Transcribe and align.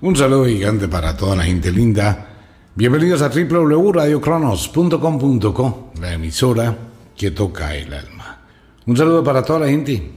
Un 0.00 0.14
saludo 0.14 0.46
gigante 0.46 0.86
para 0.86 1.16
toda 1.16 1.34
la 1.34 1.42
gente 1.42 1.72
linda. 1.72 2.28
Bienvenidos 2.76 3.20
a 3.20 3.30
www.radiocronos.com.co, 3.30 5.92
la 6.00 6.12
emisora 6.12 6.78
que 7.16 7.32
toca 7.32 7.74
el 7.74 7.92
alma. 7.92 8.42
Un 8.86 8.96
saludo 8.96 9.24
para 9.24 9.42
toda 9.42 9.58
la 9.58 9.66
gente. 9.66 10.12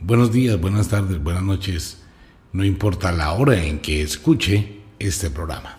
Buenos 0.00 0.32
días, 0.32 0.60
buenas 0.60 0.88
tardes, 0.88 1.22
buenas 1.22 1.44
noches. 1.44 1.98
No 2.52 2.64
importa 2.64 3.12
la 3.12 3.34
hora 3.34 3.62
en 3.62 3.78
que 3.78 4.02
escuche 4.02 4.80
este 4.98 5.30
programa. 5.30 5.78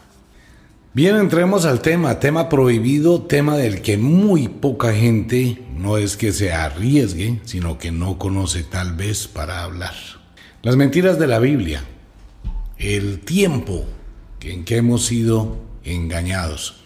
Bien, 0.94 1.18
entremos 1.18 1.66
al 1.66 1.82
tema, 1.82 2.22
tema 2.22 2.48
prohibido, 2.48 3.24
tema 3.24 3.58
del 3.58 3.82
que 3.82 3.98
muy 3.98 4.48
poca 4.48 4.94
gente 4.94 5.62
no 5.76 5.98
es 5.98 6.16
que 6.16 6.32
se 6.32 6.54
arriesgue, 6.54 7.42
sino 7.44 7.78
que 7.78 7.92
no 7.92 8.18
conoce 8.18 8.64
tal 8.64 8.96
vez 8.96 9.28
para 9.28 9.64
hablar. 9.64 9.96
Las 10.62 10.78
mentiras 10.78 11.20
de 11.20 11.28
la 11.28 11.40
Biblia 11.40 11.84
el 12.82 13.20
tiempo 13.20 13.86
en 14.42 14.66
que 14.66 14.78
hemos 14.78 15.06
sido 15.06 15.58
engañados. 15.84 16.78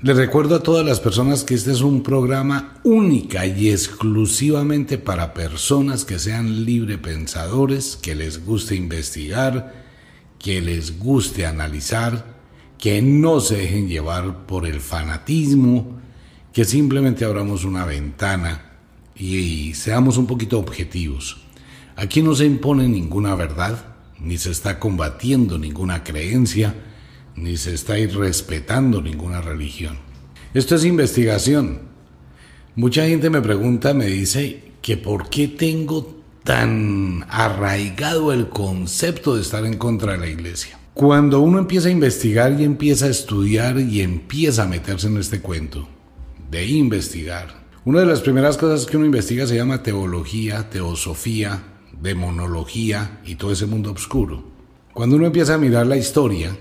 Les 0.00 0.16
recuerdo 0.16 0.56
a 0.56 0.62
todas 0.62 0.84
las 0.84 1.00
personas 1.00 1.44
que 1.44 1.54
este 1.54 1.70
es 1.70 1.82
un 1.82 2.02
programa 2.02 2.80
única 2.82 3.46
y 3.46 3.70
exclusivamente 3.70 4.96
para 4.96 5.34
personas 5.34 6.04
que 6.04 6.18
sean 6.18 6.64
libre 6.64 6.98
pensadores, 6.98 7.96
que 8.00 8.14
les 8.14 8.44
guste 8.44 8.74
investigar, 8.74 9.84
que 10.38 10.60
les 10.62 10.98
guste 10.98 11.46
analizar, 11.46 12.34
que 12.78 13.02
no 13.02 13.40
se 13.40 13.56
dejen 13.56 13.88
llevar 13.88 14.46
por 14.46 14.66
el 14.66 14.80
fanatismo, 14.80 15.98
que 16.54 16.64
simplemente 16.64 17.24
abramos 17.24 17.64
una 17.64 17.84
ventana 17.84 18.72
y, 19.14 19.36
y 19.36 19.74
seamos 19.74 20.16
un 20.16 20.26
poquito 20.26 20.58
objetivos. 20.58 21.38
Aquí 21.96 22.22
no 22.22 22.34
se 22.34 22.44
impone 22.46 22.88
ninguna 22.88 23.34
verdad, 23.34 23.93
ni 24.20 24.38
se 24.38 24.50
está 24.50 24.78
combatiendo 24.78 25.58
ninguna 25.58 26.04
creencia, 26.04 26.74
ni 27.36 27.56
se 27.56 27.74
está 27.74 27.98
irrespetando 27.98 29.02
ninguna 29.02 29.40
religión. 29.40 29.98
Esto 30.54 30.76
es 30.76 30.84
investigación. 30.84 31.80
Mucha 32.76 33.06
gente 33.06 33.30
me 33.30 33.40
pregunta, 33.40 33.94
me 33.94 34.06
dice 34.06 34.72
que 34.82 34.96
por 34.96 35.30
qué 35.30 35.48
tengo 35.48 36.22
tan 36.44 37.24
arraigado 37.28 38.32
el 38.32 38.48
concepto 38.48 39.34
de 39.34 39.42
estar 39.42 39.64
en 39.64 39.78
contra 39.78 40.12
de 40.12 40.18
la 40.18 40.28
iglesia. 40.28 40.78
Cuando 40.92 41.40
uno 41.40 41.58
empieza 41.58 41.88
a 41.88 41.92
investigar 41.92 42.60
y 42.60 42.64
empieza 42.64 43.06
a 43.06 43.10
estudiar 43.10 43.80
y 43.80 44.02
empieza 44.02 44.62
a 44.62 44.68
meterse 44.68 45.08
en 45.08 45.16
este 45.16 45.40
cuento 45.40 45.88
de 46.50 46.66
investigar, 46.66 47.64
una 47.84 48.00
de 48.00 48.06
las 48.06 48.20
primeras 48.20 48.56
cosas 48.56 48.86
que 48.86 48.96
uno 48.96 49.06
investiga 49.06 49.46
se 49.46 49.56
llama 49.56 49.82
teología, 49.82 50.70
teosofía, 50.70 51.62
demonología 52.04 53.20
y 53.24 53.34
todo 53.34 53.50
ese 53.50 53.66
mundo 53.66 53.90
oscuro. 53.90 54.44
Cuando 54.92 55.16
uno 55.16 55.26
empieza 55.26 55.54
a 55.54 55.58
mirar 55.58 55.86
la 55.86 55.96
historia, 55.96 56.56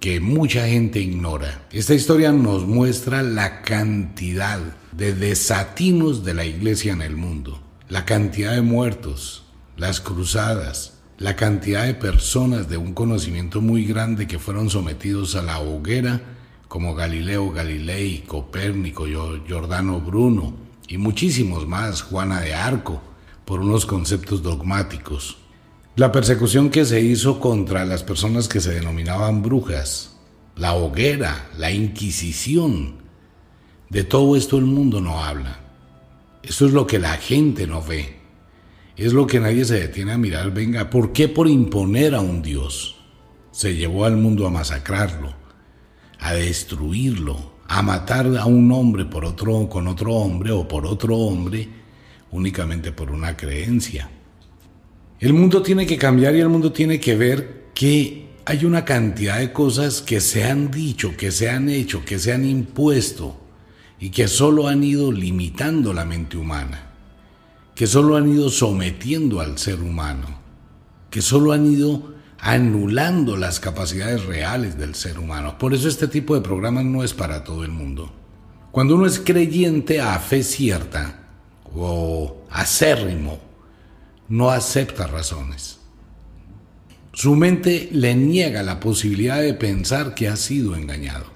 que 0.00 0.20
mucha 0.20 0.66
gente 0.68 1.00
ignora, 1.00 1.66
esta 1.72 1.92
historia 1.92 2.32
nos 2.32 2.66
muestra 2.66 3.22
la 3.22 3.62
cantidad 3.62 4.60
de 4.92 5.12
desatinos 5.12 6.24
de 6.24 6.34
la 6.34 6.44
iglesia 6.44 6.92
en 6.92 7.02
el 7.02 7.16
mundo, 7.16 7.60
la 7.88 8.04
cantidad 8.04 8.52
de 8.52 8.62
muertos, 8.62 9.44
las 9.76 10.00
cruzadas, 10.00 10.94
la 11.18 11.34
cantidad 11.34 11.84
de 11.84 11.94
personas 11.94 12.68
de 12.68 12.76
un 12.76 12.94
conocimiento 12.94 13.60
muy 13.60 13.84
grande 13.84 14.28
que 14.28 14.38
fueron 14.38 14.70
sometidos 14.70 15.34
a 15.34 15.42
la 15.42 15.58
hoguera, 15.58 16.22
como 16.68 16.94
Galileo 16.94 17.50
Galilei, 17.50 18.22
Copérnico, 18.26 19.06
Giordano 19.06 20.00
Bruno 20.00 20.54
y 20.88 20.98
muchísimos 20.98 21.66
más, 21.66 22.02
Juana 22.02 22.40
de 22.40 22.54
Arco, 22.54 23.02
por 23.46 23.60
unos 23.60 23.86
conceptos 23.86 24.42
dogmáticos. 24.42 25.38
La 25.94 26.12
persecución 26.12 26.68
que 26.68 26.84
se 26.84 27.00
hizo 27.00 27.40
contra 27.40 27.86
las 27.86 28.02
personas 28.02 28.48
que 28.48 28.60
se 28.60 28.74
denominaban 28.74 29.40
brujas, 29.40 30.16
la 30.56 30.74
hoguera, 30.74 31.48
la 31.56 31.70
Inquisición, 31.70 32.96
de 33.88 34.02
todo 34.04 34.36
esto 34.36 34.58
el 34.58 34.64
mundo 34.64 35.00
no 35.00 35.24
habla. 35.24 35.60
Esto 36.42 36.66
es 36.66 36.72
lo 36.72 36.86
que 36.86 36.98
la 36.98 37.16
gente 37.16 37.66
no 37.66 37.82
ve. 37.82 38.16
Es 38.96 39.12
lo 39.12 39.26
que 39.26 39.40
nadie 39.40 39.64
se 39.64 39.78
detiene 39.78 40.12
a 40.12 40.18
mirar. 40.18 40.52
Venga, 40.52 40.90
¿por 40.90 41.12
qué 41.12 41.28
por 41.28 41.48
imponer 41.48 42.14
a 42.14 42.20
un 42.20 42.42
Dios 42.42 42.96
se 43.52 43.76
llevó 43.76 44.04
al 44.04 44.16
mundo 44.16 44.46
a 44.46 44.50
masacrarlo, 44.50 45.34
a 46.18 46.34
destruirlo, 46.34 47.52
a 47.68 47.82
matar 47.82 48.36
a 48.36 48.46
un 48.46 48.72
hombre 48.72 49.04
por 49.04 49.24
otro, 49.24 49.68
con 49.68 49.86
otro 49.86 50.14
hombre 50.14 50.50
o 50.50 50.66
por 50.66 50.84
otro 50.84 51.16
hombre? 51.16 51.85
Únicamente 52.30 52.92
por 52.92 53.10
una 53.10 53.36
creencia. 53.36 54.10
El 55.18 55.32
mundo 55.32 55.62
tiene 55.62 55.86
que 55.86 55.96
cambiar 55.96 56.34
y 56.36 56.40
el 56.40 56.48
mundo 56.48 56.72
tiene 56.72 57.00
que 57.00 57.16
ver 57.16 57.66
que 57.74 58.26
hay 58.44 58.64
una 58.64 58.84
cantidad 58.84 59.38
de 59.38 59.52
cosas 59.52 60.02
que 60.02 60.20
se 60.20 60.44
han 60.44 60.70
dicho, 60.70 61.16
que 61.16 61.32
se 61.32 61.50
han 61.50 61.68
hecho, 61.68 62.04
que 62.04 62.18
se 62.18 62.32
han 62.32 62.44
impuesto 62.44 63.40
y 63.98 64.10
que 64.10 64.28
solo 64.28 64.68
han 64.68 64.84
ido 64.84 65.10
limitando 65.10 65.92
la 65.92 66.04
mente 66.04 66.36
humana, 66.36 66.90
que 67.74 67.86
solo 67.86 68.16
han 68.16 68.30
ido 68.30 68.50
sometiendo 68.50 69.40
al 69.40 69.58
ser 69.58 69.80
humano, 69.80 70.38
que 71.10 71.22
solo 71.22 71.52
han 71.52 71.66
ido 71.66 72.14
anulando 72.38 73.36
las 73.36 73.58
capacidades 73.58 74.24
reales 74.26 74.78
del 74.78 74.94
ser 74.94 75.18
humano. 75.18 75.58
Por 75.58 75.74
eso 75.74 75.88
este 75.88 76.06
tipo 76.06 76.34
de 76.34 76.42
programas 76.42 76.84
no 76.84 77.02
es 77.02 77.14
para 77.14 77.42
todo 77.42 77.64
el 77.64 77.72
mundo. 77.72 78.12
Cuando 78.70 78.94
uno 78.94 79.06
es 79.06 79.18
creyente 79.18 80.00
a 80.00 80.18
fe 80.18 80.42
cierta, 80.42 81.25
o 81.76 82.44
acérrimo 82.50 83.38
no 84.28 84.50
acepta 84.50 85.06
razones. 85.06 85.78
Su 87.12 87.34
mente 87.34 87.88
le 87.92 88.14
niega 88.14 88.62
la 88.62 88.80
posibilidad 88.80 89.40
de 89.40 89.54
pensar 89.54 90.14
que 90.14 90.28
ha 90.28 90.36
sido 90.36 90.76
engañado. 90.76 91.26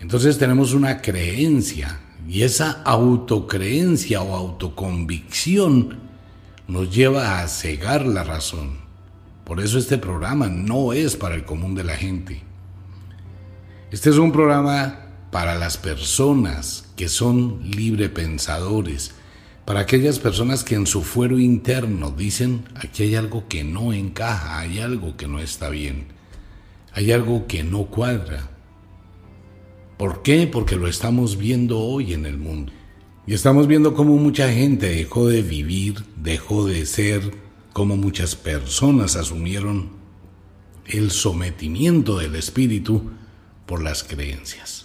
Entonces 0.00 0.38
tenemos 0.38 0.74
una 0.74 1.00
creencia 1.00 2.00
y 2.28 2.42
esa 2.42 2.82
autocreencia 2.84 4.20
o 4.22 4.34
autoconvicción 4.34 6.00
nos 6.68 6.94
lleva 6.94 7.40
a 7.40 7.48
cegar 7.48 8.06
la 8.06 8.24
razón. 8.24 8.78
Por 9.44 9.60
eso 9.60 9.78
este 9.78 9.98
programa 9.98 10.48
no 10.48 10.92
es 10.92 11.16
para 11.16 11.34
el 11.34 11.44
común 11.44 11.74
de 11.74 11.84
la 11.84 11.96
gente. 11.96 12.42
Este 13.90 14.10
es 14.10 14.16
un 14.16 14.32
programa 14.32 15.06
para 15.30 15.54
las 15.54 15.76
personas 15.76 16.83
que 16.96 17.08
son 17.08 17.60
libre 17.70 18.08
pensadores, 18.08 19.14
para 19.64 19.80
aquellas 19.80 20.18
personas 20.18 20.62
que 20.62 20.74
en 20.74 20.86
su 20.86 21.02
fuero 21.02 21.38
interno 21.38 22.10
dicen, 22.10 22.64
aquí 22.74 23.04
hay 23.04 23.14
algo 23.14 23.48
que 23.48 23.64
no 23.64 23.92
encaja, 23.92 24.58
hay 24.58 24.78
algo 24.78 25.16
que 25.16 25.26
no 25.26 25.38
está 25.38 25.70
bien, 25.70 26.06
hay 26.92 27.12
algo 27.12 27.46
que 27.46 27.64
no 27.64 27.86
cuadra. 27.86 28.50
¿Por 29.96 30.22
qué? 30.22 30.46
Porque 30.46 30.76
lo 30.76 30.86
estamos 30.86 31.38
viendo 31.38 31.78
hoy 31.80 32.12
en 32.12 32.26
el 32.26 32.36
mundo. 32.36 32.72
Y 33.26 33.32
estamos 33.32 33.66
viendo 33.66 33.94
cómo 33.94 34.16
mucha 34.16 34.52
gente 34.52 34.90
dejó 34.90 35.28
de 35.28 35.40
vivir, 35.40 36.04
dejó 36.16 36.66
de 36.66 36.84
ser, 36.84 37.32
cómo 37.72 37.96
muchas 37.96 38.36
personas 38.36 39.16
asumieron 39.16 39.90
el 40.86 41.10
sometimiento 41.10 42.18
del 42.18 42.36
espíritu 42.36 43.10
por 43.64 43.82
las 43.82 44.04
creencias. 44.04 44.83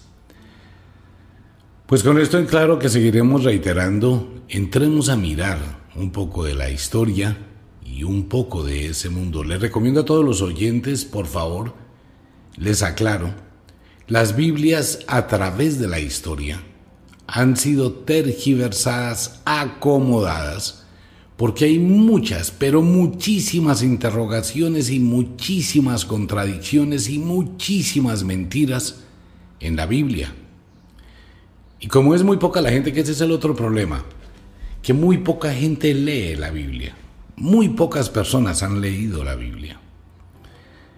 Pues 1.90 2.04
con 2.04 2.20
esto 2.20 2.38
en 2.38 2.46
claro 2.46 2.78
que 2.78 2.88
seguiremos 2.88 3.44
reiterando, 3.44 4.44
entremos 4.48 5.10
a 5.10 5.16
mirar 5.16 5.58
un 5.96 6.12
poco 6.12 6.44
de 6.44 6.54
la 6.54 6.70
historia 6.70 7.36
y 7.84 8.04
un 8.04 8.30
poco 8.30 8.64
de 8.64 8.86
ese 8.86 9.10
mundo. 9.10 9.44
Les 9.44 9.60
recomiendo 9.60 10.02
a 10.02 10.06
todos 10.06 10.24
los 10.24 10.44
oyentes, 10.44 11.04
por 11.04 11.26
favor, 11.26 11.74
les 12.58 12.84
aclaro, 12.84 13.34
las 14.06 14.36
Biblias 14.36 15.00
a 15.08 15.26
través 15.26 15.80
de 15.80 15.88
la 15.88 16.00
historia 16.00 16.62
han 17.26 17.58
sido 17.58 17.92
tergiversadas, 17.92 19.42
acomodadas, 19.46 20.86
porque 21.38 21.66
hay 21.66 21.80
muchas, 21.80 22.52
pero 22.52 22.84
muchísimas 22.84 23.82
interrogaciones 23.82 24.92
y 24.92 25.00
muchísimas 25.00 26.06
contradicciones 26.06 27.10
y 27.10 27.18
muchísimas 27.18 28.24
mentiras 28.24 29.06
en 29.60 29.76
la 29.76 29.88
Biblia. 29.88 30.36
Y 31.80 31.88
como 31.88 32.14
es 32.14 32.24
muy 32.24 32.38
poca 32.38 32.62
la 32.62 32.72
gente, 32.72 32.92
que 32.92 33.02
ese 33.02 33.14
es 33.14 33.22
el 33.22 33.32
otro 33.32 33.56
problema, 33.56 34.04
que 34.82 34.94
muy 34.94 35.20
poca 35.20 35.54
gente 35.54 35.94
lee 35.94 36.36
la 36.36 36.52
Biblia. 36.52 36.96
Muy 37.36 37.70
pocas 37.70 38.10
personas 38.10 38.64
han 38.64 38.82
leído 38.82 39.24
la 39.24 39.36
Biblia. 39.36 39.80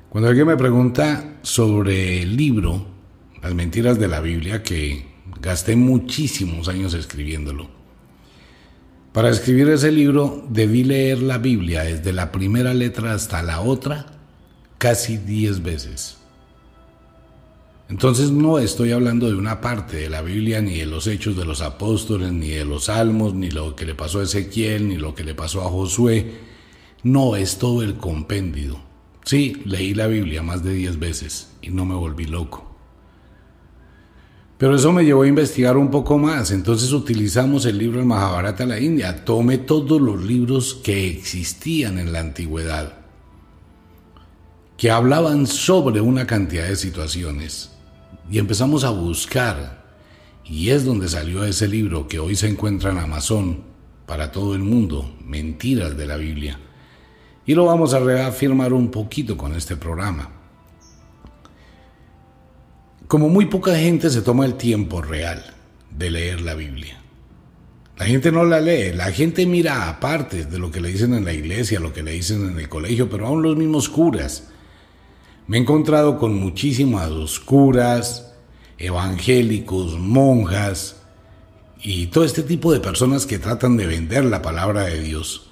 Cuando 0.10 0.30
alguien 0.30 0.48
me 0.48 0.58
pregunta 0.58 1.38
sobre 1.42 2.22
el 2.22 2.36
libro, 2.36 2.88
Las 3.42 3.56
mentiras 3.56 3.98
de 3.98 4.08
la 4.08 4.22
Biblia, 4.22 4.62
que 4.62 5.06
gasté 5.40 5.76
muchísimos 5.76 6.68
años 6.68 6.94
escribiéndolo, 6.94 7.70
para 9.14 9.30
escribir 9.30 9.68
ese 9.70 9.92
libro 9.92 10.46
debí 10.50 10.84
leer 10.84 11.22
la 11.22 11.38
Biblia 11.38 11.84
desde 11.84 12.14
la 12.14 12.32
primera 12.32 12.74
letra 12.74 13.14
hasta 13.14 13.44
la 13.44 13.60
otra 13.60 14.06
casi 14.78 15.18
diez 15.18 15.62
veces. 15.62 16.21
Entonces 17.92 18.32
no 18.32 18.58
estoy 18.58 18.94
hablando 18.94 19.28
de 19.28 19.36
una 19.36 19.60
parte 19.60 19.98
de 19.98 20.10
la 20.10 20.22
Biblia, 20.22 20.62
ni 20.62 20.78
de 20.78 20.86
los 20.86 21.08
hechos 21.08 21.36
de 21.36 21.44
los 21.44 21.60
apóstoles, 21.60 22.32
ni 22.32 22.48
de 22.48 22.64
los 22.64 22.86
salmos, 22.86 23.34
ni 23.34 23.52
lo 23.52 23.76
que 23.76 23.86
le 23.86 23.96
pasó 23.96 24.22
a 24.22 24.24
Ezequiel, 24.24 24.88
ni 24.88 24.96
lo 24.96 25.14
que 25.14 25.26
le 25.26 25.36
pasó 25.36 25.60
a 25.60 25.70
Josué. 25.70 26.36
No, 27.04 27.36
es 27.36 27.58
todo 27.58 27.84
el 27.84 27.98
compendio. 27.98 28.80
Sí, 29.26 29.62
leí 29.66 29.94
la 29.94 30.08
Biblia 30.08 30.42
más 30.42 30.64
de 30.64 30.74
10 30.74 31.00
veces 31.00 31.50
y 31.62 31.70
no 31.70 31.84
me 31.84 31.94
volví 31.94 32.24
loco. 32.28 32.74
Pero 34.58 34.74
eso 34.78 34.94
me 34.94 35.04
llevó 35.04 35.24
a 35.24 35.28
investigar 35.28 35.76
un 35.76 35.92
poco 35.92 36.18
más. 36.18 36.52
Entonces 36.52 36.94
utilizamos 36.94 37.66
el 37.66 37.78
libro 37.78 38.00
El 38.00 38.06
Mahabharata 38.06 38.66
la 38.66 38.80
India. 38.80 39.26
Tomé 39.26 39.58
todos 39.58 40.00
los 40.00 40.24
libros 40.24 40.76
que 40.76 41.10
existían 41.10 42.00
en 42.00 42.14
la 42.14 42.22
antigüedad, 42.22 43.00
que 44.78 44.90
hablaban 44.90 45.46
sobre 45.46 46.00
una 46.00 46.26
cantidad 46.26 46.70
de 46.70 46.78
situaciones. 46.78 47.72
Y 48.32 48.40
empezamos 48.40 48.86
a 48.86 48.90
buscar. 48.90 49.84
Y 50.46 50.70
es 50.70 50.86
donde 50.86 51.10
salió 51.10 51.44
ese 51.44 51.68
libro 51.68 52.08
que 52.08 52.18
hoy 52.18 52.36
se 52.36 52.48
encuentra 52.48 52.92
en 52.92 52.98
Amazon 52.98 53.62
para 54.06 54.32
todo 54.32 54.56
el 54.56 54.64
mundo, 54.64 55.14
Mentiras 55.24 55.98
de 55.98 56.06
la 56.06 56.16
Biblia. 56.16 56.58
Y 57.46 57.54
lo 57.54 57.66
vamos 57.66 57.94
a 57.94 58.00
reafirmar 58.00 58.72
un 58.72 58.90
poquito 58.90 59.36
con 59.36 59.54
este 59.54 59.76
programa. 59.76 60.30
Como 63.08 63.28
muy 63.28 63.48
poca 63.48 63.76
gente 63.76 64.10
se 64.10 64.22
toma 64.22 64.46
el 64.46 64.56
tiempo 64.56 65.02
real 65.02 65.44
de 65.90 66.10
leer 66.10 66.40
la 66.40 66.56
Biblia. 66.56 67.02
La 67.98 68.06
gente 68.06 68.32
no 68.32 68.46
la 68.46 68.62
lee, 68.62 68.94
la 68.94 69.12
gente 69.12 69.46
mira 69.46 69.90
aparte 69.90 70.46
de 70.46 70.58
lo 70.58 70.72
que 70.72 70.80
le 70.80 70.90
dicen 70.90 71.14
en 71.14 71.26
la 71.26 71.34
iglesia, 71.34 71.82
lo 71.82 71.92
que 71.92 72.02
le 72.02 72.14
dicen 72.14 72.50
en 72.50 72.58
el 72.58 72.70
colegio, 72.70 73.10
pero 73.10 73.28
aún 73.28 73.42
los 73.42 73.58
mismos 73.58 73.90
curas. 73.90 74.51
Me 75.48 75.58
he 75.58 75.62
encontrado 75.62 76.18
con 76.18 76.36
muchísimas 76.36 77.40
curas, 77.40 78.34
evangélicos, 78.78 80.00
monjas 80.00 80.98
y 81.82 82.08
todo 82.08 82.24
este 82.24 82.44
tipo 82.44 82.72
de 82.72 82.80
personas 82.80 83.26
que 83.26 83.40
tratan 83.40 83.78
de 83.78 83.88
vender 83.88 84.26
la 84.26 84.42
palabra 84.42 84.84
de 84.84 85.02
Dios 85.02 85.52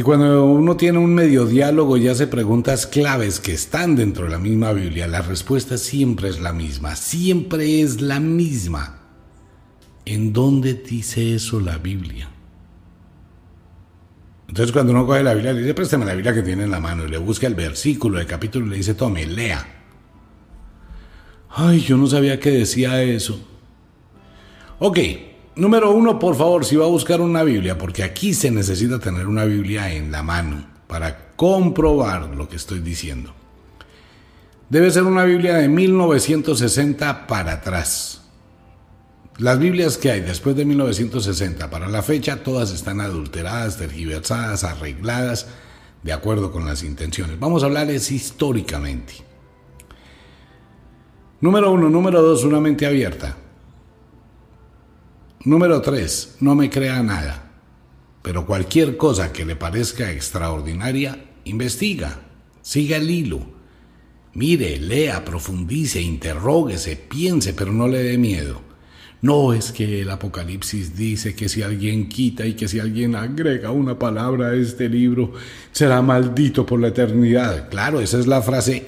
y 0.00 0.02
cuando 0.02 0.46
uno 0.46 0.76
tiene 0.76 0.98
un 0.98 1.12
medio 1.12 1.46
diálogo 1.46 1.96
y 1.98 2.06
hace 2.08 2.26
preguntas 2.26 2.86
claves 2.86 3.40
que 3.40 3.52
están 3.52 3.96
dentro 3.96 4.24
de 4.24 4.30
la 4.30 4.38
misma 4.38 4.72
Biblia, 4.72 5.08
la 5.08 5.20
respuesta 5.20 5.76
siempre 5.76 6.28
es 6.28 6.40
la 6.40 6.52
misma, 6.52 6.94
siempre 6.94 7.82
es 7.82 8.00
la 8.00 8.20
misma. 8.20 9.00
¿En 10.06 10.32
dónde 10.32 10.72
dice 10.72 11.34
eso 11.34 11.60
la 11.60 11.76
Biblia? 11.76 12.29
Entonces 14.50 14.72
cuando 14.72 14.92
uno 14.92 15.06
coge 15.06 15.22
la 15.22 15.32
Biblia, 15.32 15.54
le 15.54 15.60
dice, 15.60 15.72
préstame 15.72 16.04
la 16.04 16.12
Biblia 16.12 16.34
que 16.34 16.42
tiene 16.42 16.64
en 16.64 16.70
la 16.70 16.80
mano 16.80 17.06
y 17.06 17.08
le 17.08 17.16
busca 17.16 17.46
el 17.46 17.54
versículo, 17.54 18.20
el 18.20 18.26
capítulo 18.26 18.66
y 18.66 18.70
le 18.70 18.76
dice, 18.76 18.92
tome, 18.92 19.24
lea. 19.24 19.64
Ay, 21.50 21.80
yo 21.80 21.96
no 21.96 22.06
sabía 22.06 22.38
que 22.38 22.50
decía 22.50 23.02
eso. 23.02 23.40
Ok, 24.80 24.98
Número 25.56 25.90
uno, 25.90 26.18
por 26.18 26.36
favor, 26.36 26.64
si 26.64 26.76
va 26.76 26.86
a 26.86 26.88
buscar 26.88 27.20
una 27.20 27.42
Biblia, 27.42 27.76
porque 27.76 28.02
aquí 28.02 28.32
se 28.32 28.50
necesita 28.50 28.98
tener 28.98 29.26
una 29.26 29.44
Biblia 29.44 29.92
en 29.92 30.10
la 30.10 30.22
mano 30.22 30.64
para 30.86 31.34
comprobar 31.36 32.30
lo 32.34 32.48
que 32.48 32.56
estoy 32.56 32.78
diciendo. 32.78 33.34
Debe 34.68 34.90
ser 34.90 35.02
una 35.02 35.24
Biblia 35.24 35.56
de 35.56 35.68
1960 35.68 37.26
para 37.26 37.52
atrás. 37.52 38.22
Las 39.40 39.58
Biblias 39.58 39.96
que 39.96 40.10
hay 40.10 40.20
después 40.20 40.54
de 40.54 40.66
1960 40.66 41.70
para 41.70 41.88
la 41.88 42.02
fecha, 42.02 42.42
todas 42.42 42.72
están 42.72 43.00
adulteradas, 43.00 43.78
tergiversadas, 43.78 44.64
arregladas, 44.64 45.46
de 46.02 46.12
acuerdo 46.12 46.52
con 46.52 46.66
las 46.66 46.82
intenciones. 46.82 47.40
Vamos 47.40 47.62
a 47.62 47.66
hablarles 47.66 48.12
históricamente. 48.12 49.14
Número 51.40 51.72
uno, 51.72 51.88
número 51.88 52.20
dos, 52.20 52.44
una 52.44 52.60
mente 52.60 52.84
abierta. 52.84 53.34
Número 55.46 55.80
3. 55.80 56.36
No 56.40 56.54
me 56.54 56.68
crea 56.68 57.02
nada. 57.02 57.50
Pero 58.20 58.44
cualquier 58.44 58.98
cosa 58.98 59.32
que 59.32 59.46
le 59.46 59.56
parezca 59.56 60.10
extraordinaria, 60.10 61.30
investiga, 61.44 62.20
siga 62.60 62.98
el 62.98 63.08
hilo. 63.10 63.40
Mire, 64.34 64.78
lea, 64.78 65.24
profundice, 65.24 66.02
interróguese, 66.02 66.96
piense, 66.96 67.54
pero 67.54 67.72
no 67.72 67.88
le 67.88 68.02
dé 68.02 68.18
miedo. 68.18 68.68
No 69.22 69.52
es 69.52 69.70
que 69.72 70.00
el 70.00 70.10
Apocalipsis 70.10 70.96
dice 70.96 71.34
que 71.34 71.48
si 71.48 71.62
alguien 71.62 72.08
quita 72.08 72.46
y 72.46 72.54
que 72.54 72.68
si 72.68 72.80
alguien 72.80 73.14
agrega 73.14 73.70
una 73.70 73.98
palabra 73.98 74.48
a 74.48 74.54
este 74.54 74.88
libro, 74.88 75.34
será 75.72 76.00
maldito 76.00 76.64
por 76.64 76.80
la 76.80 76.88
eternidad. 76.88 77.68
Claro, 77.68 78.00
esa 78.00 78.18
es 78.18 78.26
la 78.26 78.40
frase, 78.40 78.86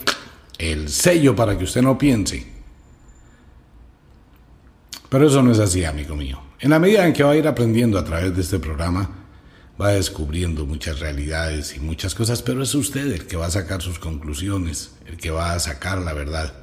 el 0.56 0.88
sello 0.88 1.36
para 1.36 1.58
que 1.58 1.64
usted 1.64 1.82
no 1.82 1.98
piense. 1.98 2.46
Pero 5.10 5.26
eso 5.26 5.42
no 5.42 5.52
es 5.52 5.58
así, 5.58 5.84
amigo 5.84 6.16
mío. 6.16 6.40
En 6.60 6.70
la 6.70 6.78
medida 6.78 7.06
en 7.06 7.12
que 7.12 7.22
va 7.22 7.32
a 7.32 7.36
ir 7.36 7.46
aprendiendo 7.46 7.98
a 7.98 8.04
través 8.04 8.34
de 8.34 8.40
este 8.40 8.58
programa, 8.58 9.10
va 9.78 9.90
descubriendo 9.90 10.64
muchas 10.64 11.00
realidades 11.00 11.76
y 11.76 11.80
muchas 11.80 12.14
cosas, 12.14 12.40
pero 12.40 12.62
es 12.62 12.74
usted 12.74 13.12
el 13.12 13.26
que 13.26 13.36
va 13.36 13.46
a 13.46 13.50
sacar 13.50 13.82
sus 13.82 13.98
conclusiones, 13.98 14.92
el 15.06 15.18
que 15.18 15.30
va 15.30 15.52
a 15.52 15.60
sacar 15.60 15.98
la 15.98 16.14
verdad. 16.14 16.61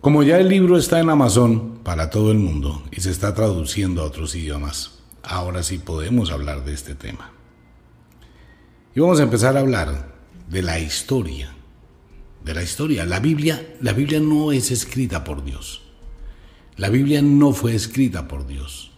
Como 0.00 0.22
ya 0.22 0.38
el 0.38 0.48
libro 0.48 0.78
está 0.78 1.00
en 1.00 1.10
Amazon 1.10 1.80
para 1.82 2.08
todo 2.08 2.30
el 2.30 2.38
mundo 2.38 2.84
y 2.92 3.00
se 3.00 3.10
está 3.10 3.34
traduciendo 3.34 4.02
a 4.02 4.04
otros 4.04 4.36
idiomas, 4.36 5.00
ahora 5.24 5.64
sí 5.64 5.78
podemos 5.78 6.30
hablar 6.30 6.64
de 6.64 6.72
este 6.72 6.94
tema. 6.94 7.32
Y 8.94 9.00
vamos 9.00 9.18
a 9.18 9.24
empezar 9.24 9.56
a 9.56 9.60
hablar 9.60 10.14
de 10.48 10.62
la 10.62 10.78
historia. 10.78 11.52
De 12.44 12.54
la 12.54 12.62
historia. 12.62 13.06
La 13.06 13.18
Biblia, 13.18 13.74
la 13.80 13.92
Biblia 13.92 14.20
no 14.20 14.52
es 14.52 14.70
escrita 14.70 15.24
por 15.24 15.44
Dios. 15.44 15.82
La 16.76 16.90
Biblia 16.90 17.20
no 17.20 17.52
fue 17.52 17.74
escrita 17.74 18.28
por 18.28 18.46
Dios. 18.46 18.92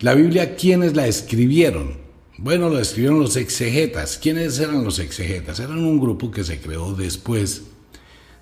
La 0.00 0.12
Biblia, 0.12 0.54
¿quiénes 0.54 0.96
la 0.96 1.06
escribieron? 1.06 1.96
Bueno, 2.36 2.68
la 2.68 2.82
escribieron 2.82 3.20
los 3.20 3.36
exegetas. 3.36 4.18
¿Quiénes 4.18 4.58
eran 4.58 4.84
los 4.84 4.98
exegetas? 4.98 5.60
Eran 5.60 5.78
un 5.78 5.98
grupo 5.98 6.30
que 6.30 6.44
se 6.44 6.60
creó 6.60 6.92
después 6.92 7.69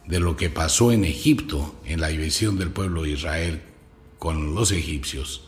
de 0.08 0.20
lo 0.20 0.36
que 0.36 0.48
pasó 0.48 0.90
en 0.90 1.04
Egipto, 1.04 1.74
en 1.84 2.00
la 2.00 2.08
división 2.08 2.56
del 2.56 2.70
pueblo 2.70 3.02
de 3.02 3.10
Israel 3.10 3.62
con 4.18 4.54
los 4.54 4.72
egipcios. 4.72 5.42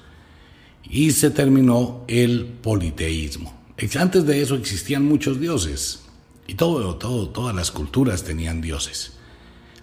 Y 0.84 1.12
se 1.12 1.30
terminó 1.30 2.04
el 2.08 2.44
politeísmo. 2.44 3.58
Antes 3.98 4.26
de 4.26 4.42
eso 4.42 4.56
existían 4.56 5.04
muchos 5.04 5.40
dioses. 5.40 6.02
Y 6.46 6.54
todo, 6.54 6.96
todo, 6.96 7.30
todas 7.30 7.54
las 7.54 7.70
culturas 7.70 8.22
tenían 8.22 8.60
dioses. 8.60 9.14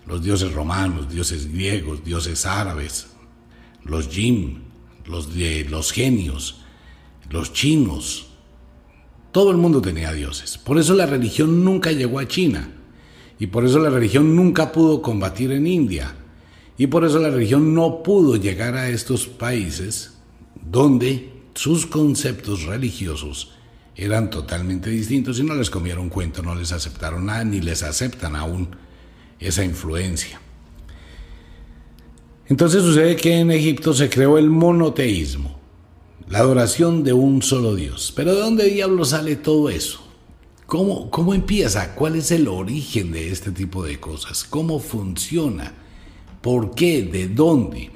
Los 0.05 0.23
dioses 0.23 0.53
romanos, 0.53 1.09
dioses 1.09 1.51
griegos, 1.51 2.03
dioses 2.03 2.45
árabes, 2.45 3.07
los 3.83 4.07
Jim, 4.09 4.61
los, 5.05 5.29
los 5.69 5.91
genios, 5.91 6.61
los 7.29 7.51
chinos. 7.51 8.27
Todo 9.31 9.49
el 9.51 9.57
mundo 9.57 9.81
tenía 9.81 10.13
dioses. 10.13 10.57
Por 10.57 10.77
eso 10.77 10.93
la 10.93 11.07
religión 11.07 11.65
nunca 11.65 11.91
llegó 11.91 12.19
a 12.19 12.27
China. 12.27 12.76
Y 13.39 13.47
por 13.47 13.65
eso 13.65 13.79
la 13.79 13.89
religión 13.89 14.35
nunca 14.35 14.71
pudo 14.71 15.01
combatir 15.01 15.51
en 15.51 15.67
India. 15.67 16.15
Y 16.77 16.87
por 16.87 17.05
eso 17.05 17.19
la 17.19 17.29
religión 17.29 17.73
no 17.73 18.03
pudo 18.03 18.35
llegar 18.35 18.75
a 18.75 18.89
estos 18.89 19.27
países 19.27 20.17
donde 20.69 21.31
sus 21.53 21.85
conceptos 21.85 22.63
religiosos 22.63 23.53
eran 23.95 24.29
totalmente 24.29 24.91
distintos 24.91 25.39
y 25.39 25.43
no 25.43 25.55
les 25.55 25.71
comieron 25.71 26.09
cuento, 26.09 26.43
no 26.43 26.53
les 26.53 26.71
aceptaron 26.71 27.25
nada, 27.25 27.43
ni 27.43 27.61
les 27.61 27.81
aceptan 27.81 28.35
aún 28.35 28.69
esa 29.39 29.63
influencia. 29.63 30.39
Entonces 32.47 32.83
sucede 32.83 33.15
que 33.15 33.39
en 33.39 33.51
Egipto 33.51 33.93
se 33.93 34.09
creó 34.09 34.37
el 34.37 34.49
monoteísmo, 34.49 35.59
la 36.29 36.39
adoración 36.39 37.03
de 37.03 37.13
un 37.13 37.41
solo 37.41 37.75
Dios. 37.75 38.13
Pero 38.15 38.35
¿de 38.35 38.41
dónde 38.41 38.69
diablo 38.69 39.03
sale 39.03 39.35
todo 39.35 39.69
eso? 39.69 40.06
¿Cómo, 40.67 41.09
¿Cómo 41.09 41.33
empieza? 41.33 41.95
¿Cuál 41.95 42.17
es 42.17 42.29
el 42.29 42.47
origen 42.47 43.11
de 43.11 43.31
este 43.31 43.51
tipo 43.51 43.83
de 43.83 43.99
cosas? 43.99 44.43
¿Cómo 44.43 44.79
funciona? 44.79 45.73
¿Por 46.41 46.75
qué? 46.75 47.01
¿De 47.01 47.27
dónde? 47.27 47.89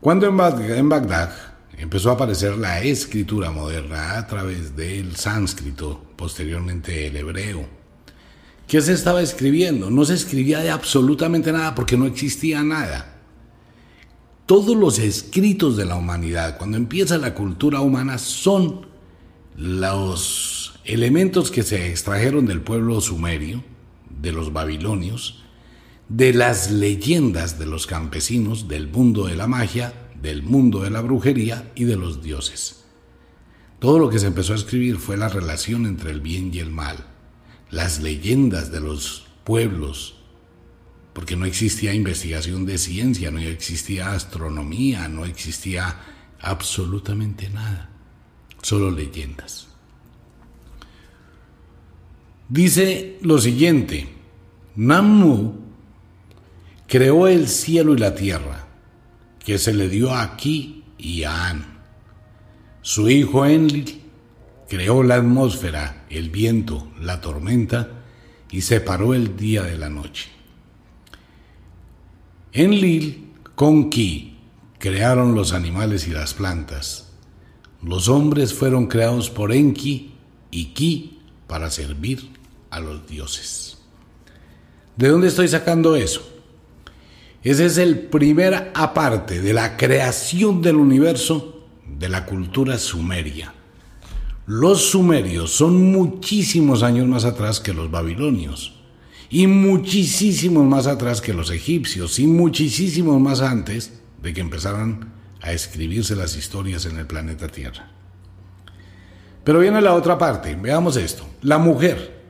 Cuando 0.00 0.26
en 0.26 0.70
en 0.72 0.88
Bagdad 0.88 1.32
empezó 1.78 2.10
a 2.10 2.14
aparecer 2.14 2.58
la 2.58 2.80
escritura 2.80 3.52
moderna 3.52 4.18
a 4.18 4.26
través 4.26 4.74
del 4.74 5.14
sánscrito, 5.14 6.02
posteriormente 6.16 7.06
el 7.06 7.16
hebreo, 7.16 7.64
¿qué 8.66 8.80
se 8.80 8.94
estaba 8.94 9.22
escribiendo? 9.22 9.90
No 9.90 10.04
se 10.04 10.14
escribía 10.14 10.58
de 10.58 10.70
absolutamente 10.70 11.52
nada 11.52 11.76
porque 11.76 11.96
no 11.96 12.06
existía 12.06 12.64
nada 12.64 13.12
todos 14.46 14.76
los 14.76 14.98
escritos 14.98 15.76
de 15.76 15.86
la 15.86 15.96
humanidad, 15.96 16.58
cuando 16.58 16.76
empieza 16.76 17.16
la 17.16 17.32
cultura 17.32 17.80
humana, 17.80 18.18
son 18.18 18.86
los 19.56 20.71
elementos 20.84 21.50
que 21.50 21.62
se 21.62 21.88
extrajeron 21.90 22.46
del 22.46 22.60
pueblo 22.60 23.00
sumerio, 23.00 23.62
de 24.20 24.32
los 24.32 24.52
babilonios, 24.52 25.42
de 26.08 26.34
las 26.34 26.70
leyendas 26.70 27.58
de 27.58 27.66
los 27.66 27.86
campesinos, 27.86 28.68
del 28.68 28.88
mundo 28.88 29.26
de 29.26 29.36
la 29.36 29.46
magia, 29.46 29.94
del 30.20 30.42
mundo 30.42 30.82
de 30.82 30.90
la 30.90 31.00
brujería 31.00 31.72
y 31.74 31.84
de 31.84 31.96
los 31.96 32.22
dioses. 32.22 32.84
Todo 33.78 33.98
lo 33.98 34.10
que 34.10 34.18
se 34.18 34.26
empezó 34.26 34.52
a 34.52 34.56
escribir 34.56 34.98
fue 34.98 35.16
la 35.16 35.28
relación 35.28 35.86
entre 35.86 36.10
el 36.10 36.20
bien 36.20 36.50
y 36.52 36.58
el 36.58 36.70
mal, 36.70 37.06
las 37.70 38.00
leyendas 38.00 38.70
de 38.70 38.80
los 38.80 39.26
pueblos, 39.44 40.16
porque 41.12 41.36
no 41.36 41.46
existía 41.46 41.94
investigación 41.94 42.64
de 42.66 42.78
ciencia, 42.78 43.30
no 43.30 43.38
existía 43.40 44.12
astronomía, 44.12 45.08
no 45.08 45.24
existía 45.24 46.00
absolutamente 46.40 47.50
nada, 47.50 47.90
solo 48.62 48.90
leyendas. 48.90 49.71
Dice 52.52 53.16
lo 53.22 53.38
siguiente, 53.38 54.06
Nammu 54.76 55.54
creó 56.86 57.26
el 57.26 57.48
cielo 57.48 57.94
y 57.94 57.98
la 57.98 58.14
tierra, 58.14 58.66
que 59.42 59.56
se 59.56 59.72
le 59.72 59.88
dio 59.88 60.14
a 60.14 60.36
Ki 60.36 60.84
y 60.98 61.22
a 61.22 61.48
An. 61.48 61.78
Su 62.82 63.08
hijo 63.08 63.46
Enlil 63.46 64.02
creó 64.68 65.02
la 65.02 65.14
atmósfera, 65.14 66.04
el 66.10 66.28
viento, 66.28 66.92
la 67.00 67.22
tormenta 67.22 67.88
y 68.50 68.60
separó 68.60 69.14
el 69.14 69.34
día 69.34 69.62
de 69.62 69.78
la 69.78 69.88
noche. 69.88 70.28
Enlil 72.52 73.30
con 73.54 73.88
Ki 73.88 74.36
crearon 74.78 75.34
los 75.34 75.54
animales 75.54 76.06
y 76.06 76.10
las 76.10 76.34
plantas. 76.34 77.14
Los 77.82 78.10
hombres 78.10 78.52
fueron 78.52 78.88
creados 78.88 79.30
por 79.30 79.54
Enki 79.54 80.12
y 80.50 80.74
Ki 80.74 81.18
para 81.46 81.70
servir 81.70 82.31
a 82.72 82.80
los 82.80 83.06
dioses. 83.06 83.78
¿De 84.96 85.08
dónde 85.08 85.28
estoy 85.28 85.46
sacando 85.46 85.94
eso? 85.94 86.28
Ese 87.44 87.66
es 87.66 87.78
el 87.78 87.98
primer 87.98 88.72
aparte 88.74 89.40
de 89.40 89.52
la 89.52 89.76
creación 89.76 90.62
del 90.62 90.76
universo 90.76 91.66
de 91.86 92.08
la 92.08 92.24
cultura 92.26 92.78
sumeria. 92.78 93.52
Los 94.46 94.90
sumerios 94.90 95.52
son 95.52 95.92
muchísimos 95.92 96.82
años 96.82 97.06
más 97.06 97.24
atrás 97.24 97.60
que 97.60 97.74
los 97.74 97.90
babilonios 97.90 98.80
y 99.28 99.46
muchísimos 99.46 100.64
más 100.64 100.86
atrás 100.86 101.20
que 101.20 101.34
los 101.34 101.50
egipcios 101.50 102.18
y 102.18 102.26
muchísimos 102.26 103.20
más 103.20 103.40
antes 103.40 104.00
de 104.22 104.32
que 104.32 104.40
empezaran 104.40 105.12
a 105.40 105.52
escribirse 105.52 106.16
las 106.16 106.36
historias 106.36 106.86
en 106.86 106.98
el 106.98 107.06
planeta 107.06 107.48
Tierra. 107.48 107.90
Pero 109.44 109.58
viene 109.58 109.80
la 109.80 109.94
otra 109.94 110.18
parte, 110.18 110.54
veamos 110.54 110.96
esto. 110.96 111.26
La 111.42 111.58
mujer, 111.58 112.21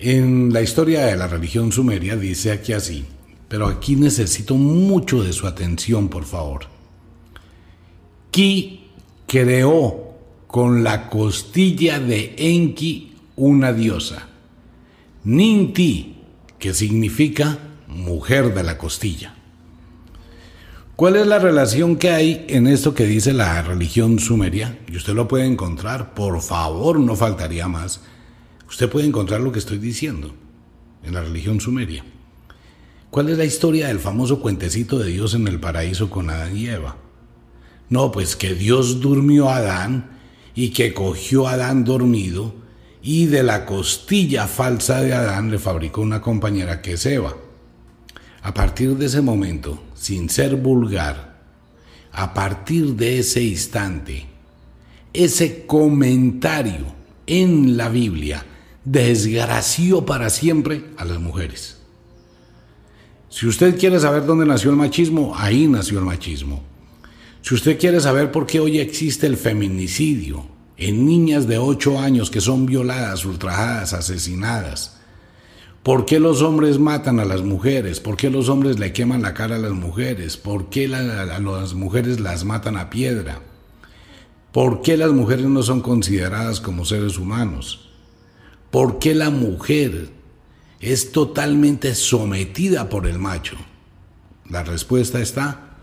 en 0.00 0.52
la 0.52 0.62
historia 0.62 1.04
de 1.04 1.16
la 1.16 1.26
religión 1.26 1.72
sumeria, 1.72 2.16
dice 2.16 2.52
aquí 2.52 2.72
así, 2.72 3.04
pero 3.48 3.66
aquí 3.66 3.96
necesito 3.96 4.54
mucho 4.54 5.22
de 5.22 5.32
su 5.32 5.46
atención, 5.46 6.08
por 6.08 6.24
favor. 6.24 6.62
Ki 8.30 8.88
creó 9.26 10.14
con 10.46 10.82
la 10.82 11.10
costilla 11.10 12.00
de 12.00 12.34
Enki 12.38 13.14
una 13.36 13.72
diosa. 13.72 14.28
Ninti, 15.24 16.16
que 16.58 16.72
significa 16.72 17.58
mujer 17.86 18.54
de 18.54 18.62
la 18.62 18.78
costilla. 18.78 19.34
¿Cuál 20.96 21.16
es 21.16 21.26
la 21.26 21.38
relación 21.38 21.96
que 21.96 22.10
hay 22.10 22.44
en 22.48 22.66
esto 22.66 22.94
que 22.94 23.04
dice 23.04 23.32
la 23.32 23.62
religión 23.62 24.18
sumeria? 24.18 24.78
Y 24.90 24.96
usted 24.96 25.14
lo 25.14 25.28
puede 25.28 25.46
encontrar, 25.46 26.14
por 26.14 26.40
favor, 26.42 27.00
no 27.00 27.16
faltaría 27.16 27.68
más. 27.68 28.02
Usted 28.70 28.88
puede 28.88 29.08
encontrar 29.08 29.40
lo 29.40 29.50
que 29.50 29.58
estoy 29.58 29.78
diciendo 29.78 30.32
en 31.02 31.12
la 31.12 31.22
religión 31.22 31.60
sumeria. 31.60 32.04
¿Cuál 33.10 33.28
es 33.28 33.36
la 33.36 33.44
historia 33.44 33.88
del 33.88 33.98
famoso 33.98 34.40
cuentecito 34.40 34.96
de 35.00 35.10
Dios 35.10 35.34
en 35.34 35.48
el 35.48 35.58
paraíso 35.58 36.08
con 36.08 36.30
Adán 36.30 36.56
y 36.56 36.68
Eva? 36.68 36.96
No, 37.88 38.12
pues 38.12 38.36
que 38.36 38.54
Dios 38.54 39.00
durmió 39.00 39.50
a 39.50 39.56
Adán 39.56 40.20
y 40.54 40.70
que 40.70 40.94
cogió 40.94 41.48
a 41.48 41.54
Adán 41.54 41.82
dormido 41.82 42.54
y 43.02 43.26
de 43.26 43.42
la 43.42 43.66
costilla 43.66 44.46
falsa 44.46 45.00
de 45.02 45.14
Adán 45.14 45.50
le 45.50 45.58
fabricó 45.58 46.00
una 46.00 46.20
compañera 46.20 46.80
que 46.80 46.92
es 46.92 47.04
Eva. 47.06 47.36
A 48.42 48.54
partir 48.54 48.96
de 48.96 49.06
ese 49.06 49.20
momento, 49.20 49.82
sin 49.96 50.30
ser 50.30 50.54
vulgar, 50.54 51.40
a 52.12 52.32
partir 52.32 52.94
de 52.94 53.18
ese 53.18 53.42
instante, 53.42 54.26
ese 55.12 55.66
comentario 55.66 56.86
en 57.26 57.76
la 57.76 57.88
Biblia 57.88 58.46
desgració 58.84 60.06
para 60.06 60.30
siempre 60.30 60.84
a 60.96 61.04
las 61.04 61.18
mujeres. 61.18 61.78
Si 63.28 63.46
usted 63.46 63.78
quiere 63.78 64.00
saber 64.00 64.26
dónde 64.26 64.46
nació 64.46 64.70
el 64.70 64.76
machismo, 64.76 65.34
ahí 65.36 65.66
nació 65.66 65.98
el 65.98 66.04
machismo. 66.04 66.62
Si 67.42 67.54
usted 67.54 67.78
quiere 67.78 68.00
saber 68.00 68.32
por 68.32 68.46
qué 68.46 68.60
hoy 68.60 68.78
existe 68.78 69.26
el 69.26 69.36
feminicidio 69.36 70.44
en 70.76 71.06
niñas 71.06 71.46
de 71.46 71.58
8 71.58 72.00
años 72.00 72.30
que 72.30 72.40
son 72.40 72.66
violadas, 72.66 73.24
ultrajadas, 73.24 73.92
asesinadas, 73.92 75.00
¿Por 75.82 76.04
qué 76.04 76.20
los 76.20 76.42
hombres 76.42 76.78
matan 76.78 77.20
a 77.20 77.24
las 77.24 77.40
mujeres? 77.40 78.00
¿Por 78.00 78.18
qué 78.18 78.28
los 78.28 78.50
hombres 78.50 78.78
le 78.78 78.92
queman 78.92 79.22
la 79.22 79.32
cara 79.32 79.56
a 79.56 79.58
las 79.58 79.72
mujeres? 79.72 80.36
¿Por 80.36 80.68
qué 80.68 80.84
a 80.94 81.24
las 81.24 81.72
mujeres 81.72 82.20
las 82.20 82.44
matan 82.44 82.76
a 82.76 82.90
piedra? 82.90 83.40
¿Por 84.52 84.82
qué 84.82 84.98
las 84.98 85.10
mujeres 85.12 85.46
no 85.46 85.62
son 85.62 85.80
consideradas 85.80 86.60
como 86.60 86.84
seres 86.84 87.16
humanos? 87.16 87.89
¿Por 88.70 89.00
qué 89.00 89.14
la 89.14 89.30
mujer 89.30 90.10
es 90.78 91.10
totalmente 91.10 91.94
sometida 91.96 92.88
por 92.88 93.08
el 93.08 93.18
macho? 93.18 93.56
La 94.48 94.62
respuesta 94.62 95.20
está 95.20 95.76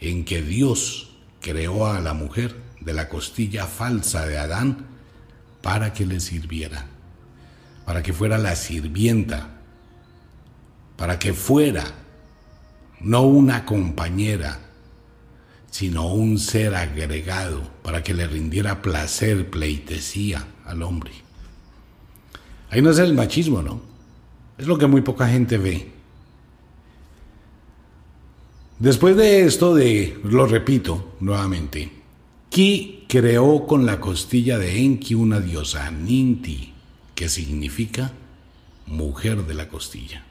en 0.00 0.24
que 0.24 0.42
Dios 0.42 1.16
creó 1.40 1.86
a 1.86 2.00
la 2.00 2.14
mujer 2.14 2.56
de 2.80 2.92
la 2.94 3.08
costilla 3.08 3.66
falsa 3.66 4.26
de 4.26 4.38
Adán 4.38 4.86
para 5.62 5.92
que 5.92 6.04
le 6.04 6.18
sirviera, 6.18 6.86
para 7.84 8.02
que 8.02 8.12
fuera 8.12 8.38
la 8.38 8.56
sirvienta, 8.56 9.60
para 10.96 11.20
que 11.20 11.32
fuera 11.32 11.84
no 13.00 13.22
una 13.22 13.64
compañera, 13.64 14.60
sino 15.70 16.12
un 16.12 16.40
ser 16.40 16.74
agregado, 16.74 17.70
para 17.82 18.02
que 18.02 18.14
le 18.14 18.26
rindiera 18.26 18.82
placer, 18.82 19.48
pleitesía 19.50 20.46
al 20.64 20.82
hombre. 20.82 21.25
Ahí 22.76 22.82
no 22.82 22.90
es 22.90 22.98
el 22.98 23.14
machismo, 23.14 23.62
¿no? 23.62 23.80
Es 24.58 24.66
lo 24.66 24.76
que 24.76 24.86
muy 24.86 25.00
poca 25.00 25.26
gente 25.26 25.56
ve. 25.56 25.92
Después 28.78 29.16
de 29.16 29.46
esto 29.46 29.74
de, 29.74 30.20
lo 30.24 30.44
repito 30.44 31.14
nuevamente, 31.20 31.90
Ki 32.50 33.06
creó 33.08 33.66
con 33.66 33.86
la 33.86 33.98
costilla 33.98 34.58
de 34.58 34.78
Enki 34.78 35.14
una 35.14 35.40
diosa, 35.40 35.90
Ninti, 35.90 36.74
que 37.14 37.30
significa 37.30 38.12
mujer 38.84 39.46
de 39.46 39.54
la 39.54 39.70
costilla. 39.70 40.26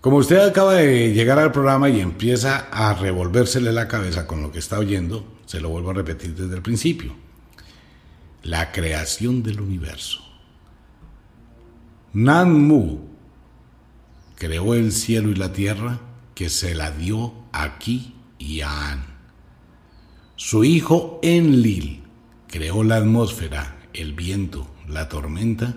Como 0.00 0.18
usted 0.18 0.38
acaba 0.38 0.74
de 0.74 1.12
llegar 1.12 1.40
al 1.40 1.50
programa 1.50 1.88
y 1.88 1.98
empieza 1.98 2.68
a 2.70 2.94
revolvérsele 2.94 3.72
la 3.72 3.88
cabeza 3.88 4.28
con 4.28 4.42
lo 4.42 4.52
que 4.52 4.60
está 4.60 4.78
oyendo, 4.78 5.26
se 5.44 5.58
lo 5.60 5.70
vuelvo 5.70 5.90
a 5.90 5.94
repetir 5.94 6.36
desde 6.36 6.54
el 6.54 6.62
principio. 6.62 7.16
La 8.44 8.70
creación 8.70 9.42
del 9.42 9.60
universo. 9.60 10.25
Nanmu 12.18 13.00
creó 14.36 14.72
el 14.72 14.90
cielo 14.92 15.28
y 15.28 15.34
la 15.34 15.52
tierra 15.52 16.00
que 16.34 16.48
se 16.48 16.74
la 16.74 16.90
dio 16.90 17.34
a 17.52 17.76
Ki 17.78 18.14
y 18.38 18.62
a 18.62 18.92
An. 18.92 19.04
Su 20.34 20.64
hijo 20.64 21.20
Enlil 21.22 22.04
creó 22.46 22.84
la 22.84 22.96
atmósfera, 22.96 23.76
el 23.92 24.14
viento, 24.14 24.66
la 24.88 25.10
tormenta 25.10 25.76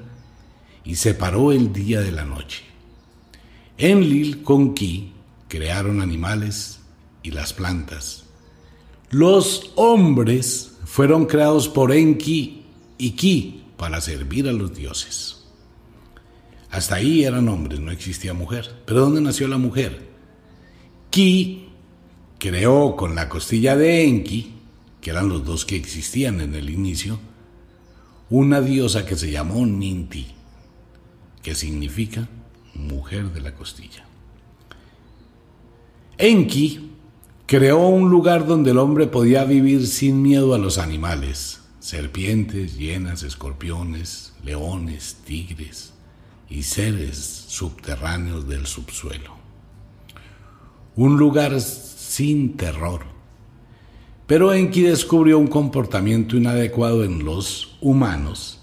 y 0.85 0.95
separó 0.95 1.51
el 1.51 1.73
día 1.73 1.99
de 1.99 2.13
la 2.13 2.23
noche. 2.23 2.63
Enlil 3.77 4.41
con 4.41 4.75
Ki 4.75 5.11
crearon 5.49 6.01
animales 6.01 6.79
y 7.21 7.31
las 7.31 7.51
plantas. 7.51 8.23
Los 9.09 9.73
hombres 9.75 10.77
fueron 10.85 11.25
creados 11.25 11.67
por 11.67 11.91
Enki 11.91 12.63
y 12.97 13.11
Ki 13.11 13.65
para 13.75 13.99
servir 13.99 14.47
a 14.47 14.53
los 14.53 14.73
dioses. 14.73 15.38
Hasta 16.71 16.95
ahí 16.95 17.23
eran 17.23 17.47
hombres, 17.49 17.79
no 17.79 17.91
existía 17.91 18.33
mujer. 18.33 18.83
¿Pero 18.85 19.01
dónde 19.01 19.21
nació 19.21 19.47
la 19.47 19.57
mujer? 19.57 20.07
Ki 21.09 21.69
creó 22.37 22.95
con 22.95 23.15
la 23.15 23.27
costilla 23.27 23.75
de 23.75 24.05
Enki, 24.05 24.53
que 25.01 25.09
eran 25.09 25.29
los 25.29 25.43
dos 25.43 25.65
que 25.65 25.75
existían 25.75 26.41
en 26.41 26.53
el 26.53 26.69
inicio, 26.69 27.19
una 28.29 28.61
diosa 28.61 29.05
que 29.05 29.15
se 29.15 29.31
llamó 29.31 29.65
Ninti, 29.65 30.27
que 31.41 31.55
significa 31.55 32.29
mujer 32.75 33.33
de 33.33 33.41
la 33.41 33.55
costilla. 33.55 34.05
Enki 36.19 36.91
creó 37.47 37.87
un 37.87 38.11
lugar 38.11 38.45
donde 38.45 38.71
el 38.71 38.77
hombre 38.77 39.07
podía 39.07 39.43
vivir 39.43 39.87
sin 39.87 40.21
miedo 40.21 40.53
a 40.53 40.59
los 40.59 40.77
animales, 40.77 41.61
serpientes, 41.79 42.77
hienas, 42.77 43.23
escorpiones, 43.23 44.33
leones, 44.43 45.17
tigres 45.25 45.93
y 46.49 46.63
seres 46.63 47.45
subterráneos 47.47 48.47
del 48.47 48.65
subsuelo. 48.65 49.35
Un 50.95 51.17
lugar 51.17 51.59
sin 51.61 52.57
terror. 52.57 53.01
Pero 54.27 54.53
Enki 54.53 54.81
descubrió 54.81 55.39
un 55.39 55.47
comportamiento 55.47 56.35
inadecuado 56.35 57.03
en 57.03 57.23
los 57.23 57.77
humanos 57.81 58.61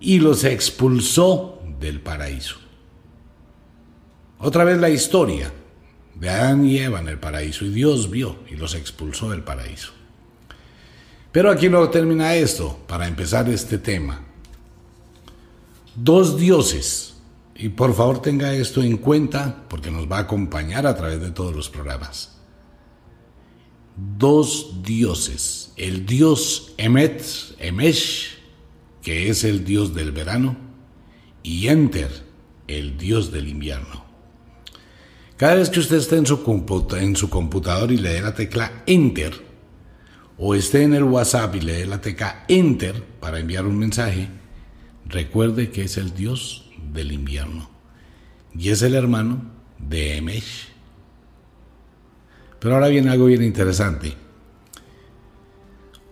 y 0.00 0.18
los 0.18 0.44
expulsó 0.44 1.60
del 1.80 2.00
paraíso. 2.00 2.56
Otra 4.38 4.64
vez 4.64 4.78
la 4.78 4.90
historia 4.90 5.52
de 6.14 6.30
Adán 6.30 6.66
y 6.66 6.78
Eva 6.78 7.00
en 7.00 7.08
el 7.08 7.18
paraíso 7.18 7.64
y 7.64 7.70
Dios 7.70 8.10
vio 8.10 8.36
y 8.50 8.56
los 8.56 8.74
expulsó 8.74 9.30
del 9.30 9.42
paraíso. 9.42 9.92
Pero 11.32 11.50
aquí 11.50 11.68
no 11.68 11.88
termina 11.90 12.34
esto, 12.34 12.78
para 12.86 13.06
empezar 13.06 13.48
este 13.50 13.78
tema. 13.78 14.22
Dos 15.94 16.38
dioses. 16.38 17.15
Y 17.58 17.70
por 17.70 17.94
favor 17.94 18.20
tenga 18.20 18.52
esto 18.52 18.82
en 18.82 18.98
cuenta 18.98 19.64
porque 19.68 19.90
nos 19.90 20.10
va 20.10 20.18
a 20.18 20.22
acompañar 20.22 20.86
a 20.86 20.94
través 20.94 21.20
de 21.20 21.30
todos 21.30 21.54
los 21.54 21.70
programas. 21.70 22.36
Dos 23.96 24.82
dioses. 24.82 25.72
El 25.76 26.04
dios 26.04 26.74
Emet, 26.76 27.24
Emesh, 27.58 28.36
que 29.00 29.30
es 29.30 29.42
el 29.44 29.64
dios 29.64 29.94
del 29.94 30.12
verano, 30.12 30.56
y 31.42 31.68
Enter, 31.68 32.24
el 32.66 32.98
dios 32.98 33.32
del 33.32 33.48
invierno. 33.48 34.04
Cada 35.38 35.54
vez 35.54 35.70
que 35.70 35.80
usted 35.80 35.96
esté 35.96 36.16
en 36.16 36.26
su, 36.26 36.86
en 36.98 37.16
su 37.16 37.30
computador 37.30 37.90
y 37.92 37.96
le 37.96 38.14
dé 38.14 38.20
la 38.20 38.34
tecla 38.34 38.82
Enter, 38.86 39.32
o 40.36 40.54
esté 40.54 40.82
en 40.82 40.92
el 40.92 41.04
WhatsApp 41.04 41.54
y 41.54 41.60
le 41.60 41.72
dé 41.72 41.86
la 41.86 42.02
tecla 42.02 42.44
Enter 42.48 43.02
para 43.20 43.38
enviar 43.38 43.64
un 43.64 43.78
mensaje, 43.78 44.28
recuerde 45.06 45.70
que 45.70 45.84
es 45.84 45.96
el 45.96 46.14
dios 46.14 46.65
del 46.92 47.12
invierno 47.12 47.76
y 48.58 48.70
es 48.70 48.82
el 48.82 48.94
hermano 48.94 49.42
de 49.78 50.16
Emesh. 50.16 50.68
Pero 52.58 52.74
ahora 52.74 52.88
viene 52.88 53.10
algo 53.10 53.26
bien 53.26 53.42
interesante. 53.42 54.14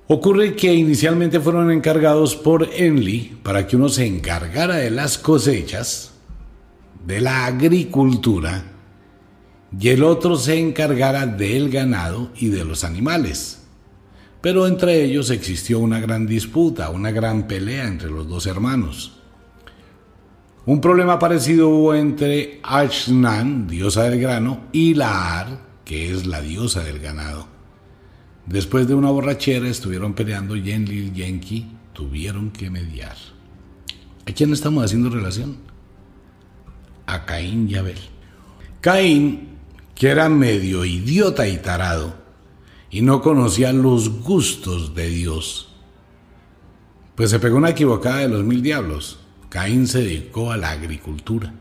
Ocurre 0.06 0.54
que 0.54 0.74
inicialmente 0.74 1.40
fueron 1.40 1.70
encargados 1.70 2.36
por 2.36 2.68
Enli 2.74 3.38
para 3.42 3.66
que 3.66 3.76
uno 3.76 3.88
se 3.88 4.06
encargara 4.06 4.76
de 4.76 4.90
las 4.90 5.16
cosechas, 5.16 6.12
de 7.06 7.20
la 7.22 7.46
agricultura, 7.46 8.64
y 9.78 9.88
el 9.88 10.04
otro 10.04 10.36
se 10.36 10.58
encargara 10.58 11.26
del 11.26 11.70
ganado 11.70 12.30
y 12.36 12.48
de 12.48 12.64
los 12.64 12.84
animales. 12.84 13.62
Pero 14.42 14.66
entre 14.66 15.02
ellos 15.02 15.30
existió 15.30 15.78
una 15.78 16.00
gran 16.00 16.26
disputa, 16.26 16.90
una 16.90 17.10
gran 17.10 17.48
pelea 17.48 17.88
entre 17.88 18.10
los 18.10 18.28
dos 18.28 18.46
hermanos. 18.46 19.23
Un 20.66 20.80
problema 20.80 21.18
parecido 21.18 21.68
hubo 21.68 21.94
entre 21.94 22.60
Ashnan, 22.62 23.66
diosa 23.66 24.04
del 24.04 24.18
grano, 24.18 24.62
y 24.72 24.94
Laar, 24.94 25.58
que 25.84 26.10
es 26.10 26.26
la 26.26 26.40
diosa 26.40 26.82
del 26.82 27.00
ganado. 27.00 27.46
Después 28.46 28.88
de 28.88 28.94
una 28.94 29.10
borrachera 29.10 29.68
estuvieron 29.68 30.14
peleando 30.14 30.56
y 30.56 30.70
Enlil 30.70 31.12
y 31.14 31.22
Enki 31.22 31.66
tuvieron 31.92 32.50
que 32.50 32.70
mediar. 32.70 33.16
¿A 34.26 34.32
quién 34.32 34.54
estamos 34.54 34.82
haciendo 34.82 35.10
relación? 35.10 35.58
A 37.06 37.26
Caín 37.26 37.68
y 37.68 37.74
Abel. 37.74 37.98
Caín, 38.80 39.58
que 39.94 40.08
era 40.08 40.30
medio 40.30 40.86
idiota 40.86 41.46
y 41.46 41.58
tarado, 41.58 42.14
y 42.90 43.02
no 43.02 43.20
conocía 43.20 43.70
los 43.74 44.22
gustos 44.22 44.94
de 44.94 45.08
Dios. 45.08 45.74
Pues 47.16 47.28
se 47.28 47.38
pegó 47.38 47.58
una 47.58 47.70
equivocada 47.70 48.18
de 48.18 48.28
los 48.28 48.44
mil 48.44 48.62
diablos. 48.62 49.23
Caín 49.54 49.86
se 49.86 50.02
dedicó 50.02 50.50
a 50.50 50.56
la 50.56 50.72
agricultura. 50.72 51.54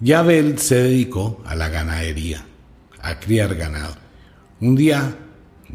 Y 0.00 0.12
Abel 0.12 0.58
se 0.58 0.76
dedicó 0.76 1.42
a 1.44 1.54
la 1.54 1.68
ganadería, 1.68 2.46
a 3.02 3.20
criar 3.20 3.54
ganado. 3.54 3.96
Un 4.62 4.74
día 4.74 5.14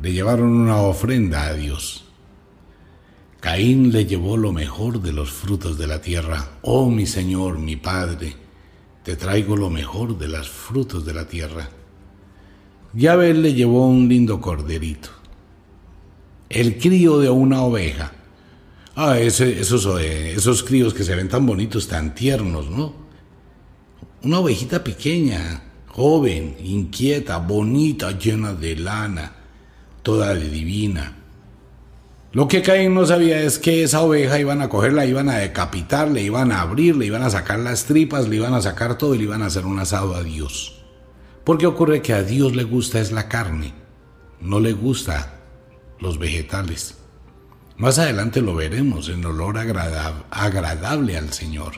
le 0.02 0.14
llevaron 0.14 0.50
una 0.50 0.78
ofrenda 0.78 1.46
a 1.46 1.54
Dios. 1.54 2.06
Caín 3.40 3.92
le 3.92 4.08
llevó 4.08 4.36
lo 4.36 4.52
mejor 4.52 5.00
de 5.00 5.14
los 5.14 5.32
frutos 5.32 5.78
de 5.78 5.86
la 5.86 6.02
tierra. 6.02 6.58
Oh 6.64 6.90
mi 6.90 7.06
Señor, 7.06 7.60
mi 7.60 7.76
Padre, 7.76 8.36
te 9.04 9.16
traigo 9.16 9.56
lo 9.56 9.70
mejor 9.70 10.18
de 10.18 10.30
los 10.30 10.50
frutos 10.50 11.06
de 11.06 11.14
la 11.14 11.28
tierra. 11.28 11.70
Y 12.96 13.06
Abel 13.06 13.44
le 13.44 13.54
llevó 13.54 13.88
un 13.88 14.10
lindo 14.10 14.42
corderito, 14.42 15.10
el 16.50 16.80
crío 16.80 17.20
de 17.20 17.30
una 17.30 17.62
oveja. 17.62 18.12
Ah, 18.96 19.18
esos, 19.18 19.88
eh, 20.00 20.34
esos 20.36 20.64
críos 20.64 20.94
que 20.94 21.04
se 21.04 21.16
ven 21.16 21.28
tan 21.28 21.48
bonitos, 21.48 21.88
tan 21.88 22.14
tiernos, 22.14 22.70
¿no? 22.70 22.94
Una 24.22 24.40
ovejita 24.40 24.84
pequeña, 24.84 25.64
joven, 25.88 26.56
inquieta, 26.64 27.38
bonita, 27.38 28.12
llena 28.12 28.54
de 28.54 28.76
lana, 28.76 29.34
toda 30.04 30.36
divina. 30.36 31.18
Lo 32.34 32.48
que 32.48 32.62
Caín 32.62 32.94
no 32.94 33.06
sabía 33.06 33.42
es 33.42 33.58
que 33.58 33.84
esa 33.84 34.02
oveja 34.02 34.40
iban 34.40 34.62
a 34.62 34.70
cogerla, 34.70 35.08
iban 35.08 35.30
a 35.30 35.38
decapitar, 35.38 36.12
le 36.12 36.22
iban 36.22 36.52
a 36.52 36.62
abrir, 36.62 36.96
le 36.96 37.08
iban 37.08 37.24
a 37.24 37.32
sacar 37.32 37.60
las 37.60 37.86
tripas, 37.86 38.28
le 38.28 38.36
iban 38.36 38.54
a 38.54 38.62
sacar 38.62 38.98
todo 38.98 39.16
y 39.16 39.20
le 39.20 39.24
iban 39.26 39.42
a 39.42 39.48
hacer 39.48 39.66
un 39.66 39.80
asado 39.80 40.16
a 40.16 40.24
Dios. 40.24 40.84
Porque 41.44 41.66
ocurre 41.66 42.02
que 42.02 42.14
a 42.14 42.24
Dios 42.24 42.56
le 42.56 42.64
gusta 42.64 43.00
es 43.00 43.12
la 43.12 43.28
carne, 43.28 43.74
no 44.40 44.60
le 44.60 44.74
gusta 44.74 45.42
los 46.00 46.20
vegetales. 46.20 47.03
Más 47.78 47.98
adelante 47.98 48.42
lo 48.42 48.56
veremos 48.56 49.10
en 49.10 49.26
olor 49.26 49.58
agradable 49.58 51.18
al 51.18 51.34
Señor. 51.34 51.74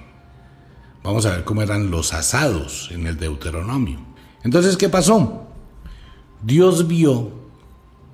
Vamos 1.03 1.25
a 1.25 1.31
ver 1.31 1.43
cómo 1.43 1.61
eran 1.61 1.91
los 1.91 2.13
asados 2.13 2.89
en 2.91 3.07
el 3.07 3.17
Deuteronomio. 3.17 3.99
Entonces, 4.43 4.75
¿qué 4.75 4.89
pasó? 4.89 5.47
Dios 6.43 6.87
vio 6.87 7.31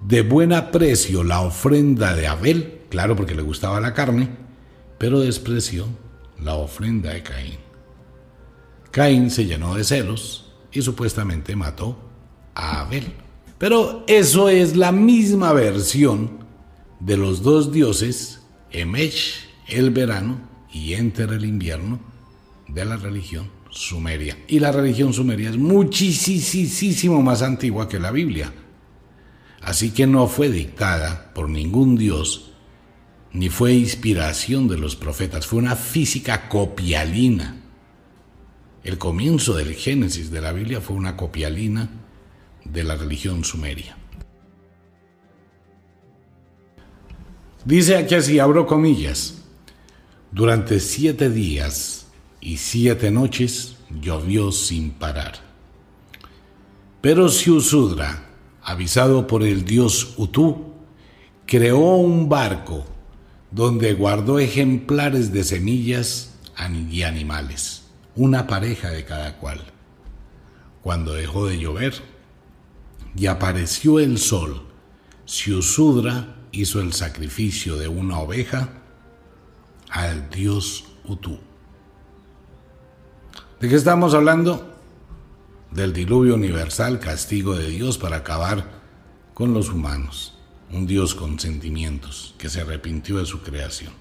de 0.01 0.21
buen 0.21 0.53
aprecio 0.53 1.23
la 1.23 1.41
ofrenda 1.41 2.15
de 2.15 2.27
Abel, 2.27 2.81
claro 2.89 3.15
porque 3.15 3.35
le 3.35 3.41
gustaba 3.41 3.79
la 3.79 3.93
carne, 3.93 4.29
pero 4.97 5.19
despreció 5.19 5.87
la 6.39 6.55
ofrenda 6.55 7.11
de 7.11 7.23
Caín. 7.23 7.57
Caín 8.91 9.31
se 9.31 9.45
llenó 9.45 9.75
de 9.75 9.83
celos 9.83 10.51
y 10.71 10.81
supuestamente 10.81 11.55
mató 11.55 11.97
a 12.53 12.81
Abel. 12.81 13.13
Pero 13.57 14.03
eso 14.07 14.49
es 14.49 14.75
la 14.75 14.91
misma 14.91 15.53
versión 15.53 16.40
de 17.01 17.17
los 17.17 17.43
dos 17.43 17.73
dioses, 17.73 18.41
Emesh 18.71 19.49
el 19.67 19.91
verano 19.91 20.39
y 20.71 20.93
Enter 20.93 21.33
el 21.33 21.43
invierno, 21.43 21.99
de 22.69 22.85
la 22.85 22.95
religión 22.95 23.49
sumeria. 23.69 24.37
Y 24.47 24.59
la 24.59 24.71
religión 24.71 25.11
sumeria 25.11 25.49
es 25.49 25.57
muchísimo 25.57 27.21
más 27.21 27.41
antigua 27.41 27.89
que 27.89 27.99
la 27.99 28.11
Biblia. 28.11 28.53
Así 29.61 29.91
que 29.91 30.07
no 30.07 30.27
fue 30.27 30.49
dictada 30.49 31.33
por 31.33 31.49
ningún 31.49 31.97
dios, 31.97 32.51
ni 33.33 33.49
fue 33.49 33.73
inspiración 33.73 34.69
de 34.69 34.77
los 34.77 34.95
profetas, 34.95 35.45
fue 35.45 35.59
una 35.59 35.75
física 35.75 36.47
copialina 36.47 37.61
el 38.83 38.97
comienzo 38.97 39.55
del 39.55 39.75
Génesis 39.75 40.31
de 40.31 40.41
la 40.41 40.53
Biblia 40.53 40.81
fue 40.81 40.95
una 40.95 41.15
copialina 41.15 41.89
de 42.65 42.83
la 42.83 42.95
religión 42.95 43.43
sumeria. 43.43 43.95
Dice 47.65 47.95
aquí 47.95 48.15
así, 48.15 48.39
abro 48.39 48.65
comillas, 48.65 49.35
durante 50.31 50.79
siete 50.79 51.29
días 51.29 52.07
y 52.39 52.57
siete 52.57 53.11
noches 53.11 53.75
llovió 54.01 54.51
sin 54.51 54.91
parar. 54.91 55.33
Pero 57.01 57.29
Siusudra, 57.29 58.29
avisado 58.63 59.27
por 59.27 59.43
el 59.43 59.65
dios 59.65 60.15
Utú, 60.17 60.73
creó 61.45 61.95
un 61.95 62.29
barco 62.29 62.85
donde 63.51 63.93
guardó 63.93 64.39
ejemplares 64.39 65.31
de 65.31 65.43
semillas 65.43 66.35
y 66.89 67.03
animales 67.03 67.81
una 68.15 68.47
pareja 68.47 68.89
de 68.89 69.05
cada 69.05 69.37
cual. 69.37 69.61
Cuando 70.81 71.13
dejó 71.13 71.47
de 71.47 71.59
llover 71.59 71.93
y 73.15 73.27
apareció 73.27 73.99
el 73.99 74.17
sol, 74.17 74.63
Siusudra 75.25 76.40
hizo 76.51 76.81
el 76.81 76.93
sacrificio 76.93 77.77
de 77.77 77.87
una 77.87 78.19
oveja 78.19 78.69
al 79.89 80.29
dios 80.29 80.85
Utu. 81.05 81.39
¿De 83.59 83.69
qué 83.69 83.75
estamos 83.75 84.13
hablando? 84.13 84.75
Del 85.71 85.93
diluvio 85.93 86.35
universal, 86.35 86.99
castigo 86.99 87.55
de 87.55 87.69
Dios 87.69 87.97
para 87.97 88.17
acabar 88.17 88.81
con 89.33 89.53
los 89.53 89.69
humanos, 89.69 90.37
un 90.71 90.85
Dios 90.85 91.15
con 91.15 91.39
sentimientos 91.39 92.35
que 92.37 92.49
se 92.49 92.61
arrepintió 92.61 93.17
de 93.17 93.25
su 93.25 93.41
creación. 93.41 93.93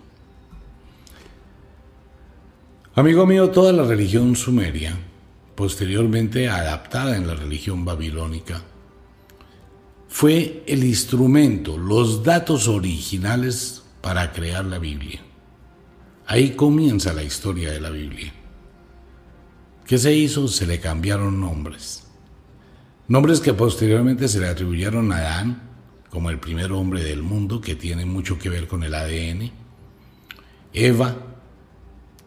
Amigo 2.94 3.24
mío, 3.24 3.50
toda 3.50 3.72
la 3.72 3.84
religión 3.84 4.34
sumeria, 4.34 4.98
posteriormente 5.54 6.48
adaptada 6.48 7.16
en 7.16 7.26
la 7.26 7.34
religión 7.34 7.84
babilónica, 7.84 8.62
fue 10.10 10.64
el 10.66 10.82
instrumento, 10.82 11.78
los 11.78 12.24
datos 12.24 12.66
originales 12.66 13.84
para 14.00 14.32
crear 14.32 14.64
la 14.64 14.78
Biblia. 14.78 15.20
Ahí 16.26 16.50
comienza 16.50 17.12
la 17.12 17.22
historia 17.22 17.70
de 17.70 17.80
la 17.80 17.90
Biblia. 17.90 18.32
¿Qué 19.86 19.98
se 19.98 20.12
hizo? 20.12 20.48
Se 20.48 20.66
le 20.66 20.80
cambiaron 20.80 21.40
nombres. 21.40 22.04
Nombres 23.06 23.40
que 23.40 23.54
posteriormente 23.54 24.28
se 24.28 24.40
le 24.40 24.48
atribuyeron 24.48 25.12
a 25.12 25.18
Adán 25.18 25.62
como 26.10 26.28
el 26.30 26.40
primer 26.40 26.72
hombre 26.72 27.04
del 27.04 27.22
mundo, 27.22 27.60
que 27.60 27.76
tiene 27.76 28.04
mucho 28.04 28.36
que 28.36 28.48
ver 28.48 28.66
con 28.66 28.82
el 28.82 28.94
ADN. 28.94 29.52
Eva, 30.72 31.16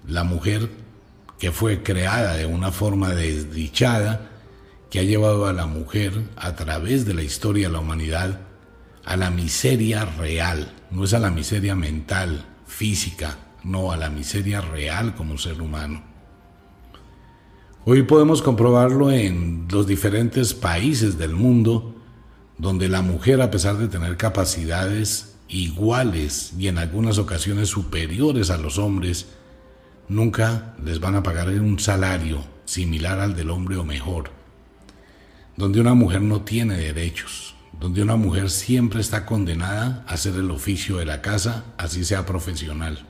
la 0.08 0.24
mujer 0.24 0.70
que 1.38 1.52
fue 1.52 1.84
creada 1.84 2.36
de 2.36 2.46
una 2.46 2.72
forma 2.72 3.10
desdichada, 3.10 4.33
que 4.94 5.00
ha 5.00 5.04
llevado 5.04 5.48
a 5.48 5.54
la 5.54 5.66
mujer 5.66 6.14
a 6.36 6.56
través 6.56 7.04
de 7.04 7.16
la 7.16 7.24
historia 7.24 7.66
de 7.66 7.74
la 7.74 7.80
humanidad 7.80 8.42
a 9.04 9.18
la 9.18 9.32
miseria 9.32 10.06
real, 10.06 10.72
no 10.92 11.06
es 11.06 11.16
a 11.16 11.20
la 11.20 11.32
miseria 11.32 11.74
mental, 11.74 12.46
física, 12.68 13.40
no 13.64 13.92
a 13.92 13.98
la 13.98 14.12
miseria 14.12 14.62
real 14.62 15.16
como 15.16 15.40
ser 15.40 15.64
humano. 15.64 16.04
Hoy 17.86 18.04
podemos 18.04 18.44
comprobarlo 18.44 19.10
en 19.10 19.68
los 19.72 19.88
diferentes 19.88 20.54
países 20.54 21.18
del 21.18 21.34
mundo 21.34 21.96
donde 22.60 22.88
la 22.88 23.02
mujer, 23.02 23.42
a 23.42 23.50
pesar 23.50 23.80
de 23.80 23.88
tener 23.88 24.16
capacidades 24.16 25.38
iguales 25.48 26.54
y 26.56 26.68
en 26.68 26.78
algunas 26.78 27.18
ocasiones 27.18 27.68
superiores 27.68 28.52
a 28.52 28.58
los 28.58 28.78
hombres, 28.78 29.26
nunca 30.08 30.76
les 30.86 31.00
van 31.00 31.16
a 31.16 31.24
pagar 31.24 31.50
un 31.50 31.80
salario 31.80 32.44
similar 32.66 33.20
al 33.20 33.36
del 33.36 33.50
hombre 33.50 33.78
o 33.78 33.84
mejor, 33.84 34.43
donde 35.56 35.80
una 35.80 35.94
mujer 35.94 36.22
no 36.22 36.42
tiene 36.42 36.78
derechos, 36.78 37.56
donde 37.80 38.02
una 38.02 38.16
mujer 38.16 38.50
siempre 38.50 39.02
está 39.02 39.26
condenada 39.26 40.04
a 40.08 40.14
hacer 40.14 40.36
el 40.36 40.52
oficio 40.52 40.98
de 40.98 41.06
la 41.06 41.22
casa, 41.22 41.66
así 41.78 42.04
sea 42.04 42.26
profesional, 42.26 43.06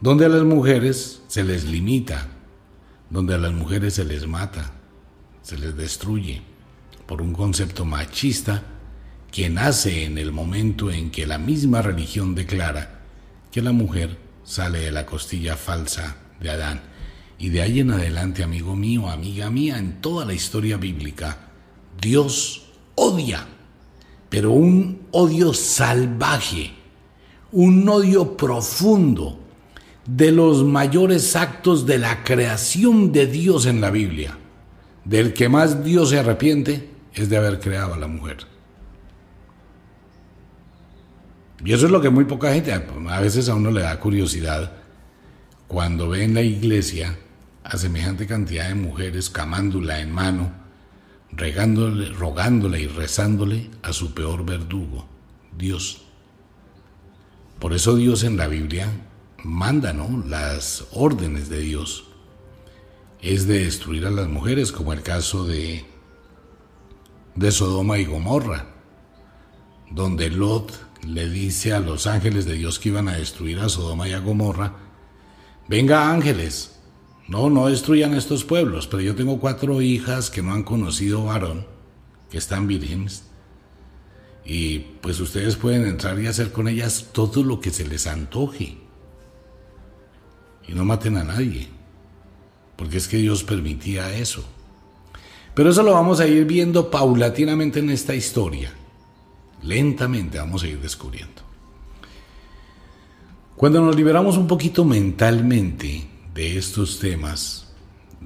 donde 0.00 0.26
a 0.26 0.28
las 0.28 0.42
mujeres 0.42 1.22
se 1.28 1.44
les 1.44 1.64
limita, 1.64 2.28
donde 3.10 3.34
a 3.34 3.38
las 3.38 3.52
mujeres 3.52 3.94
se 3.94 4.04
les 4.04 4.26
mata, 4.26 4.72
se 5.42 5.58
les 5.58 5.76
destruye 5.76 6.42
por 7.06 7.22
un 7.22 7.32
concepto 7.32 7.84
machista 7.84 8.62
que 9.30 9.48
nace 9.48 10.04
en 10.04 10.18
el 10.18 10.32
momento 10.32 10.90
en 10.90 11.10
que 11.10 11.26
la 11.26 11.38
misma 11.38 11.82
religión 11.82 12.34
declara 12.34 13.00
que 13.50 13.62
la 13.62 13.72
mujer 13.72 14.18
sale 14.44 14.80
de 14.80 14.92
la 14.92 15.06
costilla 15.06 15.56
falsa 15.56 16.16
de 16.40 16.50
Adán. 16.50 16.89
Y 17.40 17.48
de 17.48 17.62
ahí 17.62 17.80
en 17.80 17.90
adelante, 17.90 18.44
amigo 18.44 18.76
mío, 18.76 19.08
amiga 19.08 19.50
mía, 19.50 19.78
en 19.78 20.02
toda 20.02 20.26
la 20.26 20.34
historia 20.34 20.76
bíblica, 20.76 21.38
Dios 21.98 22.66
odia, 22.96 23.46
pero 24.28 24.52
un 24.52 25.06
odio 25.10 25.54
salvaje, 25.54 26.72
un 27.50 27.88
odio 27.88 28.36
profundo 28.36 29.40
de 30.04 30.32
los 30.32 30.64
mayores 30.64 31.34
actos 31.34 31.86
de 31.86 31.96
la 31.96 32.24
creación 32.24 33.10
de 33.10 33.26
Dios 33.26 33.64
en 33.64 33.80
la 33.80 33.90
Biblia. 33.90 34.36
Del 35.06 35.32
que 35.32 35.48
más 35.48 35.82
Dios 35.82 36.10
se 36.10 36.18
arrepiente 36.18 36.90
es 37.14 37.30
de 37.30 37.38
haber 37.38 37.58
creado 37.58 37.94
a 37.94 37.98
la 37.98 38.06
mujer. 38.06 38.36
Y 41.64 41.72
eso 41.72 41.86
es 41.86 41.92
lo 41.92 42.02
que 42.02 42.10
muy 42.10 42.26
poca 42.26 42.52
gente, 42.52 42.74
a 42.74 43.20
veces 43.20 43.48
a 43.48 43.54
uno 43.54 43.70
le 43.70 43.80
da 43.80 43.98
curiosidad 43.98 44.72
cuando 45.68 46.10
ve 46.10 46.24
en 46.24 46.34
la 46.34 46.42
iglesia 46.42 47.16
a 47.64 47.76
semejante 47.76 48.26
cantidad 48.26 48.68
de 48.68 48.74
mujeres 48.74 49.30
camándola 49.30 50.00
en 50.00 50.12
mano, 50.12 50.52
regándole, 51.32 52.10
rogándole 52.10 52.80
y 52.80 52.86
rezándole 52.86 53.70
a 53.82 53.92
su 53.92 54.14
peor 54.14 54.44
verdugo, 54.44 55.06
Dios. 55.56 56.02
Por 57.58 57.72
eso 57.74 57.96
Dios 57.96 58.24
en 58.24 58.36
la 58.36 58.46
Biblia 58.46 58.88
manda, 59.44 59.92
¿no? 59.92 60.24
Las 60.26 60.86
órdenes 60.92 61.48
de 61.48 61.60
Dios 61.60 62.06
es 63.20 63.46
de 63.46 63.64
destruir 63.64 64.06
a 64.06 64.10
las 64.10 64.28
mujeres, 64.28 64.72
como 64.72 64.92
el 64.92 65.02
caso 65.02 65.46
de 65.46 65.84
de 67.34 67.52
Sodoma 67.52 67.98
y 67.98 68.04
Gomorra, 68.04 68.66
donde 69.90 70.30
Lot 70.30 70.72
le 71.06 71.28
dice 71.28 71.72
a 71.72 71.80
los 71.80 72.06
ángeles 72.06 72.44
de 72.44 72.54
Dios 72.54 72.78
que 72.78 72.90
iban 72.90 73.08
a 73.08 73.16
destruir 73.16 73.60
a 73.60 73.68
Sodoma 73.68 74.08
y 74.08 74.12
a 74.12 74.18
Gomorra, 74.18 74.74
venga 75.68 76.10
ángeles, 76.10 76.79
no, 77.30 77.48
no 77.48 77.68
destruyan 77.68 78.14
estos 78.14 78.42
pueblos, 78.42 78.88
pero 78.88 79.04
yo 79.04 79.14
tengo 79.14 79.38
cuatro 79.38 79.80
hijas 79.80 80.30
que 80.30 80.42
no 80.42 80.52
han 80.52 80.64
conocido 80.64 81.26
varón, 81.26 81.64
que 82.28 82.38
están 82.38 82.66
vírgenes, 82.66 83.22
y 84.44 84.80
pues 85.00 85.20
ustedes 85.20 85.54
pueden 85.54 85.86
entrar 85.86 86.18
y 86.18 86.26
hacer 86.26 86.50
con 86.50 86.66
ellas 86.66 87.10
todo 87.12 87.44
lo 87.44 87.60
que 87.60 87.70
se 87.70 87.86
les 87.86 88.08
antoje. 88.08 88.78
Y 90.66 90.72
no 90.72 90.84
maten 90.84 91.18
a 91.18 91.22
nadie, 91.22 91.68
porque 92.74 92.96
es 92.96 93.06
que 93.06 93.18
Dios 93.18 93.44
permitía 93.44 94.12
eso. 94.12 94.44
Pero 95.54 95.70
eso 95.70 95.84
lo 95.84 95.92
vamos 95.92 96.18
a 96.18 96.26
ir 96.26 96.44
viendo 96.46 96.90
paulatinamente 96.90 97.78
en 97.78 97.90
esta 97.90 98.16
historia. 98.16 98.72
Lentamente 99.62 100.38
vamos 100.38 100.64
a 100.64 100.66
ir 100.66 100.80
descubriendo. 100.80 101.42
Cuando 103.54 103.80
nos 103.80 103.94
liberamos 103.94 104.36
un 104.36 104.48
poquito 104.48 104.84
mentalmente 104.84 106.10
de 106.40 106.56
estos 106.56 106.98
temas, 107.00 107.66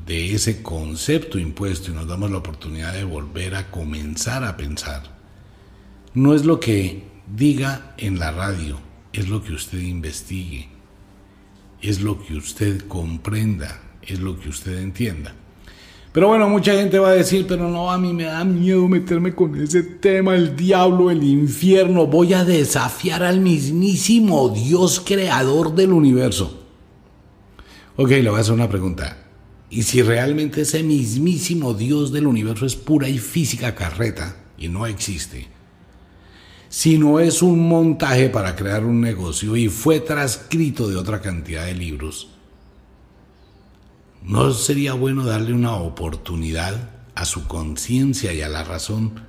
de 0.06 0.36
ese 0.36 0.62
concepto 0.62 1.36
impuesto 1.36 1.90
y 1.90 1.94
nos 1.94 2.06
damos 2.06 2.30
la 2.30 2.38
oportunidad 2.38 2.92
de 2.92 3.02
volver 3.02 3.56
a 3.56 3.72
comenzar 3.72 4.44
a 4.44 4.56
pensar, 4.56 5.02
no 6.14 6.32
es 6.32 6.44
lo 6.44 6.60
que 6.60 7.02
diga 7.34 7.92
en 7.98 8.20
la 8.20 8.30
radio, 8.30 8.78
es 9.12 9.28
lo 9.28 9.42
que 9.42 9.52
usted 9.52 9.80
investigue, 9.80 10.68
es 11.82 12.02
lo 12.02 12.24
que 12.24 12.36
usted 12.36 12.82
comprenda, 12.86 13.82
es 14.00 14.20
lo 14.20 14.38
que 14.38 14.48
usted 14.48 14.78
entienda. 14.78 15.34
Pero 16.12 16.28
bueno, 16.28 16.48
mucha 16.48 16.74
gente 16.74 17.00
va 17.00 17.08
a 17.08 17.14
decir, 17.14 17.46
pero 17.48 17.68
no, 17.68 17.90
a 17.90 17.98
mí 17.98 18.12
me 18.12 18.26
da 18.26 18.44
miedo 18.44 18.86
meterme 18.86 19.34
con 19.34 19.60
ese 19.60 19.82
tema, 19.82 20.36
el 20.36 20.54
diablo, 20.54 21.10
el 21.10 21.24
infierno. 21.24 22.06
Voy 22.06 22.32
a 22.32 22.44
desafiar 22.44 23.24
al 23.24 23.40
mismísimo 23.40 24.50
Dios 24.50 25.02
creador 25.04 25.74
del 25.74 25.92
universo. 25.92 26.60
Ok, 27.96 28.10
le 28.10 28.28
voy 28.28 28.38
a 28.38 28.40
hacer 28.40 28.54
una 28.54 28.68
pregunta. 28.68 29.16
¿Y 29.70 29.82
si 29.84 30.02
realmente 30.02 30.62
ese 30.62 30.82
mismísimo 30.82 31.74
Dios 31.74 32.12
del 32.12 32.26
universo 32.26 32.66
es 32.66 32.76
pura 32.76 33.08
y 33.08 33.18
física 33.18 33.74
carreta 33.74 34.36
y 34.58 34.68
no 34.68 34.86
existe? 34.86 35.48
Si 36.68 36.98
no 36.98 37.20
es 37.20 37.40
un 37.40 37.68
montaje 37.68 38.28
para 38.28 38.56
crear 38.56 38.84
un 38.84 39.00
negocio 39.00 39.56
y 39.56 39.68
fue 39.68 40.00
transcrito 40.00 40.88
de 40.88 40.96
otra 40.96 41.20
cantidad 41.20 41.66
de 41.66 41.74
libros, 41.74 42.28
¿No 44.24 44.54
sería 44.54 44.94
bueno 44.94 45.26
darle 45.26 45.52
una 45.52 45.74
oportunidad 45.74 46.88
a 47.14 47.26
su 47.26 47.46
conciencia 47.46 48.32
y 48.32 48.40
a 48.40 48.48
la 48.48 48.64
razón 48.64 49.20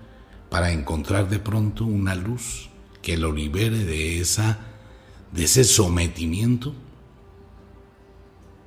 para 0.49 0.71
encontrar 0.71 1.27
de 1.27 1.37
pronto 1.37 1.83
una 1.83 2.15
luz 2.15 2.69
que 3.01 3.17
lo 3.17 3.33
libere 3.33 3.83
de 3.83 4.21
esa 4.21 4.57
de 5.33 5.43
ese 5.43 5.65
sometimiento? 5.65 6.73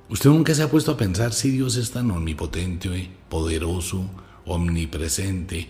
¿Usted 0.09 0.31
nunca 0.31 0.55
se 0.55 0.63
ha 0.63 0.71
puesto 0.71 0.93
a 0.93 0.97
pensar 0.97 1.33
si 1.33 1.51
Dios 1.51 1.75
es 1.75 1.91
tan 1.91 2.09
omnipotente, 2.09 3.11
poderoso, 3.29 4.09
omnipresente, 4.43 5.69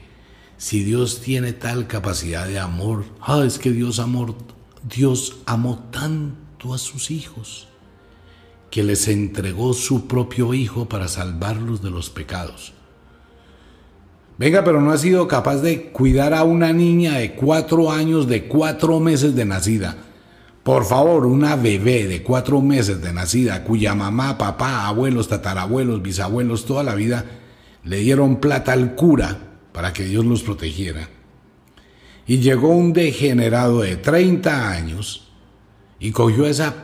si 0.56 0.84
Dios 0.86 1.20
tiene 1.20 1.52
tal 1.52 1.88
capacidad 1.88 2.48
de 2.48 2.58
amor? 2.58 3.04
Ah, 3.20 3.44
es 3.46 3.60
que 3.60 3.72
Dios 3.72 4.00
amor, 4.00 4.36
Dios 4.88 5.40
amó 5.46 5.80
tanto 5.92 6.74
a 6.74 6.78
sus 6.78 7.12
hijos 7.12 7.68
que 8.72 8.82
les 8.82 9.10
entregó 9.10 9.74
su 9.74 10.08
propio 10.08 10.54
Hijo 10.54 10.88
para 10.88 11.10
salvarlos 11.10 11.82
de 11.82 11.90
los 11.90 12.10
pecados. 12.10 12.72
Venga, 14.38 14.64
pero 14.64 14.80
no 14.80 14.92
ha 14.92 14.98
sido 14.98 15.28
capaz 15.28 15.58
de 15.58 15.92
cuidar 15.92 16.34
a 16.34 16.44
una 16.44 16.72
niña 16.72 17.16
de 17.16 17.36
cuatro 17.36 17.92
años, 17.92 18.26
de 18.30 18.48
cuatro 18.48 19.02
meses 19.02 19.36
de 19.36 19.44
nacida. 19.44 19.98
Por 20.70 20.86
favor, 20.86 21.26
una 21.26 21.56
bebé 21.56 22.06
de 22.06 22.22
cuatro 22.22 22.62
meses 22.62 23.02
de 23.02 23.12
nacida, 23.12 23.64
cuya 23.64 23.96
mamá, 23.96 24.38
papá, 24.38 24.86
abuelos, 24.86 25.28
tatarabuelos, 25.28 26.04
bisabuelos, 26.04 26.66
toda 26.66 26.84
la 26.84 26.94
vida 26.94 27.26
le 27.84 27.98
dieron 27.98 28.36
plata 28.40 28.74
al 28.74 28.94
cura 28.94 29.36
para 29.72 29.94
que 29.94 30.04
Dios 30.04 30.24
los 30.26 30.44
protegiera. 30.44 31.10
Y 32.28 32.38
llegó 32.38 32.70
un 32.70 32.94
degenerado 32.94 33.82
de 33.82 33.96
30 33.96 34.70
años 34.70 35.32
y 36.00 36.12
cogió 36.12 36.46
esa 36.46 36.76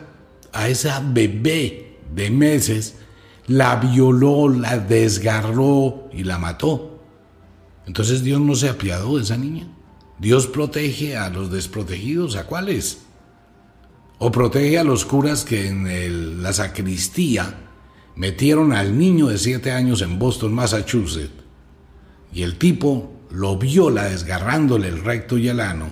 a 0.52 0.68
esa 0.68 1.00
bebé 1.00 1.98
de 2.12 2.28
meses, 2.28 2.96
la 3.46 3.76
violó, 3.76 4.48
la 4.48 4.78
desgarró 4.80 6.10
y 6.12 6.24
la 6.24 6.38
mató. 6.38 7.04
Entonces 7.86 8.24
Dios 8.24 8.40
no 8.40 8.56
se 8.56 8.68
apiadó 8.68 9.16
de 9.16 9.22
esa 9.22 9.36
niña. 9.36 9.68
Dios 10.18 10.48
protege 10.48 11.16
a 11.16 11.28
los 11.30 11.52
desprotegidos, 11.52 12.34
¿a 12.34 12.46
cuáles? 12.46 13.05
O 14.18 14.32
protege 14.32 14.78
a 14.78 14.84
los 14.84 15.04
curas 15.04 15.44
que 15.44 15.68
en 15.68 16.42
la 16.42 16.52
sacristía 16.52 17.54
metieron 18.14 18.72
al 18.72 18.96
niño 18.98 19.26
de 19.26 19.36
siete 19.36 19.72
años 19.72 20.00
en 20.00 20.18
Boston, 20.18 20.54
Massachusetts, 20.54 21.44
y 22.32 22.42
el 22.42 22.56
tipo 22.56 23.12
lo 23.30 23.58
viola 23.58 24.04
desgarrándole 24.04 24.88
el 24.88 25.04
recto 25.04 25.36
y 25.36 25.48
el 25.48 25.60
ano, 25.60 25.88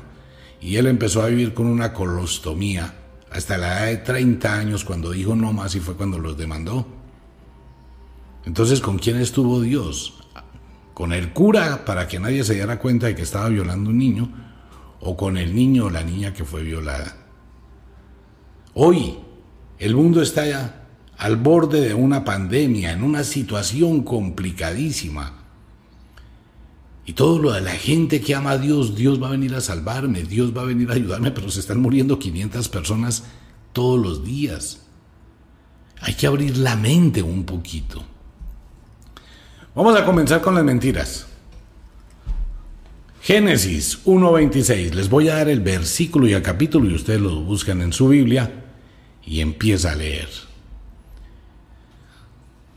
y 0.61 0.77
él 0.77 0.87
empezó 0.87 1.23
a 1.23 1.27
vivir 1.27 1.53
con 1.53 1.67
una 1.67 1.93
colostomía 1.93 2.95
hasta 3.31 3.59
la 3.59 3.81
edad 3.81 3.87
de 3.87 3.97
30 3.99 4.55
años 4.55 4.85
cuando 4.85 5.11
dijo 5.11 5.37
no 5.37 5.53
más 5.53 5.75
y 5.75 5.81
fue 5.81 5.95
cuando 5.95 6.19
los 6.19 6.39
demandó. 6.39 6.87
Entonces, 8.47 8.81
¿con 8.81 8.99
quién 8.99 9.19
estuvo 9.19 9.61
Dios? 9.61 10.15
¿Con 10.95 11.13
el 11.13 11.33
cura 11.33 11.85
para 11.85 12.07
que 12.07 12.21
nadie 12.21 12.45
se 12.45 12.55
diera 12.55 12.79
cuenta 12.79 13.07
de 13.07 13.15
que 13.15 13.23
estaba 13.23 13.49
violando 13.49 13.91
un 13.91 13.99
niño? 13.99 14.31
¿O 15.01 15.17
con 15.17 15.37
el 15.37 15.55
niño 15.55 15.87
o 15.87 15.91
la 15.91 16.05
niña 16.05 16.33
que 16.33 16.45
fue 16.45 16.63
violada? 16.63 17.24
Hoy, 18.75 19.19
el 19.79 19.95
mundo 19.95 20.21
está 20.21 20.47
ya 20.47 20.87
al 21.17 21.37
borde 21.37 21.81
de 21.81 21.95
una 21.95 22.25
pandemia, 22.25 22.91
en 22.91 23.05
una 23.05 23.23
situación 23.23 24.03
complicadísima. 24.03 25.33
Y 27.07 27.13
todo 27.13 27.39
lo 27.39 27.53
de 27.53 27.61
la 27.61 27.73
gente 27.73 28.21
que 28.21 28.35
ama 28.35 28.53
a 28.53 28.59
Dios, 28.59 28.97
Dios 28.97 29.23
va 29.23 29.29
a 29.29 29.33
venir 29.33 29.55
a 29.55 29.61
salvarme, 29.61 30.23
Dios 30.23 30.57
va 30.57 30.63
a 30.63 30.67
venir 30.67 30.91
a 30.91 30.95
ayudarme, 30.95 31.31
pero 31.31 31.51
se 31.51 31.61
están 31.61 31.81
muriendo 31.81 32.19
500 32.19 32.69
personas 32.69 33.25
todos 33.73 34.01
los 34.01 34.25
días. 34.25 34.81
Hay 36.01 36.15
que 36.15 36.27
abrir 36.27 36.57
la 36.57 36.75
mente 36.75 37.23
un 37.23 37.45
poquito. 37.45 38.03
Vamos 39.77 39.97
a 39.97 40.05
comenzar 40.05 40.41
con 40.41 40.55
las 40.55 40.65
mentiras. 40.65 41.27
Génesis 43.21 44.05
1.26. 44.05 44.95
Les 44.95 45.09
voy 45.09 45.29
a 45.29 45.37
dar 45.37 45.49
el 45.49 45.61
versículo 45.61 46.27
y 46.27 46.33
el 46.33 46.43
capítulo 46.43 46.91
y 46.91 46.95
ustedes 46.95 47.21
lo 47.21 47.41
buscan 47.41 47.81
en 47.81 47.93
su 47.93 48.09
Biblia 48.09 48.64
y 49.27 49.41
empieza 49.41 49.93
a 49.93 49.95
leer. 49.95 50.29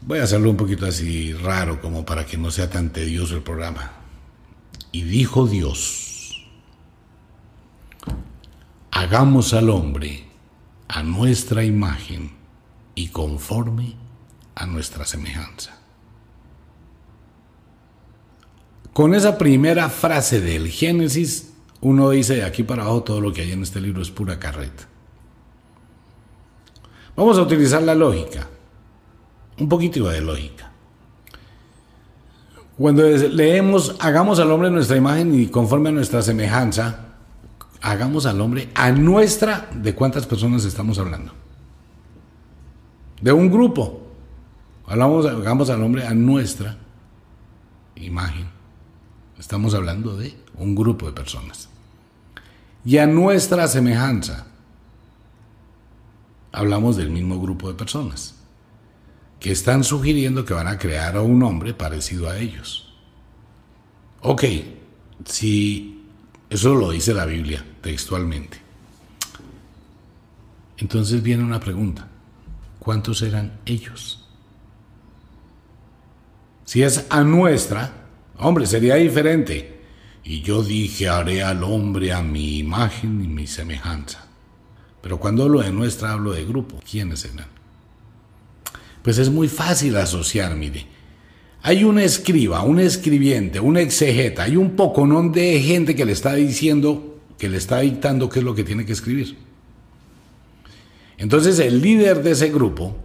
Voy 0.02 0.20
a 0.20 0.24
hacerlo 0.24 0.50
un 0.50 0.58
poquito 0.58 0.86
así 0.86 1.34
raro 1.34 1.82
como 1.82 2.06
para 2.06 2.26
que 2.26 2.38
no 2.38 2.52
sea 2.52 2.70
tan 2.70 2.92
tedioso 2.92 3.36
el 3.36 3.44
programa. 3.44 3.92
Y 4.92 5.02
dijo 5.02 5.48
Dios, 5.48 6.48
hagamos 8.92 9.54
al 9.54 9.70
hombre 9.70 10.26
a 10.88 11.04
nuestra 11.04 11.64
imagen 11.64 12.32
y 12.96 13.10
conforme 13.10 13.96
a 14.56 14.66
nuestra 14.66 15.06
semejanza. 15.06 15.78
Con 18.94 19.14
esa 19.14 19.38
primera 19.38 19.90
frase 19.90 20.42
del 20.42 20.70
Génesis, 20.70 21.54
uno 21.82 22.10
dice 22.10 22.38
de 22.38 22.44
aquí 22.46 22.64
para 22.64 22.84
abajo 22.84 23.04
todo 23.04 23.22
lo 23.22 23.32
que 23.32 23.42
hay 23.42 23.52
en 23.52 23.62
este 23.62 23.80
libro 23.80 24.02
es 24.02 24.10
pura 24.10 24.40
carreta. 24.40 24.88
Vamos 27.18 27.36
a 27.40 27.42
utilizar 27.42 27.82
la 27.82 27.96
lógica, 27.96 28.48
un 29.58 29.68
poquito 29.68 30.08
de 30.08 30.22
lógica. 30.22 30.72
Cuando 32.78 33.02
leemos, 33.08 33.96
hagamos 34.00 34.40
al 34.40 34.52
hombre 34.52 34.70
nuestra 34.70 34.98
imagen 34.98 35.34
y 35.34 35.48
conforme 35.48 35.90
a 35.90 35.94
nuestra 35.94 36.22
semejanza, 36.22 37.08
hagamos 37.82 38.28
al 38.28 38.40
hombre 38.40 38.70
a 38.76 38.92
nuestra, 38.92 39.68
¿de 39.74 39.96
cuántas 39.96 40.28
personas 40.28 40.64
estamos 40.64 41.00
hablando? 41.00 41.32
De 43.20 43.32
un 43.32 43.50
grupo. 43.50 44.04
Hablamos, 44.86 45.26
hagamos 45.26 45.72
al 45.72 45.82
hombre 45.82 46.06
a 46.06 46.14
nuestra 46.14 46.78
imagen. 47.96 48.48
Estamos 49.40 49.74
hablando 49.74 50.16
de 50.16 50.36
un 50.56 50.76
grupo 50.76 51.08
de 51.08 51.14
personas. 51.14 51.68
Y 52.86 53.00
a 53.00 53.08
nuestra 53.08 53.68
semejanza 53.68 54.46
hablamos 56.58 56.98
del 56.98 57.12
mismo 57.12 57.40
grupo 57.40 57.68
de 57.68 57.76
personas 57.76 58.36
que 59.40 59.52
están 59.52 59.84
sugiriendo 59.84 60.44
que 60.44 60.56
van 60.56 60.68
a 60.68 60.80
crear 60.80 61.16
a 61.16 61.22
un 61.22 61.44
hombre 61.44 61.76
parecido 61.76 62.28
a 62.28 62.40
ellos. 62.40 62.96
Ok, 64.22 64.44
si 65.24 66.04
eso 66.50 66.74
lo 66.74 66.90
dice 66.90 67.14
la 67.14 67.26
Biblia 67.26 67.64
textualmente. 67.82 68.58
Entonces 70.78 71.22
viene 71.22 71.44
una 71.44 71.60
pregunta. 71.60 72.08
¿Cuántos 72.80 73.22
eran 73.22 73.60
ellos? 73.66 74.28
Si 76.66 76.82
es 76.82 77.06
a 77.10 77.22
nuestra, 77.22 78.08
hombre, 78.40 78.66
sería 78.66 78.96
diferente. 78.96 79.84
Y 80.24 80.42
yo 80.42 80.64
dije, 80.64 81.08
haré 81.08 81.44
al 81.44 81.64
hombre 81.64 82.12
a 82.12 82.24
mi 82.24 82.58
imagen 82.58 83.24
y 83.24 83.28
mi 83.28 83.46
semejanza. 83.46 84.27
Pero 85.08 85.22
cuando 85.22 85.44
hablo 85.44 85.62
de 85.62 85.72
nuestra, 85.72 86.12
hablo 86.12 86.34
de 86.34 86.44
grupo. 86.44 86.82
¿Quiénes 86.84 87.24
eran? 87.24 87.48
Pues 89.04 89.18
es 89.18 89.30
muy 89.30 89.48
fácil 89.48 89.96
asociar, 89.96 90.54
mire. 90.58 90.86
Hay 91.62 91.86
un 91.86 91.98
escriba, 91.98 92.62
un 92.64 92.82
escribiente, 92.82 93.62
un 93.62 93.78
exegeta, 93.78 94.44
hay 94.44 94.58
un 94.58 94.72
poconón 94.72 95.32
de 95.32 95.62
gente 95.62 95.96
que 95.96 96.04
le 96.04 96.12
está 96.12 96.34
diciendo, 96.34 97.22
que 97.38 97.48
le 97.48 97.56
está 97.56 97.80
dictando 97.80 98.28
qué 98.28 98.40
es 98.40 98.46
lo 98.46 98.54
que 98.54 98.66
tiene 98.66 98.86
que 98.86 98.92
escribir. 98.92 99.38
Entonces 101.18 101.58
el 101.60 101.82
líder 101.82 102.22
de 102.22 102.32
ese 102.32 102.50
grupo, 102.50 102.98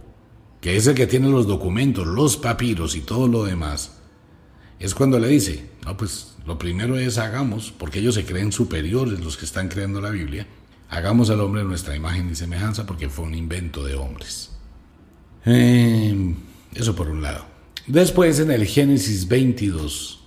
que 0.59 0.75
es 0.75 0.85
el 0.87 0.95
que 0.95 1.07
tiene 1.07 1.29
los 1.29 1.47
documentos, 1.47 2.05
los 2.05 2.35
papiros 2.35 2.97
y 2.97 2.99
todo 2.99 3.29
lo 3.29 3.45
demás, 3.45 3.93
es 4.77 4.93
cuando 4.93 5.19
le 5.19 5.29
dice, 5.29 5.69
no, 5.85 5.95
pues 5.95 6.35
lo 6.45 6.59
primero 6.59 6.97
es 6.97 7.17
hagamos, 7.17 7.71
porque 7.71 7.99
ellos 7.99 8.15
se 8.15 8.25
creen 8.25 8.51
superiores 8.51 9.21
los 9.21 9.37
que 9.37 9.45
están 9.45 9.69
creando 9.69 10.01
la 10.01 10.09
Biblia, 10.09 10.45
Hagamos 10.93 11.31
al 11.31 11.41
hombre 11.41 11.63
nuestra 11.63 11.95
imagen 11.95 12.29
y 12.29 12.35
semejanza 12.35 12.85
porque 12.85 13.09
fue 13.09 13.25
un 13.25 13.33
invento 13.33 13.83
de 13.83 13.95
hombres. 13.95 14.51
Em, 15.43 16.35
eso 16.75 16.95
por 16.95 17.09
un 17.09 17.23
lado. 17.23 17.45
Después 17.87 18.39
en 18.39 18.51
el 18.51 18.67
Génesis 18.67 19.27
22, 19.27 20.23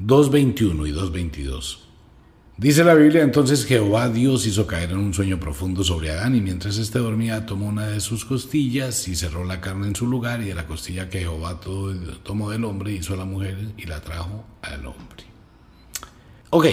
2.21 0.00 0.88
y 0.88 0.92
2.22. 0.92 1.78
Dice 2.56 2.84
la 2.84 2.94
Biblia 2.94 3.22
entonces 3.22 3.66
Jehová 3.66 4.08
Dios 4.08 4.46
hizo 4.46 4.66
caer 4.66 4.92
en 4.92 4.96
un 4.96 5.12
sueño 5.12 5.38
profundo 5.38 5.84
sobre 5.84 6.10
Adán 6.10 6.34
y 6.34 6.40
mientras 6.40 6.78
éste 6.78 6.98
dormía 6.98 7.44
tomó 7.44 7.66
una 7.66 7.86
de 7.86 8.00
sus 8.00 8.24
costillas 8.24 9.08
y 9.08 9.14
cerró 9.14 9.44
la 9.44 9.60
carne 9.60 9.88
en 9.88 9.94
su 9.94 10.06
lugar 10.06 10.40
y 10.40 10.46
de 10.46 10.54
la 10.54 10.66
costilla 10.66 11.10
que 11.10 11.18
Jehová 11.18 11.60
tomó 12.22 12.50
del 12.50 12.64
hombre 12.64 12.92
hizo 12.92 13.12
a 13.12 13.18
la 13.18 13.26
mujer 13.26 13.72
y 13.76 13.84
la 13.84 14.00
trajo 14.00 14.42
al 14.62 14.86
hombre. 14.86 15.24
Ok, 16.48 16.66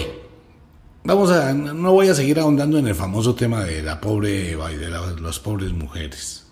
Vamos 1.08 1.30
a, 1.30 1.54
no 1.54 1.92
voy 1.94 2.08
a 2.08 2.14
seguir 2.14 2.38
ahondando 2.38 2.76
en 2.76 2.86
el 2.86 2.94
famoso 2.94 3.34
tema 3.34 3.64
de 3.64 3.82
la 3.82 3.98
pobre 3.98 4.50
y 4.50 4.76
de 4.76 4.90
las 4.90 5.38
pobres 5.38 5.72
mujeres. 5.72 6.44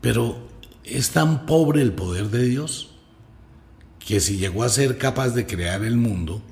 Pero 0.00 0.48
es 0.82 1.10
tan 1.10 1.46
pobre 1.46 1.80
el 1.82 1.92
poder 1.92 2.30
de 2.30 2.42
Dios 2.42 2.96
que 4.00 4.18
si 4.18 4.38
llegó 4.38 4.64
a 4.64 4.68
ser 4.68 4.98
capaz 4.98 5.28
de 5.36 5.46
crear 5.46 5.84
el 5.84 5.96
mundo, 5.96 6.42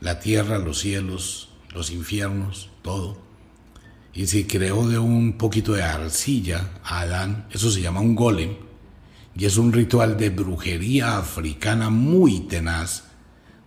la 0.00 0.20
tierra, 0.20 0.58
los 0.58 0.80
cielos, 0.80 1.48
los 1.72 1.90
infiernos, 1.90 2.68
todo, 2.82 3.16
y 4.12 4.26
si 4.26 4.44
creó 4.44 4.86
de 4.86 4.98
un 4.98 5.38
poquito 5.38 5.72
de 5.72 5.84
arcilla 5.84 6.68
a 6.84 7.00
Adán, 7.00 7.46
eso 7.50 7.70
se 7.70 7.80
llama 7.80 8.00
un 8.00 8.14
golem, 8.14 8.56
y 9.34 9.46
es 9.46 9.56
un 9.56 9.72
ritual 9.72 10.18
de 10.18 10.28
brujería 10.28 11.16
africana 11.16 11.88
muy 11.88 12.40
tenaz, 12.40 13.04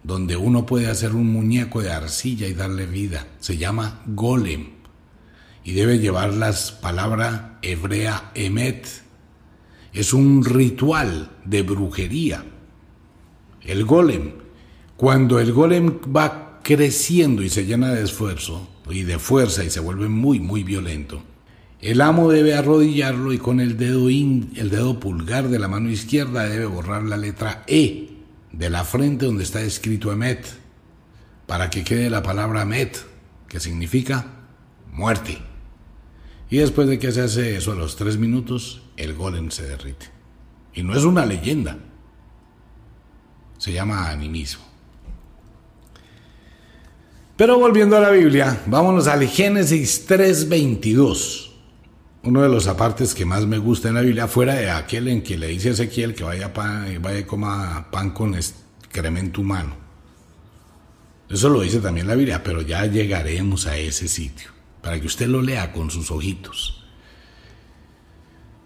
donde 0.07 0.37
uno 0.37 0.65
puede 0.65 0.87
hacer 0.87 1.13
un 1.13 1.27
muñeco 1.27 1.81
de 1.81 1.91
arcilla 1.91 2.47
y 2.47 2.53
darle 2.53 2.85
vida. 2.85 3.27
Se 3.41 3.57
llama 3.57 4.01
golem 4.07 4.67
y 5.65 5.73
debe 5.73 5.99
llevar 5.99 6.33
la 6.33 6.55
palabra 6.81 7.59
hebrea 7.61 8.31
emet. 8.33 8.87
Es 9.91 10.13
un 10.13 10.45
ritual 10.45 11.31
de 11.43 11.61
brujería. 11.61 12.45
El 13.63 13.83
golem, 13.83 14.31
cuando 14.95 15.39
el 15.41 15.51
golem 15.51 15.99
va 16.15 16.61
creciendo 16.63 17.43
y 17.43 17.49
se 17.49 17.65
llena 17.65 17.91
de 17.91 18.05
esfuerzo 18.05 18.65
y 18.89 19.03
de 19.03 19.19
fuerza 19.19 19.65
y 19.65 19.69
se 19.69 19.81
vuelve 19.81 20.07
muy, 20.07 20.39
muy 20.39 20.63
violento, 20.63 21.21
el 21.81 21.99
amo 21.99 22.31
debe 22.31 22.55
arrodillarlo 22.55 23.33
y 23.33 23.39
con 23.39 23.59
el 23.59 23.75
dedo, 23.75 24.07
el 24.07 24.69
dedo 24.69 25.01
pulgar 25.01 25.49
de 25.49 25.59
la 25.59 25.67
mano 25.67 25.89
izquierda 25.89 26.47
debe 26.47 26.65
borrar 26.65 27.03
la 27.03 27.17
letra 27.17 27.65
E 27.67 28.16
de 28.51 28.69
la 28.69 28.83
frente 28.83 29.25
donde 29.25 29.43
está 29.43 29.61
escrito 29.61 30.11
Emet, 30.11 30.45
para 31.45 31.69
que 31.69 31.83
quede 31.83 32.09
la 32.09 32.23
palabra 32.23 32.63
Emet, 32.63 33.05
que 33.47 33.59
significa 33.59 34.25
muerte. 34.91 35.37
Y 36.49 36.57
después 36.57 36.87
de 36.87 36.99
que 36.99 37.11
se 37.11 37.21
hace 37.21 37.57
eso 37.57 37.71
a 37.71 37.75
los 37.75 37.95
tres 37.95 38.17
minutos, 38.17 38.83
el 38.95 39.13
golem 39.13 39.51
se 39.51 39.63
derrite. 39.63 40.07
Y 40.73 40.83
no 40.83 40.95
es 40.95 41.03
una 41.03 41.25
leyenda, 41.25 41.77
se 43.57 43.73
llama 43.73 44.09
animismo. 44.09 44.63
Pero 47.35 47.59
volviendo 47.59 47.95
a 47.97 47.99
la 47.99 48.09
Biblia, 48.09 48.63
vámonos 48.65 49.07
al 49.07 49.27
Génesis 49.27 50.07
3:22 50.07 51.46
uno 52.27 52.41
de 52.41 52.49
los 52.49 52.67
apartes 52.67 53.15
que 53.15 53.23
más 53.23 53.45
me 53.45 53.57
gusta 53.57 53.87
en 53.87 53.93
la 53.95 54.01
Biblia, 54.01 54.27
fuera 54.27 54.55
de 54.55 54.69
aquel 54.69 55.07
en 55.07 55.21
que 55.21 55.37
le 55.37 55.47
dice 55.47 55.69
a 55.69 55.71
Ezequiel 55.71 56.13
que 56.13 56.25
vaya, 56.25 56.53
pan, 56.53 57.01
vaya 57.01 57.25
coma 57.25 57.87
pan 57.89 58.11
con 58.11 58.35
excremento 58.35 59.39
humano. 59.39 59.75
Eso 61.29 61.47
lo 61.47 61.61
dice 61.61 61.79
también 61.79 62.05
la 62.05 62.15
Biblia, 62.15 62.43
pero 62.43 62.61
ya 62.61 62.85
llegaremos 62.85 63.65
a 63.65 63.77
ese 63.77 64.09
sitio, 64.09 64.49
para 64.81 64.99
que 64.99 65.07
usted 65.07 65.27
lo 65.27 65.41
lea 65.41 65.71
con 65.71 65.89
sus 65.89 66.11
ojitos. 66.11 66.83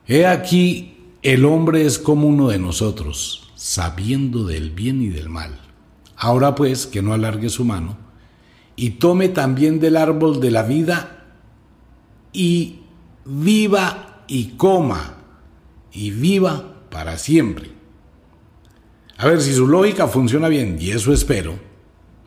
He 0.08 0.26
aquí, 0.26 1.12
el 1.22 1.46
hombre 1.46 1.86
es 1.86 2.00
como 2.00 2.28
uno 2.28 2.50
de 2.50 2.58
nosotros, 2.58 3.52
sabiendo 3.56 4.44
del 4.44 4.72
bien 4.72 5.04
y 5.04 5.10
del 5.10 5.30
mal. 5.30 5.60
Ahora 6.16 6.56
pues, 6.56 6.88
que 6.88 7.04
no 7.04 7.14
alargue 7.14 7.50
su 7.50 7.64
mano, 7.64 7.96
y 8.76 8.92
tome 8.92 9.30
también 9.30 9.80
del 9.80 9.98
árbol 9.98 10.40
de 10.40 10.50
la 10.50 10.64
vida 10.64 11.28
y 12.34 12.81
viva 13.26 14.24
y 14.28 14.52
coma 14.58 15.18
y 15.92 16.12
viva 16.12 16.86
para 16.90 17.18
siempre. 17.18 17.72
A 19.18 19.28
ver 19.28 19.42
si 19.42 19.54
su 19.54 19.68
lógica 19.68 20.08
funciona 20.08 20.48
bien, 20.48 20.78
y 20.80 20.92
eso 20.92 21.14
espero, 21.14 21.60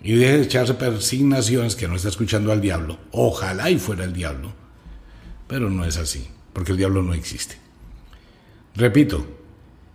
y 0.02 0.12
deje 0.12 0.38
de 0.38 0.42
echarse 0.44 0.74
persignaciones 0.74 1.74
que 1.74 1.88
no 1.88 1.96
está 1.96 2.08
escuchando 2.08 2.52
al 2.52 2.60
diablo. 2.60 2.98
Ojalá 3.10 3.70
y 3.70 3.78
fuera 3.78 4.04
el 4.04 4.12
diablo, 4.12 4.52
pero 5.48 5.70
no 5.70 5.84
es 5.84 5.96
así, 5.96 6.28
porque 6.52 6.72
el 6.72 6.78
diablo 6.78 7.02
no 7.02 7.14
existe. 7.14 7.56
Repito, 8.76 9.26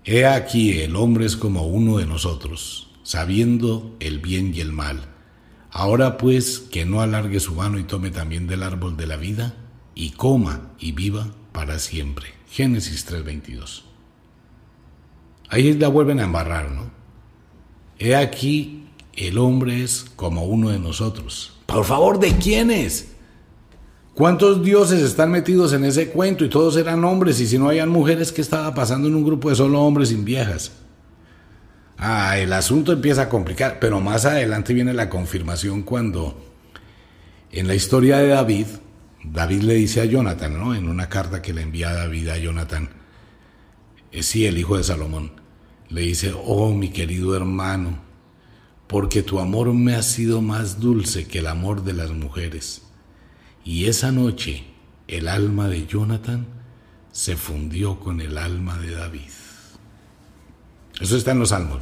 he 0.04 0.26
aquí 0.26 0.80
el 0.82 0.96
hombre 0.96 1.26
es 1.26 1.38
como 1.38 1.68
uno 1.68 1.98
de 1.98 2.06
nosotros, 2.06 2.92
sabiendo 3.04 3.96
el 4.00 4.20
bien 4.20 4.54
y 4.54 4.62
el 4.62 4.74
mal. 4.74 5.06
Ahora 5.72 6.18
pues 6.18 6.60
que 6.60 6.86
no 6.86 7.02
alargue 7.02 7.40
su 7.40 7.54
mano 7.54 7.78
y 7.78 7.84
tome 7.84 8.10
también 8.10 8.48
del 8.48 8.64
árbol 8.64 8.98
de 8.98 9.08
la 9.08 9.18
vida 9.18 9.56
y 9.96 10.12
coma 10.12 10.72
y 10.80 10.92
viva 10.92 11.28
para 11.52 11.80
siempre. 11.80 12.28
Génesis 12.50 13.06
3:22. 13.06 13.84
Ahí 15.50 15.74
la 15.74 15.88
vuelven 15.88 16.20
a 16.20 16.26
embarrar, 16.26 16.72
¿no? 16.72 16.92
He 17.98 18.16
aquí, 18.16 18.88
el 19.14 19.38
hombre 19.38 19.84
es 19.84 20.06
como 20.16 20.46
uno 20.46 20.70
de 20.70 20.80
nosotros. 20.80 21.58
Por 21.66 21.86
favor, 21.86 22.20
¿de 22.20 22.38
quiénes? 22.38 23.10
¿Cuántos 24.14 24.64
dioses 24.64 25.02
están 25.02 25.32
metidos 25.32 25.74
en 25.74 25.86
ese 25.86 26.10
cuento 26.10 26.44
y 26.44 26.50
todos 26.50 26.76
eran 26.78 27.04
hombres? 27.06 27.40
Y 27.40 27.48
si 27.48 27.58
no 27.58 27.70
hayan 27.70 27.90
mujeres, 27.90 28.32
¿qué 28.32 28.42
estaba 28.42 28.74
pasando 28.74 29.08
en 29.08 29.16
un 29.16 29.24
grupo 29.24 29.50
de 29.50 29.56
solo 29.56 29.82
hombres 29.82 30.10
sin 30.10 30.26
viejas? 30.26 30.72
Ah, 31.98 32.38
el 32.38 32.54
asunto 32.54 32.94
empieza 32.94 33.24
a 33.24 33.30
complicar, 33.30 33.80
pero 33.80 34.00
más 34.00 34.26
adelante 34.26 34.74
viene 34.74 34.94
la 34.94 35.10
confirmación 35.10 35.84
cuando 35.84 36.38
en 37.52 37.68
la 37.68 37.76
historia 37.76 38.18
de 38.18 38.28
David, 38.28 38.68
David 39.24 39.64
le 39.64 39.76
dice 39.76 40.02
a 40.02 40.06
Jonathan, 40.06 40.58
¿no? 40.58 40.76
En 40.76 40.88
una 40.88 41.10
carta 41.10 41.42
que 41.42 41.54
le 41.54 41.62
envía 41.62 41.94
David 41.94 42.30
a 42.30 42.38
Jonathan, 42.38 42.90
es 44.12 44.26
sí, 44.26 44.46
el 44.46 44.58
hijo 44.58 44.78
de 44.78 44.84
Salomón, 44.84 45.32
le 45.90 46.02
dice, 46.02 46.34
oh 46.36 46.74
mi 46.74 46.90
querido 46.90 47.36
hermano, 47.36 48.00
porque 48.88 49.22
tu 49.22 49.40
amor 49.40 49.74
me 49.74 49.96
ha 49.96 50.04
sido 50.04 50.42
más 50.42 50.80
dulce 50.80 51.28
que 51.28 51.40
el 51.40 51.48
amor 51.48 51.84
de 51.84 51.94
las 51.94 52.12
mujeres. 52.12 52.84
Y 53.64 53.86
esa 53.86 54.12
noche 54.12 54.64
el 55.08 55.28
alma 55.28 55.68
de 55.68 55.86
Jonathan 55.88 56.48
se 57.12 57.36
fundió 57.36 58.00
con 58.00 58.22
el 58.22 58.38
alma 58.38 58.78
de 58.78 58.92
David. 58.92 59.30
Eso 61.00 61.18
está 61.18 61.32
en 61.32 61.40
los 61.40 61.50
salmos. 61.50 61.80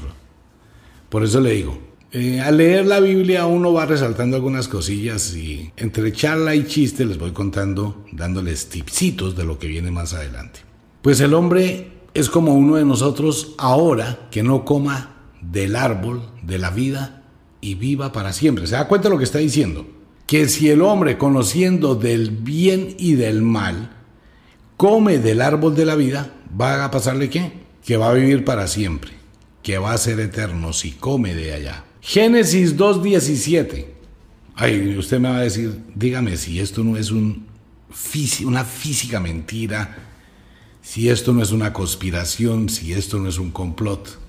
Por 1.10 1.23
eso 1.23 1.41
le 1.41 1.52
digo, 1.52 1.80
eh, 2.12 2.39
al 2.39 2.58
leer 2.58 2.86
la 2.86 3.02
Biblia 3.02 3.46
uno 3.46 3.74
va 3.74 3.86
resaltando 3.86 4.38
algunas 4.38 4.70
cosillas 4.70 5.36
y 5.36 5.72
entre 5.76 6.13
charla 6.13 6.56
y 6.56 6.65
chiste 6.65 7.06
les 7.06 7.17
voy 7.17 7.32
contando, 7.32 8.06
dándoles 8.13 8.70
tipsitos 8.70 9.36
de 9.36 9.43
lo 9.43 9.60
que 9.60 9.67
viene 9.67 9.91
más 9.91 10.13
adelante. 10.13 10.62
Pues 11.02 11.20
el 11.20 11.34
hombre 11.34 11.91
es 12.13 12.30
como 12.30 12.56
uno 12.56 12.78
de 12.78 12.86
nosotros 12.86 13.56
ahora 13.58 14.28
que 14.32 14.41
no 14.41 14.63
coma 14.63 15.15
del 15.41 15.76
árbol 15.76 16.22
de 16.43 16.60
la 16.60 16.70
vida 16.70 17.24
y 17.60 17.76
viva 17.76 18.13
para 18.13 18.32
siempre. 18.32 18.67
¿Se 18.67 18.76
da 18.76 18.88
cuenta 18.88 19.10
lo 19.10 19.17
que 19.17 19.26
está 19.26 19.39
diciendo? 19.39 19.86
Que 20.26 20.48
si 20.48 20.70
el 20.70 20.82
hombre 20.82 21.17
conociendo 21.17 21.96
del 21.96 22.32
bien 22.32 22.96
y 22.98 23.15
del 23.15 23.41
mal 23.41 23.91
come 24.78 25.17
del 25.20 25.41
árbol 25.41 25.76
de 25.76 25.86
la 25.86 25.96
vida, 25.96 26.34
¿va 26.60 26.86
a 26.86 26.91
pasarle 26.91 27.30
qué? 27.30 27.52
Que 27.84 27.98
va 27.98 28.10
a 28.10 28.13
vivir 28.13 28.46
para 28.46 28.67
siempre, 28.67 29.12
que 29.62 29.78
va 29.78 29.91
a 29.91 29.98
ser 29.98 30.20
eterno 30.22 30.72
si 30.72 30.91
come 30.91 31.36
de 31.36 31.54
allá. 31.54 31.84
Génesis 32.08 32.78
2.17. 32.78 33.86
Ay, 34.56 34.98
usted 34.98 35.20
me 35.20 35.28
va 35.28 35.39
a 35.39 35.41
decir, 35.41 35.78
dígame 35.93 36.38
si 36.38 36.58
esto 36.58 36.82
no 36.82 36.96
es 36.96 37.12
un, 37.12 37.46
una 38.46 38.63
física 38.63 39.20
mentira, 39.20 39.93
si 40.82 41.10
esto 41.10 41.34
no 41.34 41.43
es 41.43 41.52
una 41.52 41.74
conspiración, 41.74 42.70
si 42.70 42.93
esto 42.93 43.20
no 43.20 43.28
es 43.28 43.38
un 43.38 43.52
complot. 43.52 44.20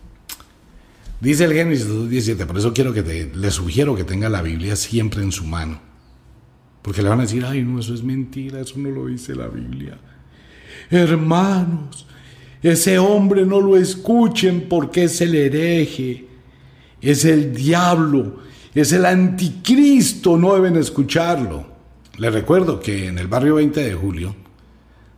Dice 1.21 1.45
el 1.45 1.53
Génesis 1.53 1.87
2.17, 1.88 2.47
por 2.47 2.59
eso 2.59 2.75
quiero 2.75 2.93
que 2.93 3.05
te, 3.05 3.31
le 3.33 3.51
sugiero 3.53 3.95
que 3.95 4.03
tenga 4.03 4.29
la 4.29 4.43
Biblia 4.43 4.75
siempre 4.75 5.23
en 5.23 5.31
su 5.31 5.45
mano. 5.45 5.81
Porque 6.83 7.01
le 7.01 7.09
van 7.11 7.21
a 7.21 7.23
decir, 7.23 7.45
ay, 7.45 7.62
no, 7.62 7.79
eso 7.79 7.95
es 7.95 8.03
mentira, 8.03 8.61
eso 8.61 8.75
no 8.77 8.91
lo 8.91 9.07
dice 9.07 9.37
la 9.37 9.47
Biblia. 9.47 9.97
Hermanos, 10.91 12.09
ese 12.61 12.99
hombre 12.99 13.47
no 13.47 13.61
lo 13.61 13.77
escuchen 13.77 14.67
porque 14.69 15.05
es 15.05 15.21
el 15.21 15.37
hereje, 15.37 16.28
es 17.01 17.25
el 17.25 17.55
diablo, 17.55 18.41
es 18.75 18.93
el 18.93 19.07
anticristo, 19.07 20.37
no 20.37 20.55
deben 20.55 20.77
escucharlo. 20.77 21.67
Le 22.17 22.31
recuerdo 22.31 22.81
que 22.81 23.07
en 23.07 23.19
el 23.19 23.29
barrio 23.29 23.57
20 23.57 23.81
de 23.81 23.95
julio, 23.95 24.35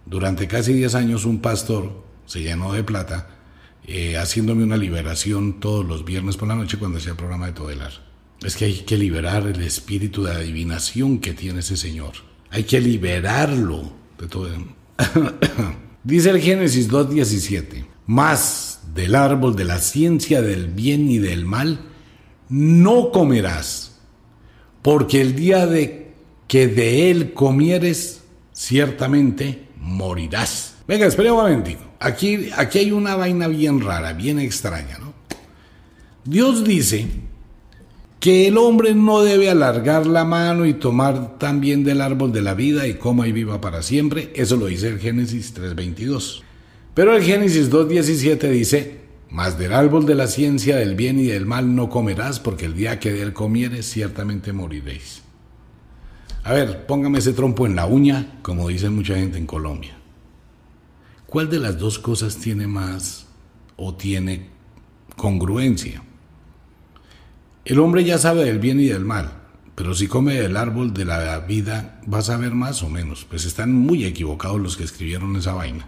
durante 0.04 0.46
casi 0.46 0.72
10 0.72 0.94
años 0.94 1.24
un 1.24 1.40
pastor 1.40 2.04
se 2.26 2.40
llenó 2.40 2.72
de 2.72 2.84
plata 2.84 3.28
eh, 3.86 4.16
haciéndome 4.16 4.62
una 4.62 4.76
liberación 4.76 5.58
todos 5.58 5.84
los 5.84 6.04
viernes 6.04 6.36
por 6.36 6.46
la 6.46 6.54
noche 6.54 6.78
cuando 6.78 6.98
hacía 6.98 7.12
el 7.12 7.16
programa 7.16 7.46
de 7.46 7.52
Todelar. 7.52 7.92
Es 8.42 8.56
que 8.56 8.66
hay 8.66 8.74
que 8.80 8.96
liberar 8.96 9.46
el 9.46 9.60
espíritu 9.62 10.22
de 10.22 10.32
adivinación 10.32 11.18
que 11.18 11.34
tiene 11.34 11.60
ese 11.60 11.76
señor. 11.76 12.12
Hay 12.50 12.64
que 12.64 12.80
liberarlo 12.80 13.92
de 14.18 14.28
todo. 14.28 14.48
Dice 16.04 16.30
el 16.30 16.40
Génesis 16.40 16.88
2.17, 16.88 17.84
más 18.06 18.69
del 18.94 19.14
árbol 19.14 19.56
de 19.56 19.64
la 19.64 19.78
ciencia 19.78 20.42
del 20.42 20.68
bien 20.68 21.10
y 21.10 21.18
del 21.18 21.44
mal 21.44 21.80
no 22.48 23.12
comerás, 23.12 24.00
porque 24.82 25.20
el 25.20 25.36
día 25.36 25.66
de 25.66 26.12
que 26.48 26.66
de 26.66 27.10
él 27.10 27.32
comieres, 27.32 28.22
ciertamente 28.52 29.68
morirás. 29.76 30.74
Venga, 30.88 31.06
espere 31.06 31.30
un 31.30 31.38
momentico. 31.38 31.82
Aquí, 32.00 32.50
aquí 32.56 32.78
hay 32.78 32.90
una 32.90 33.14
vaina 33.14 33.46
bien 33.46 33.80
rara, 33.80 34.12
bien 34.12 34.40
extraña, 34.40 34.98
¿no? 34.98 35.14
Dios 36.24 36.64
dice 36.64 37.06
que 38.18 38.48
el 38.48 38.58
hombre 38.58 38.94
no 38.94 39.22
debe 39.22 39.48
alargar 39.48 40.06
la 40.06 40.24
mano 40.24 40.66
y 40.66 40.74
tomar 40.74 41.38
también 41.38 41.84
del 41.84 42.00
árbol 42.00 42.32
de 42.32 42.42
la 42.42 42.54
vida 42.54 42.86
y 42.86 42.94
coma 42.94 43.28
y 43.28 43.32
viva 43.32 43.60
para 43.60 43.82
siempre. 43.82 44.32
Eso 44.34 44.56
lo 44.56 44.66
dice 44.66 44.88
el 44.88 44.98
Génesis 44.98 45.54
3.22. 45.54 46.42
Pero 46.94 47.16
el 47.16 47.22
Génesis 47.22 47.70
2.17 47.70 48.50
dice, 48.50 49.00
mas 49.30 49.58
del 49.58 49.72
árbol 49.72 50.06
de 50.06 50.16
la 50.16 50.26
ciencia 50.26 50.76
del 50.76 50.96
bien 50.96 51.20
y 51.20 51.26
del 51.26 51.46
mal 51.46 51.74
no 51.74 51.88
comerás, 51.88 52.40
porque 52.40 52.66
el 52.66 52.74
día 52.74 52.98
que 52.98 53.12
de 53.12 53.22
él 53.22 53.32
comieres 53.32 53.88
ciertamente 53.88 54.52
moriréis. 54.52 55.22
A 56.42 56.52
ver, 56.52 56.86
póngame 56.86 57.18
ese 57.18 57.32
trompo 57.32 57.66
en 57.66 57.76
la 57.76 57.86
uña, 57.86 58.38
como 58.42 58.68
dice 58.68 58.90
mucha 58.90 59.14
gente 59.14 59.38
en 59.38 59.46
Colombia. 59.46 59.96
¿Cuál 61.26 61.48
de 61.48 61.60
las 61.60 61.78
dos 61.78 61.98
cosas 62.00 62.38
tiene 62.38 62.66
más 62.66 63.26
o 63.76 63.94
tiene 63.94 64.48
congruencia? 65.16 66.02
El 67.64 67.78
hombre 67.78 68.02
ya 68.02 68.18
sabe 68.18 68.44
del 68.44 68.58
bien 68.58 68.80
y 68.80 68.86
del 68.86 69.04
mal, 69.04 69.32
pero 69.76 69.94
si 69.94 70.08
come 70.08 70.34
del 70.34 70.56
árbol 70.56 70.92
de 70.92 71.04
la 71.04 71.38
vida, 71.40 72.00
va 72.12 72.18
a 72.18 72.22
saber 72.22 72.54
más 72.54 72.82
o 72.82 72.88
menos. 72.88 73.24
Pues 73.26 73.44
están 73.44 73.72
muy 73.72 74.04
equivocados 74.04 74.60
los 74.60 74.76
que 74.76 74.82
escribieron 74.84 75.36
esa 75.36 75.52
vaina. 75.52 75.86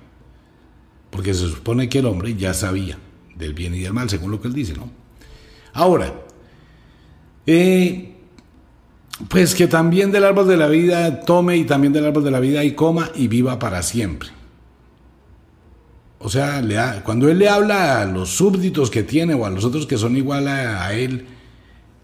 Porque 1.12 1.34
se 1.34 1.46
supone 1.46 1.88
que 1.90 1.98
el 1.98 2.06
hombre 2.06 2.34
ya 2.34 2.54
sabía 2.54 2.98
del 3.36 3.52
bien 3.52 3.74
y 3.74 3.80
del 3.80 3.92
mal, 3.92 4.08
según 4.08 4.30
lo 4.30 4.40
que 4.40 4.48
él 4.48 4.54
dice, 4.54 4.72
¿no? 4.72 4.90
Ahora, 5.74 6.12
eh, 7.46 8.14
pues 9.28 9.54
que 9.54 9.66
también 9.66 10.10
del 10.10 10.24
árbol 10.24 10.48
de 10.48 10.56
la 10.56 10.68
vida 10.68 11.20
tome 11.20 11.58
y 11.58 11.64
también 11.64 11.92
del 11.92 12.06
árbol 12.06 12.24
de 12.24 12.30
la 12.30 12.40
vida 12.40 12.64
y 12.64 12.72
coma 12.72 13.10
y 13.14 13.28
viva 13.28 13.58
para 13.58 13.82
siempre. 13.82 14.30
O 16.18 16.30
sea, 16.30 16.62
cuando 17.04 17.28
él 17.28 17.38
le 17.38 17.48
habla 17.48 18.00
a 18.00 18.06
los 18.06 18.30
súbditos 18.30 18.90
que 18.90 19.02
tiene 19.02 19.34
o 19.34 19.44
a 19.44 19.50
los 19.50 19.64
otros 19.64 19.86
que 19.86 19.98
son 19.98 20.16
igual 20.16 20.48
a, 20.48 20.94
él, 20.94 21.26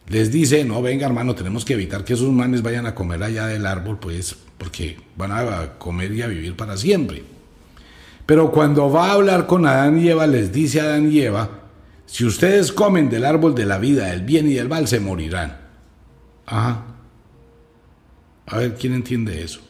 les 0.09 0.31
dice, 0.31 0.65
no, 0.65 0.83
venga 0.83 1.07
hermano, 1.07 1.35
tenemos 1.35 1.65
que 1.65 1.75
evitar 1.75 2.05
que 2.05 2.13
esos 2.13 2.31
manes 2.31 2.63
vayan 2.63 2.87
a 2.87 2.95
comer 2.95 3.23
allá 3.23 3.47
del 3.47 3.65
árbol, 3.65 3.99
pues 3.99 4.37
porque 4.59 4.99
van 5.17 5.33
a 5.33 5.79
comer 5.79 6.13
y 6.13 6.23
a 6.23 6.27
vivir 6.27 6.57
para 6.57 6.77
siempre. 6.77 7.38
Pero 8.29 8.53
cuando 8.53 8.91
va 8.91 9.07
a 9.07 9.13
hablar 9.13 9.47
con 9.47 9.65
Adán 9.65 9.99
y 9.99 10.11
Eva, 10.11 10.27
les 10.27 10.53
dice 10.53 10.83
Adán 10.83 11.11
y 11.11 11.19
Eva, 11.21 11.63
si 12.05 12.27
ustedes 12.27 12.73
comen 12.73 13.09
del 13.09 13.25
árbol 13.25 13.55
de 13.55 13.65
la 13.65 13.79
vida, 13.79 14.09
del 14.09 14.21
bien 14.21 14.47
y 14.47 14.53
del 14.53 14.69
mal, 14.69 14.87
se 14.87 15.01
morirán. 15.01 15.59
Ajá. 16.45 16.85
A 18.45 18.59
ver, 18.59 18.75
¿quién 18.75 18.93
entiende 18.93 19.43
eso? 19.43 19.61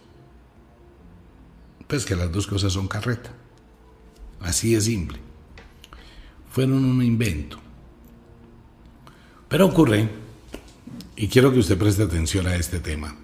Pues 1.86 2.04
que 2.04 2.16
las 2.16 2.32
dos 2.32 2.48
cosas 2.48 2.72
son 2.72 2.88
carreta. 2.88 3.30
Así 4.40 4.74
de 4.74 4.80
simple. 4.80 5.20
Fueron 6.50 6.84
un 6.84 7.00
invento. 7.00 7.60
Pero 9.48 9.66
ocurre, 9.66 10.08
y 11.14 11.28
quiero 11.28 11.52
que 11.52 11.60
usted 11.60 11.78
preste 11.78 12.02
atención 12.02 12.48
a 12.48 12.56
este 12.56 12.80
tema. 12.80 13.14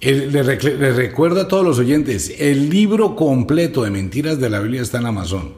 Le, 0.00 0.92
recuerdo 0.92 1.42
a 1.42 1.48
todos 1.48 1.64
los 1.64 1.78
oyentes, 1.78 2.34
el 2.38 2.70
libro 2.70 3.14
completo 3.16 3.82
de 3.82 3.90
mentiras 3.90 4.38
de 4.40 4.48
la 4.48 4.60
Biblia 4.60 4.82
está 4.82 4.98
en 4.98 5.06
Amazon. 5.06 5.54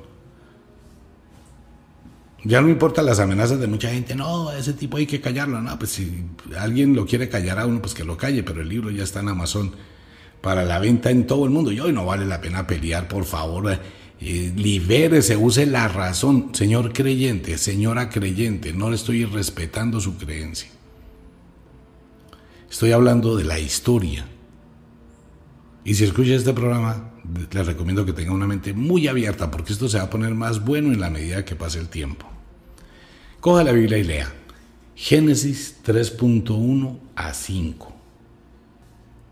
Ya 2.45 2.61
no 2.61 2.69
importa 2.69 3.03
las 3.03 3.21
amenazas 3.21 3.61
de 3.61 3.69
mucha 3.69 3.91
gente, 3.91 4.17
no, 4.17 4.51
ese 4.51 4.73
tipo 4.73 4.97
hay 4.97 5.07
que 5.07 5.21
callarlo, 5.21 5.61
no, 5.61 5.79
pues 5.79 5.93
si 5.93 6.25
alguien 6.59 6.97
lo 6.97 7.07
quiere 7.07 7.29
callar 7.29 7.61
a 7.61 7.67
uno, 7.67 7.81
pues 7.81 7.95
que 7.95 8.03
lo 8.03 8.17
calle, 8.17 8.43
pero 8.43 8.63
el 8.63 8.69
libro 8.69 8.91
ya 8.91 9.05
está 9.05 9.21
en 9.21 9.29
Amazon 9.29 9.73
para 10.41 10.65
la 10.65 10.81
venta 10.81 11.11
en 11.11 11.27
todo 11.27 11.45
el 11.45 11.51
mundo. 11.51 11.71
Y 11.71 11.79
hoy 11.79 11.93
no 11.93 12.05
vale 12.05 12.27
la 12.27 12.41
pena 12.41 12.67
pelear, 12.67 13.07
por 13.07 13.25
favor, 13.25 13.79
eh, 14.21 14.53
libérese, 14.57 15.37
use 15.37 15.67
la 15.67 15.87
razón. 15.87 16.51
Señor 16.53 16.93
creyente, 16.93 17.57
señora 17.59 18.11
creyente, 18.11 18.73
no 18.73 18.91
le 18.91 18.97
estoy 18.97 19.25
respetando 19.25 20.01
su 20.01 20.17
creencia. 20.19 20.69
Estoy 22.69 22.91
hablando 22.91 23.37
de 23.37 23.45
la 23.45 23.61
historia. 23.61 24.27
Y 25.85 25.95
si 25.95 26.05
escucha 26.05 26.35
este 26.35 26.53
programa, 26.53 27.11
le 27.51 27.63
recomiendo 27.63 28.05
que 28.05 28.13
tenga 28.13 28.33
una 28.33 28.47
mente 28.47 28.73
muy 28.73 29.09
abierta, 29.09 29.51
porque 29.51 29.73
esto 29.73 29.89
se 29.89 29.99
va 29.99 30.05
a 30.05 30.11
poner 30.11 30.35
más 30.35 30.65
bueno 30.65 30.93
en 30.93 31.01
la 31.01 31.11
medida 31.11 31.45
que 31.45 31.57
pase 31.57 31.81
el 31.81 31.89
tiempo. 31.89 32.27
Coja 33.41 33.65
la 33.65 33.73
Biblia 33.73 33.99
y 33.99 34.05
lea. 34.05 34.33
Génesis 34.95 35.79
3.1 35.85 36.99
a 37.17 37.35
5. 37.35 37.93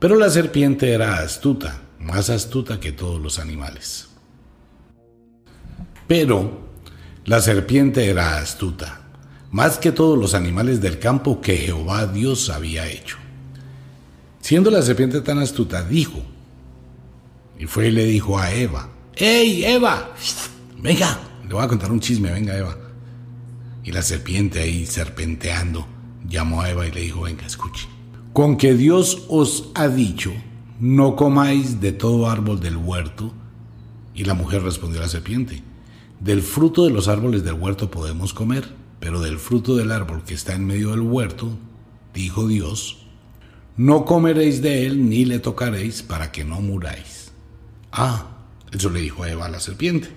Pero 0.01 0.17
la 0.17 0.31
serpiente 0.31 0.93
era 0.93 1.19
astuta, 1.19 1.83
más 2.01 2.31
astuta 2.31 2.81
que 2.81 2.91
todos 2.91 3.21
los 3.21 3.39
animales. 3.39 4.09
Pero 6.09 6.71
la 7.25 7.41
serpiente 7.41 8.09
era 8.09 8.39
astuta, 8.39 9.03
más 9.53 9.79
que 9.79 9.93
todos 9.93 10.19
los 10.19 10.35
animales 10.35 10.81
del 10.81 10.99
campo 10.99 11.41
que 11.41 11.57
Jehová 11.57 12.07
Dios 12.07 12.51
había 12.51 12.89
hecho. 12.89 13.19
Siendo 14.41 14.71
la 14.71 14.83
serpiente 14.83 15.21
tan 15.21 15.39
astuta, 15.39 15.85
dijo, 15.85 16.21
y 17.61 17.67
fue 17.67 17.89
y 17.89 17.91
le 17.91 18.07
dijo 18.07 18.39
a 18.39 18.53
Eva, 18.53 18.89
¡Ey, 19.15 19.67
Eva! 19.67 20.15
Venga, 20.83 21.21
le 21.47 21.53
voy 21.53 21.63
a 21.63 21.69
contar 21.69 21.93
un 21.93 22.01
chisme, 22.01 22.33
venga, 22.33 22.57
Eva. 22.57 22.75
Y 23.85 23.93
la 23.93 24.01
serpiente 24.01 24.61
ahí 24.61 24.87
serpenteando 24.87 25.87
llamó 26.27 26.63
a 26.63 26.71
Eva 26.71 26.87
y 26.87 26.91
le 26.91 27.03
dijo, 27.03 27.23
venga, 27.23 27.45
escuche. 27.45 27.87
Con 28.33 28.57
que 28.57 28.75
Dios 28.75 29.27
os 29.29 29.71
ha 29.75 29.89
dicho, 29.89 30.33
no 30.81 31.17
comáis 31.17 31.83
de 31.83 31.93
todo 31.93 32.31
árbol 32.31 32.61
del 32.61 32.79
huerto. 32.79 33.35
Y 34.15 34.25
la 34.25 34.33
mujer 34.33 34.63
respondió 34.63 35.01
a 35.01 35.03
la 35.03 35.09
serpiente, 35.11 35.63
del 36.19 36.41
fruto 36.41 36.85
de 36.85 36.91
los 36.91 37.09
árboles 37.09 37.45
del 37.45 37.55
huerto 37.55 37.91
podemos 37.91 38.33
comer, 38.33 38.75
pero 39.01 39.21
del 39.21 39.39
fruto 39.39 39.77
del 39.77 39.93
árbol 39.93 40.25
que 40.25 40.33
está 40.33 40.55
en 40.55 40.65
medio 40.65 40.93
del 40.93 41.01
huerto, 41.01 41.59
dijo 42.15 42.49
Dios, 42.49 43.07
no 43.77 44.07
comeréis 44.07 44.63
de 44.63 44.87
él 44.87 45.11
ni 45.11 45.27
le 45.27 45.41
tocaréis 45.41 46.03
para 46.03 46.33
que 46.33 46.43
no 46.43 46.63
muráis. 46.63 47.20
Ah, 47.93 48.27
eso 48.73 48.91
le 48.91 49.01
dijo 49.01 49.27
Eva 49.27 49.47
a 49.47 49.51
la 49.51 49.61
serpiente. 49.61 50.11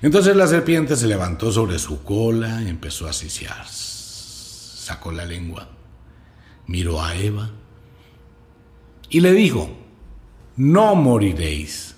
Entonces 0.00 0.36
la 0.36 0.46
serpiente 0.46 0.96
se 0.96 1.06
levantó 1.06 1.50
sobre 1.52 1.78
su 1.78 2.02
cola 2.02 2.62
y 2.62 2.68
empezó 2.68 3.08
a 3.08 3.12
ciciar. 3.12 3.66
Sacó 3.66 5.12
la 5.12 5.24
lengua, 5.24 5.68
miró 6.66 7.02
a 7.02 7.16
Eva 7.16 7.50
y 9.08 9.20
le 9.20 9.32
dijo, 9.32 9.70
no 10.56 10.94
moriréis, 10.94 11.96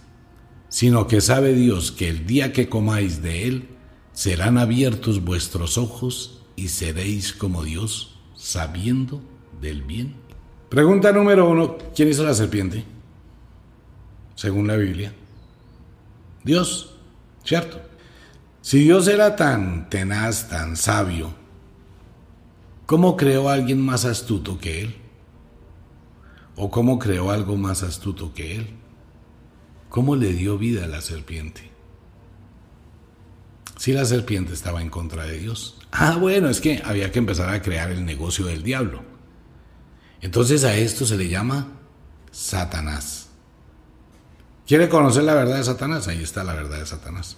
sino 0.69 1.07
que 1.07 1.21
sabe 1.21 1.55
Dios 1.55 1.93
que 1.93 2.09
el 2.09 2.27
día 2.27 2.53
que 2.53 2.69
comáis 2.69 3.23
de 3.23 3.47
él, 3.47 3.69
serán 4.13 4.59
abiertos 4.59 5.25
vuestros 5.25 5.77
ojos 5.77 6.43
y 6.57 6.69
seréis 6.69 7.33
como 7.33 7.65
Dios, 7.65 8.17
sabiendo 8.37 9.21
del 9.61 9.83
bien. 9.83 10.15
Pregunta 10.69 11.13
número 11.13 11.49
uno, 11.49 11.79
¿quién 11.95 12.09
hizo 12.09 12.25
la 12.25 12.35
serpiente? 12.35 12.85
Según 14.35 14.67
la 14.67 14.77
Biblia. 14.77 15.15
Dios, 16.43 16.95
¿cierto? 17.45 17.81
Si 18.61 18.79
Dios 18.79 19.09
era 19.09 19.37
tan 19.37 19.89
tenaz, 19.91 20.49
tan 20.49 20.77
sabio, 20.77 21.35
¿cómo 22.87 23.17
creó 23.17 23.49
a 23.49 23.55
alguien 23.55 23.81
más 23.81 24.05
astuto 24.05 24.59
que 24.59 24.83
Él? 24.83 24.97
¿O 26.57 26.71
cómo 26.71 26.99
creó 26.99 27.31
algo 27.31 27.57
más 27.57 27.83
astuto 27.83 28.33
que 28.33 28.57
Él? 28.57 28.69
¿Cómo 29.89 30.17
le 30.17 30.33
dio 30.33 30.59
vida 30.59 30.85
a 30.85 30.89
la 30.89 31.01
serpiente? 31.01 31.71
Si 33.77 33.93
la 33.93 34.05
serpiente 34.05 34.53
estaba 34.53 34.81
en 34.81 34.89
contra 34.89 35.25
de 35.25 35.39
Dios. 35.39 35.79
Ah, 35.93 36.17
bueno, 36.17 36.49
es 36.49 36.61
que 36.61 36.81
había 36.85 37.13
que 37.13 37.19
empezar 37.19 37.49
a 37.51 37.61
crear 37.61 37.91
el 37.91 38.05
negocio 38.05 38.47
del 38.47 38.63
diablo. 38.63 39.03
Entonces 40.21 40.65
a 40.65 40.75
esto 40.75 41.05
se 41.05 41.19
le 41.19 41.29
llama 41.29 41.69
Satanás. 42.31 43.24
¿Quiere 44.67 44.89
conocer 44.89 45.25
la 45.25 45.35
verdad 45.35 45.59
de 45.59 45.65
Satanás? 45.65 46.09
Ahí 46.09 46.23
está 46.23 46.43
la 46.43 46.55
verdad 46.55 46.79
de 46.79 46.87
Satanás. 46.87 47.37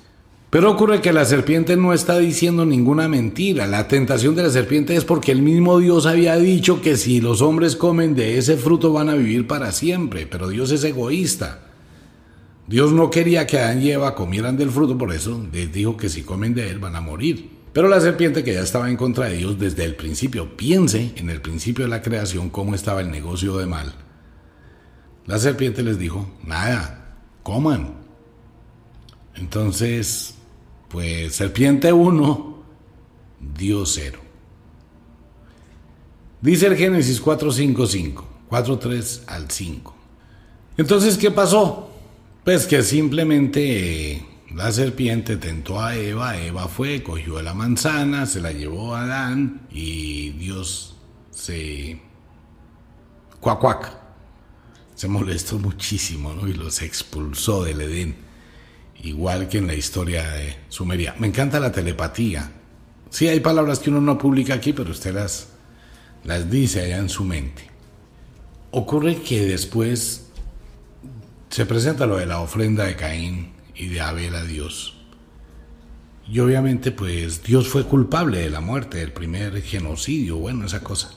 Pero 0.51 0.70
ocurre 0.70 1.01
que 1.01 1.12
la 1.12 1.24
serpiente 1.24 1.77
no 1.77 1.93
está 1.93 2.18
diciendo 2.18 2.64
ninguna 2.64 3.09
mentira. 3.09 3.66
La 3.66 3.89
tentación 3.89 4.37
de 4.37 4.45
la 4.45 4.51
serpiente 4.51 4.95
es 4.95 5.05
porque 5.05 5.33
el 5.33 5.43
mismo 5.43 5.81
Dios 5.81 6.07
había 6.07 6.37
dicho 6.37 6.81
que 6.81 6.97
si 6.97 7.20
los 7.20 7.43
hombres 7.43 7.74
comen 7.74 8.14
de 8.14 8.39
ese 8.39 8.57
fruto 8.57 8.93
van 8.93 9.09
a 9.09 9.14
vivir 9.14 9.49
para 9.49 9.72
siempre. 9.72 10.27
Pero 10.27 10.49
Dios 10.49 10.70
es 10.70 10.85
egoísta. 10.85 11.62
Dios 12.68 12.93
no 12.93 13.11
quería 13.11 13.47
que 13.47 13.59
Adán 13.59 13.83
y 13.83 13.91
Eva 13.91 14.14
comieran 14.14 14.57
del 14.57 14.70
fruto, 14.70 14.99
por 14.99 15.12
eso 15.12 15.47
les 15.53 15.72
dijo 15.72 15.97
que 15.97 16.09
si 16.09 16.22
comen 16.22 16.55
de 16.55 16.68
él 16.68 16.79
van 16.79 16.97
a 16.97 17.01
morir. 17.01 17.51
Pero 17.72 17.89
la 17.89 18.01
serpiente 18.01 18.43
que 18.43 18.55
ya 18.55 18.62
estaba 18.62 18.89
en 18.89 18.97
contra 18.97 19.27
de 19.27 19.37
Dios 19.37 19.59
desde 19.59 19.85
el 19.85 19.95
principio, 19.95 20.57
piense 20.57 21.12
en 21.16 21.31
el 21.31 21.41
principio 21.41 21.85
de 21.85 21.91
la 21.91 22.03
creación 22.03 22.51
cómo 22.51 22.74
estaba 22.74 23.01
el 23.01 23.11
negocio 23.11 23.57
de 23.59 23.66
mal. 23.66 23.95
La 25.27 25.39
serpiente 25.39 25.83
les 25.83 25.99
dijo, 25.99 26.29
nada, 26.45 27.06
coman. 27.47 27.94
Entonces, 29.36 30.34
pues 30.88 31.36
serpiente 31.36 31.92
1, 31.92 32.62
Dios 33.57 33.92
0. 33.94 34.18
Dice 36.40 36.66
el 36.66 36.76
Génesis 36.76 37.20
4, 37.20 37.53
5, 37.53 37.86
5, 37.86 38.28
4, 38.49 38.78
3 38.80 39.22
al 39.28 39.49
5. 39.49 39.94
Entonces, 40.76 41.16
¿qué 41.16 41.30
pasó? 41.30 41.88
Pues 42.42 42.66
que 42.66 42.82
simplemente 42.82 44.14
eh, 44.14 44.26
la 44.53 44.72
serpiente 44.72 45.36
tentó 45.36 45.80
a 45.80 45.94
Eva, 45.94 46.36
Eva 46.36 46.66
fue, 46.66 47.05
cogió 47.05 47.40
la 47.42 47.55
manzana, 47.55 48.26
se 48.26 48.40
la 48.40 48.51
llevó 48.51 48.97
a 48.97 49.03
Adán 49.03 49.68
y 49.70 50.30
Dios 50.30 50.97
se... 51.30 52.01
cuac 53.38 54.06
Se 54.97 55.09
molestó 55.09 55.59
muchísimo, 55.59 56.34
¿no? 56.34 56.49
Y 56.49 56.55
los 56.55 56.80
expulsó 56.80 57.62
del 57.62 57.82
Edén. 57.82 58.16
Igual 59.03 59.47
que 59.47 59.59
en 59.59 59.66
la 59.66 59.74
historia 59.74 60.28
de 60.32 60.57
Sumeria. 60.70 61.14
Me 61.18 61.26
encanta 61.26 61.61
la 61.61 61.70
telepatía. 61.70 62.51
Sí, 63.11 63.28
hay 63.28 63.40
palabras 63.40 63.78
que 63.78 63.90
uno 63.90 64.01
no 64.01 64.16
publica 64.16 64.55
aquí, 64.55 64.72
pero 64.72 64.90
usted 64.90 65.14
las, 65.14 65.49
las 66.24 66.51
dice 66.51 66.80
allá 66.80 66.97
en 66.97 67.11
su 67.11 67.24
mente. 67.24 67.70
Ocurre 68.70 69.16
que 69.16 69.44
después 69.44 70.28
se 71.51 71.66
presenta 71.66 72.07
lo 72.07 72.16
de 72.16 72.26
la 72.26 72.40
ofrenda 72.40 72.84
de 72.84 72.97
Caín 72.97 73.53
y 73.74 73.88
de 73.88 74.01
Abel 74.01 74.34
a 74.34 74.44
Dios. 74.44 74.97
Y 76.26 76.40
obviamente 76.40 76.90
pues 76.90 77.42
Dios 77.42 77.68
fue 77.68 77.84
culpable 77.84 78.38
de 78.38 78.51
la 78.51 78.61
muerte, 78.61 78.99
del 78.99 79.12
primer 79.12 79.61
genocidio, 79.62 80.38
bueno, 80.38 80.64
esa 80.64 80.82
cosa. 80.82 81.12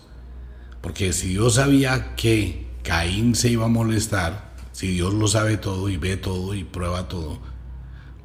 Porque 0.81 1.13
si 1.13 1.29
Dios 1.29 1.55
sabía 1.55 2.15
que 2.15 2.68
Caín 2.89 3.35
se 3.35 3.51
iba 3.51 3.65
a 3.65 3.67
molestar, 3.67 4.49
si 4.71 4.87
Dios 4.87 5.13
lo 5.13 5.27
sabe 5.27 5.57
todo 5.57 5.89
y 5.89 5.97
ve 5.97 6.17
todo 6.17 6.55
y 6.55 6.63
prueba 6.63 7.07
todo, 7.07 7.37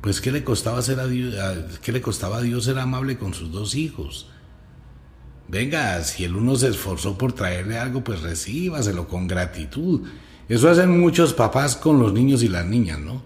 pues 0.00 0.22
¿qué 0.22 0.32
le 0.32 0.42
costaba 0.42 0.78
a 0.78 2.40
Dios 2.40 2.64
ser 2.64 2.78
amable 2.78 3.18
con 3.18 3.34
sus 3.34 3.52
dos 3.52 3.74
hijos? 3.74 4.30
Venga, 5.48 6.02
si 6.02 6.24
el 6.24 6.34
uno 6.34 6.56
se 6.56 6.68
esforzó 6.68 7.18
por 7.18 7.34
traerle 7.34 7.78
algo, 7.78 8.02
pues 8.02 8.22
recíbaselo 8.22 9.06
con 9.06 9.28
gratitud. 9.28 10.08
Eso 10.48 10.70
hacen 10.70 10.98
muchos 10.98 11.34
papás 11.34 11.76
con 11.76 11.98
los 11.98 12.14
niños 12.14 12.42
y 12.42 12.48
las 12.48 12.64
niñas, 12.64 13.00
¿no? 13.00 13.22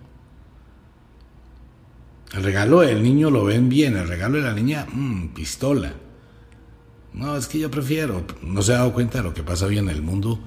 El 2.35 2.43
regalo 2.43 2.81
del 2.81 3.01
niño 3.01 3.31
lo 3.31 3.45
ven 3.45 3.69
bien, 3.69 3.97
el 3.97 4.09
regalo 4.09 4.39
de 4.39 4.43
la 4.43 4.55
niña, 4.55 4.89
mmm, 4.93 5.29
pistola. 5.29 5.93
No, 7.15 7.37
es 7.37 7.47
que 7.47 7.61
yo 7.61 7.71
prefiero. 7.71 8.25
No 8.43 8.61
se 8.61 8.73
ha 8.73 8.79
dado 8.79 8.93
cuenta 8.93 9.19
de 9.19 9.25
lo 9.25 9.35
que 9.35 9.45
pasa 9.45 9.67
hoy 9.67 9.79
en 9.79 9.89
el 9.89 10.03
mundo 10.03 10.41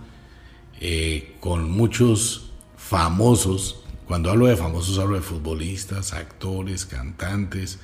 eh, 0.83 1.35
con 1.39 1.69
muchos 1.69 2.49
famosos. 2.75 3.83
Cuando 4.07 4.31
hablo 4.31 4.47
de 4.47 4.57
famosos 4.57 4.97
hablo 4.97 5.15
de 5.15 5.21
futbolistas, 5.21 6.11
actores, 6.11 6.87
cantantes 6.87 7.79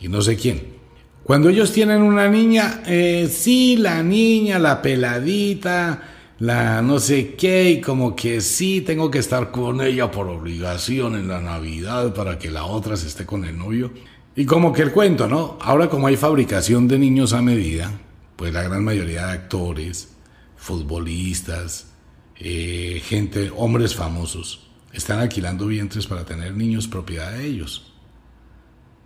y 0.00 0.08
no 0.08 0.22
sé 0.22 0.36
quién. 0.36 0.80
Cuando 1.24 1.50
ellos 1.50 1.72
tienen 1.72 2.00
una 2.00 2.28
niña, 2.28 2.82
eh, 2.86 3.28
sí, 3.30 3.76
la 3.76 4.02
niña, 4.02 4.58
la 4.58 4.80
peladita, 4.80 6.02
la 6.38 6.80
no 6.80 6.98
sé 6.98 7.34
qué, 7.34 7.70
y 7.70 7.80
como 7.82 8.16
que 8.16 8.40
sí 8.40 8.80
tengo 8.80 9.10
que 9.10 9.18
estar 9.18 9.50
con 9.50 9.82
ella 9.82 10.10
por 10.10 10.26
obligación 10.26 11.14
en 11.14 11.28
la 11.28 11.40
Navidad 11.40 12.14
para 12.14 12.38
que 12.38 12.50
la 12.50 12.64
otra 12.64 12.96
se 12.96 13.08
esté 13.08 13.26
con 13.26 13.44
el 13.44 13.58
novio. 13.58 13.92
Y 14.34 14.46
como 14.46 14.72
que 14.72 14.80
el 14.80 14.90
cuento, 14.90 15.28
¿no? 15.28 15.58
Ahora 15.60 15.90
como 15.90 16.06
hay 16.06 16.16
fabricación 16.16 16.88
de 16.88 16.98
niños 16.98 17.34
a 17.34 17.42
medida, 17.42 17.92
pues 18.36 18.54
la 18.54 18.62
gran 18.62 18.82
mayoría 18.82 19.26
de 19.26 19.32
actores, 19.32 20.08
futbolistas, 20.56 21.91
eh, 22.44 23.00
gente, 23.04 23.52
hombres 23.56 23.94
famosos, 23.94 24.66
están 24.92 25.20
alquilando 25.20 25.68
vientres 25.68 26.08
para 26.08 26.24
tener 26.24 26.56
niños 26.56 26.88
propiedad 26.88 27.30
de 27.32 27.46
ellos. 27.46 27.92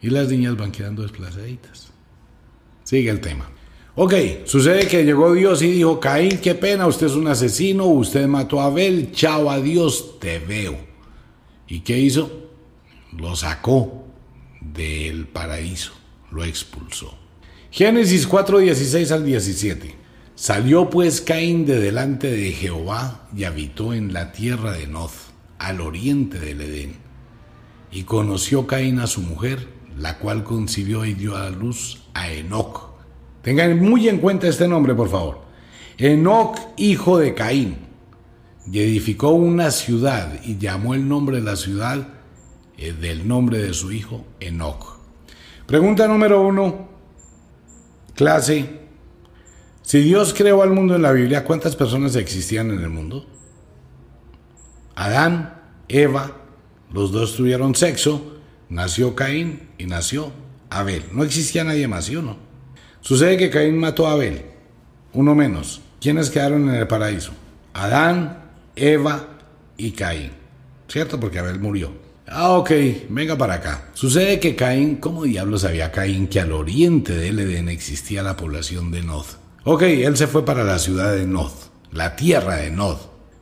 Y 0.01 0.09
las 0.09 0.29
niñas 0.29 0.57
van 0.57 0.73
quedando 0.73 1.03
desplazaditas. 1.03 1.93
Sigue 2.83 3.11
el 3.11 3.21
tema. 3.21 3.51
Ok, 3.95 4.15
sucede 4.45 4.87
que 4.87 5.05
llegó 5.05 5.35
Dios 5.35 5.61
y 5.61 5.71
dijo, 5.71 6.01
Caín, 6.01 6.39
qué 6.39 6.55
pena, 6.55 6.87
usted 6.87 7.09
es 7.09 7.15
un 7.15 7.29
asesino, 7.29 7.85
usted 7.87 8.27
mató 8.27 8.61
a 8.61 8.67
Abel, 8.67 9.11
chao, 9.13 9.51
adiós, 9.51 10.19
te 10.19 10.39
veo. 10.39 10.79
¿Y 11.69 11.81
qué 11.81 11.99
hizo? 11.99 12.31
Lo 13.17 13.37
sacó 13.37 14.07
del 14.61 15.27
paraíso, 15.27 15.93
lo 16.31 16.43
expulsó. 16.43 17.19
Génesis 17.71 18.27
4, 18.27 18.59
16 18.59 19.13
al 19.13 19.27
17. 19.27 19.96
Salió 20.37 20.91
pues 20.91 21.23
Caín 21.23 21.65
de 21.65 21.81
delante 21.81 22.31
de 22.31 22.53
Jehová 22.53 23.27
y 23.35 23.45
habitó 23.45 23.95
en 23.95 24.13
la 24.13 24.33
tierra 24.33 24.73
de 24.73 24.87
Noz, 24.87 25.31
al 25.59 25.81
oriente 25.81 26.39
del 26.39 26.61
Edén. 26.61 26.97
Y 27.91 28.03
conoció 28.03 28.67
Caín 28.67 29.01
a 29.01 29.07
su 29.07 29.23
mujer, 29.23 29.67
la 29.97 30.19
cual 30.19 30.45
concibió 30.45 31.07
y 31.07 31.15
dio 31.15 31.37
a 31.37 31.49
luz 31.49 32.03
a 32.13 32.31
Enoch 32.31 32.91
Tengan 33.41 33.81
muy 33.81 34.11
en 34.11 34.19
cuenta 34.19 34.47
este 34.47 34.69
nombre, 34.69 34.95
por 34.95 35.09
favor. 35.09 35.41
Enoc, 35.97 36.59
hijo 36.77 37.17
de 37.17 37.33
Caín. 37.33 37.79
y 38.71 38.81
edificó 38.81 39.31
una 39.31 39.71
ciudad 39.71 40.39
y 40.45 40.59
llamó 40.59 40.93
el 40.93 41.09
nombre 41.09 41.39
de 41.39 41.45
la 41.45 41.57
ciudad 41.57 42.09
eh, 42.77 42.93
del 42.93 43.27
nombre 43.27 43.57
de 43.57 43.73
su 43.73 43.91
hijo 43.91 44.27
Enoch. 44.41 44.99
Pregunta 45.67 46.07
número 46.07 46.47
uno, 46.47 46.89
clase. 48.15 48.86
Si 49.87 50.01
Dios 50.01 50.35
creó 50.37 50.65
al 50.65 50.73
mundo 50.73 50.97
en 50.97 51.03
la 51.03 51.13
Biblia, 51.13 51.45
¿cuántas 51.45 51.77
personas 51.77 52.17
existían 52.17 52.73
en 52.73 52.81
el 52.81 52.91
mundo? 52.91 53.25
Adán, 54.97 55.63
Eva, 55.87 56.33
los 56.93 57.13
dos 57.13 57.37
tuvieron 57.37 57.77
sexo, 57.77 58.37
nació 58.69 59.15
Caín 59.15 59.69
y 59.79 59.87
nació 59.87 60.33
Abel. 60.71 61.05
No 61.13 61.23
existía 61.23 61.63
nadie 61.63 61.87
más, 61.87 62.07
¿sí 62.07 62.17
o? 62.17 62.37
Sucede 63.01 63.37
que 63.37 63.49
Caín 63.49 63.79
mató 63.79 64.09
a 64.09 64.15
Abel, 64.15 64.47
uno 65.13 65.37
menos. 65.37 65.81
¿Quiénes 66.01 66.31
quedaron 66.31 66.69
en 66.69 66.75
el 66.75 66.89
paraíso? 66.89 67.31
Adán, 67.73 68.43
Eva 68.75 69.39
y 69.77 69.93
Caín. 69.93 70.33
¿Cierto? 70.89 71.21
Porque 71.21 71.39
Abel 71.39 71.61
murió. 71.61 71.93
Ah, 72.27 72.55
ok, 72.59 72.73
venga 73.09 73.39
para 73.39 73.55
acá. 73.55 73.91
Sucede 73.95 74.41
que 74.41 74.57
Caín, 74.57 74.97
¿cómo 74.97 75.23
diablos 75.23 75.61
sabía 75.61 75.93
Caín 75.93 76.27
que 76.27 76.41
al 76.41 76.51
oriente 76.51 77.15
del 77.15 77.39
Edén 77.39 77.69
existía 77.69 78.25
la 78.25 78.37
población 78.37 78.91
de 78.91 79.03
Nod? 79.05 79.27
Ok, 79.69 79.83
él 79.83 80.17
se 80.17 80.29
fue 80.29 80.45
para 80.45 80.63
la 80.63 80.79
ciudad 80.79 81.13
de 81.13 81.27
Nod, 81.27 81.51
la 81.91 82.15
tierra 82.15 82.55
de 82.59 82.71
Nod, 82.71 82.99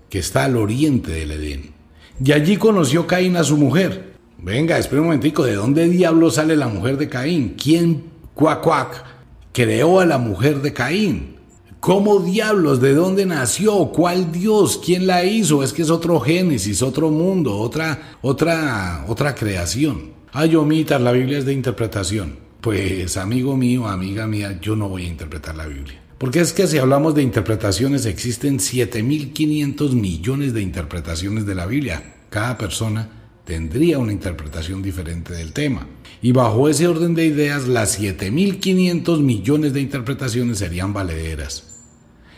que 0.09 0.21
está 0.21 0.45
al 0.45 0.57
oriente 0.57 1.11
del 1.11 1.33
Edén. 1.33 1.75
Y 2.19 2.33
allí 2.33 2.57
conoció 2.57 3.07
Caín 3.07 3.37
a 3.37 3.45
su 3.45 3.59
mujer. 3.59 4.15
Venga, 4.39 4.79
espera 4.79 5.03
un 5.03 5.09
momentico, 5.09 5.45
¿de 5.45 5.53
dónde 5.53 5.87
diablos 5.87 6.37
sale 6.37 6.57
la 6.57 6.69
mujer 6.69 6.97
de 6.97 7.11
Caín? 7.11 7.57
¿Quién, 7.63 8.05
cuac, 8.33 8.63
cuac, 8.63 9.05
creó 9.53 10.01
a 10.01 10.07
la 10.07 10.17
mujer 10.17 10.63
de 10.63 10.73
Caín? 10.73 11.37
¿Cómo 11.79 12.21
diablos? 12.21 12.81
¿De 12.81 12.95
dónde 12.95 13.27
nació? 13.27 13.91
¿Cuál 13.93 14.33
Dios? 14.33 14.81
¿Quién 14.83 15.07
la 15.07 15.25
hizo? 15.25 15.63
Es 15.63 15.75
que 15.75 15.83
es 15.83 15.91
otro 15.91 16.21
Génesis, 16.21 16.81
otro 16.81 17.11
mundo, 17.11 17.55
otra, 17.59 18.17
otra, 18.23 19.05
otra 19.09 19.35
creación. 19.35 20.15
Ay, 20.33 20.57
omitas, 20.57 21.03
la 21.03 21.13
Biblia 21.13 21.37
es 21.37 21.45
de 21.45 21.53
interpretación. 21.53 22.39
Pues, 22.63 23.19
amigo 23.19 23.59
mío, 23.59 23.87
amiga 23.87 24.27
mía, 24.27 24.59
yo 24.59 24.75
no 24.75 24.89
voy 24.89 25.05
a 25.05 25.09
interpretar 25.09 25.55
la 25.55 25.67
Biblia. 25.67 26.01
Porque 26.19 26.41
es 26.41 26.53
que 26.53 26.67
si 26.67 26.79
hablamos 26.79 27.15
de 27.15 27.23
interpretaciones, 27.23 28.07
existen 28.07 28.59
7.500 28.59 29.93
millones 29.93 30.55
de 30.55 30.63
interpretaciones 30.63 31.45
de 31.45 31.55
la 31.55 31.67
Biblia. 31.67 32.15
Cada 32.31 32.57
persona 32.57 33.09
tendría 33.45 33.99
una 33.99 34.13
interpretación 34.13 34.83
diferente 34.83 35.35
del 35.35 35.53
tema. 35.53 35.87
Y 36.23 36.33
bajo 36.33 36.69
ese 36.69 36.87
orden 36.87 37.15
de 37.15 37.27
ideas, 37.27 37.69
las 37.69 38.01
7.500 38.01 39.21
millones 39.21 39.73
de 39.75 39.81
interpretaciones 39.81 40.59
serían 40.59 40.93
valederas. 40.93 41.75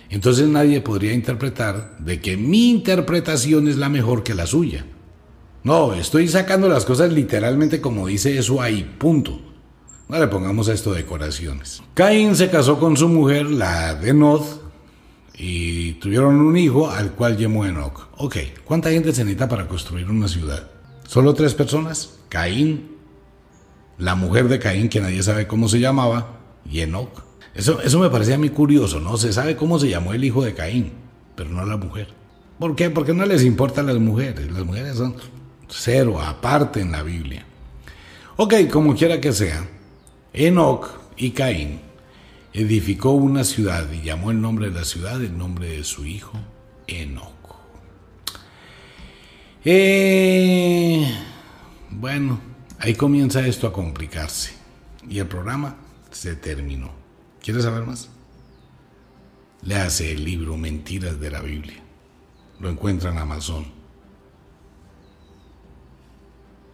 Entonces 0.09 0.49
nadie 0.49 0.81
podría 0.81 1.13
interpretar 1.13 1.99
de 1.99 2.21
que 2.21 2.37
mi 2.37 2.71
interpretación 2.71 3.69
es 3.69 3.77
la 3.77 3.89
mejor 3.89 4.23
que 4.23 4.35
la 4.35 4.47
suya. 4.47 4.87
No, 5.65 5.95
estoy 5.95 6.29
sacando 6.29 6.69
las 6.69 6.85
cosas 6.85 7.13
literalmente 7.13 7.81
como 7.81 8.07
dice 8.07 8.39
eso 8.39 8.63
ahí, 8.63 8.89
punto. 8.99 9.41
No 10.09 10.19
le 10.19 10.29
pongamos 10.29 10.69
a 10.69 10.73
esto 10.73 10.93
decoraciones. 10.93 11.83
Caín 11.95 12.37
se 12.37 12.49
casó 12.49 12.79
con 12.79 12.97
su 12.97 13.09
mujer, 13.09 13.47
la 13.47 13.95
de 13.95 14.15
y 15.39 15.93
tuvieron 15.95 16.41
un 16.41 16.57
hijo 16.57 16.89
al 16.89 17.13
cual 17.13 17.37
llamó 17.37 17.67
Enoch. 17.67 18.09
Ok, 18.17 18.37
¿cuánta 18.65 18.91
gente 18.91 19.13
se 19.13 19.25
necesita 19.25 19.49
para 19.49 19.67
construir 19.67 20.09
una 20.09 20.29
ciudad? 20.29 20.71
¿Solo 21.07 21.35
tres 21.35 21.55
personas? 21.55 22.19
Caín, 22.29 22.97
la 23.99 24.15
mujer 24.15 24.49
de 24.49 24.59
Caín, 24.59 24.89
que 24.89 25.01
nadie 25.01 25.23
sabe 25.23 25.47
cómo 25.47 25.69
se 25.69 25.81
llamaba, 25.81 26.39
y 26.65 26.81
Enoch. 26.81 27.23
Eso, 27.55 27.81
eso 27.83 27.99
me 27.99 28.09
parecía 28.09 28.37
a 28.37 28.39
mí 28.39 28.49
curioso, 28.51 29.01
¿no? 29.01 29.17
Se 29.17 29.33
sabe 29.33 29.57
cómo 29.57 29.79
se 29.79 29.89
llamó 29.89 30.15
el 30.15 30.25
hijo 30.25 30.45
de 30.45 30.55
Caín, 30.55 30.93
pero 31.35 31.51
no 31.51 31.65
la 31.67 31.77
mujer. 31.77 32.09
¿Por 32.59 32.75
qué? 32.77 32.91
Porque 32.91 33.13
no 33.13 33.27
les 33.27 33.43
importan 33.43 33.87
las 33.87 33.99
mujeres. 33.99 34.51
Las 34.51 34.65
mujeres 34.65 34.97
son 34.97 35.17
cero, 35.69 36.21
aparte 36.21 36.81
en 36.81 36.93
la 36.93 37.03
Biblia. 37.03 37.45
Ok, 38.37 38.55
como 38.71 38.95
quiera 38.95 39.21
que 39.21 39.33
sea, 39.33 39.67
Enoch 40.37 40.91
y 41.17 41.31
Caín 41.31 41.81
edificó 42.53 43.13
una 43.13 43.43
ciudad 43.43 43.91
y 43.91 44.03
llamó 44.03 44.31
el 44.31 44.43
nombre 44.43 44.69
de 44.69 44.79
la 44.79 44.85
ciudad 44.85 45.23
el 45.23 45.37
nombre 45.37 45.71
de 45.71 45.83
su 45.83 46.05
hijo 46.05 46.39
Enoch. 46.87 47.33
Eh, 49.65 51.11
bueno, 51.91 52.39
ahí 52.79 52.95
comienza 52.95 53.47
esto 53.47 53.67
a 53.67 53.73
complicarse 53.73 54.53
y 55.09 55.21
el 55.21 55.27
programa 55.27 55.77
se 56.11 56.37
terminó. 56.37 56.91
¿Quieres 57.43 57.65
saber 57.65 57.87
más? 57.87 58.11
Le 59.63 59.77
hace 59.77 60.13
el 60.13 60.23
libro 60.23 60.59
Mentiras 60.59 61.19
de 61.19 61.31
la 61.31 61.41
Biblia. 61.41 61.83
Lo 62.61 62.69
encuentra 62.69 63.11
en 63.11 63.19
Amazon. 63.19 63.67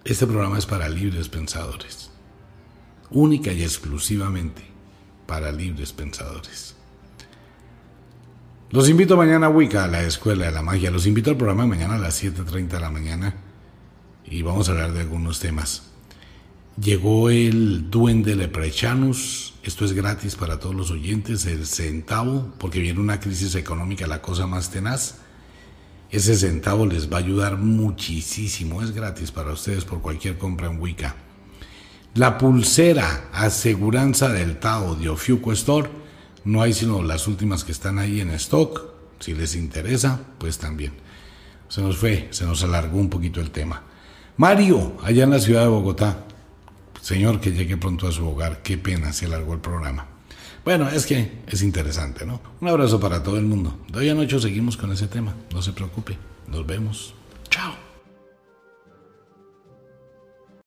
Este 0.05 0.27
programa 0.27 0.59
es 0.59 0.67
para 0.67 0.89
libres 0.89 1.29
pensadores. 1.29 2.12
Única 3.13 3.53
y 3.53 3.63
exclusivamente 3.63 4.63
para 5.27 5.53
libres 5.53 5.93
pensadores. 5.93 6.75
Los 8.71 8.89
invito 8.89 9.19
mañana 9.19 9.49
a 9.49 9.51
Wicca, 9.51 9.85
a 9.85 9.89
la 9.89 10.03
Escuela 10.03 10.47
de 10.47 10.53
la 10.53 10.63
Magia. 10.63 10.91
Los 10.91 11.07
invito 11.07 11.31
al 11.31 11.37
programa 11.37 11.67
mañana 11.67 11.97
a 11.97 11.99
las 11.99 12.25
7.30 12.25 12.69
de 12.69 12.81
la 12.81 12.91
mañana 12.91 13.35
y 14.25 14.41
vamos 14.41 14.69
a 14.69 14.73
hablar 14.73 14.95
de 14.95 15.01
algunos 15.01 15.41
temas. 15.41 15.91
Llegó 16.81 17.29
el 17.29 17.91
duende 17.91 18.35
Leprechanus. 18.35 19.55
Esto 19.63 19.85
es 19.85 19.93
gratis 19.93 20.37
para 20.37 20.59
todos 20.59 20.75
los 20.75 20.91
oyentes. 20.91 21.45
El 21.45 21.67
centavo, 21.67 22.51
porque 22.59 22.81
viene 22.81 22.99
una 22.99 23.21
crisis 23.21 23.55
económica, 23.57 24.07
la 24.07 24.23
cosa 24.23 24.47
más 24.47 24.71
tenaz. 24.71 25.19
Ese 26.11 26.35
centavo 26.35 26.87
les 26.87 27.13
va 27.13 27.19
a 27.19 27.21
ayudar 27.21 27.59
muchísimo. 27.59 28.81
Es 28.81 28.93
gratis 28.93 29.31
para 29.31 29.53
ustedes 29.53 29.85
por 29.85 30.01
cualquier 30.01 30.39
compra 30.39 30.69
en 30.69 30.81
Wicca. 30.81 31.15
La 32.15 32.37
pulsera 32.37 33.31
aseguranza 33.33 34.29
del 34.29 34.59
Tao 34.59 34.97
de 34.97 35.09
Ofiuco 35.09 35.51
Store. 35.53 35.89
No 36.45 36.61
hay 36.61 36.75
sino 36.75 37.03
las 37.03 37.27
últimas 37.27 37.65
que 37.65 37.73
están 37.73 37.99
ahí 37.99 38.21
en 38.21 38.29
stock. 38.33 38.85
Si 39.19 39.35
les 39.35 39.55
interesa, 39.55 40.21
pues 40.37 40.59
también. 40.59 40.93
Se 41.69 41.81
nos 41.81 41.97
fue, 41.97 42.29
se 42.31 42.45
nos 42.45 42.63
alargó 42.65 42.99
un 42.99 43.09
poquito 43.09 43.41
el 43.41 43.51
tema. 43.51 43.83
Mario, 44.37 44.99
allá 45.03 45.25
en 45.25 45.31
la 45.31 45.41
ciudad 45.41 45.63
de 45.63 45.69
Bogotá. 45.69 46.27
Señor, 47.01 47.41
que 47.41 47.53
llegue 47.53 47.79
pronto 47.79 48.07
a 48.07 48.13
su 48.13 48.29
hogar. 48.29 48.61
Qué 48.63 48.77
pena, 48.77 49.15
se 49.15 49.25
alargó 49.25 49.55
el 49.55 49.61
programa. 49.61 50.07
Bueno, 50.67 50.91
es 50.91 51.07
que 51.07 51.41
es 51.47 51.63
interesante, 51.63 52.27
¿no? 52.27 52.43
Un 52.61 52.69
abrazo 52.69 53.01
para 53.01 53.23
todo 53.23 53.39
el 53.39 53.47
mundo. 53.47 53.79
De 53.91 54.01
hoy 54.01 54.11
a 54.11 54.15
noche 54.15 54.39
seguimos 54.39 54.77
con 54.77 54.93
ese 54.93 55.07
tema. 55.07 55.35
No 55.51 55.63
se 55.63 55.73
preocupe. 55.73 56.19
Nos 56.47 56.67
vemos. 56.67 57.15
Chao. 57.49 57.92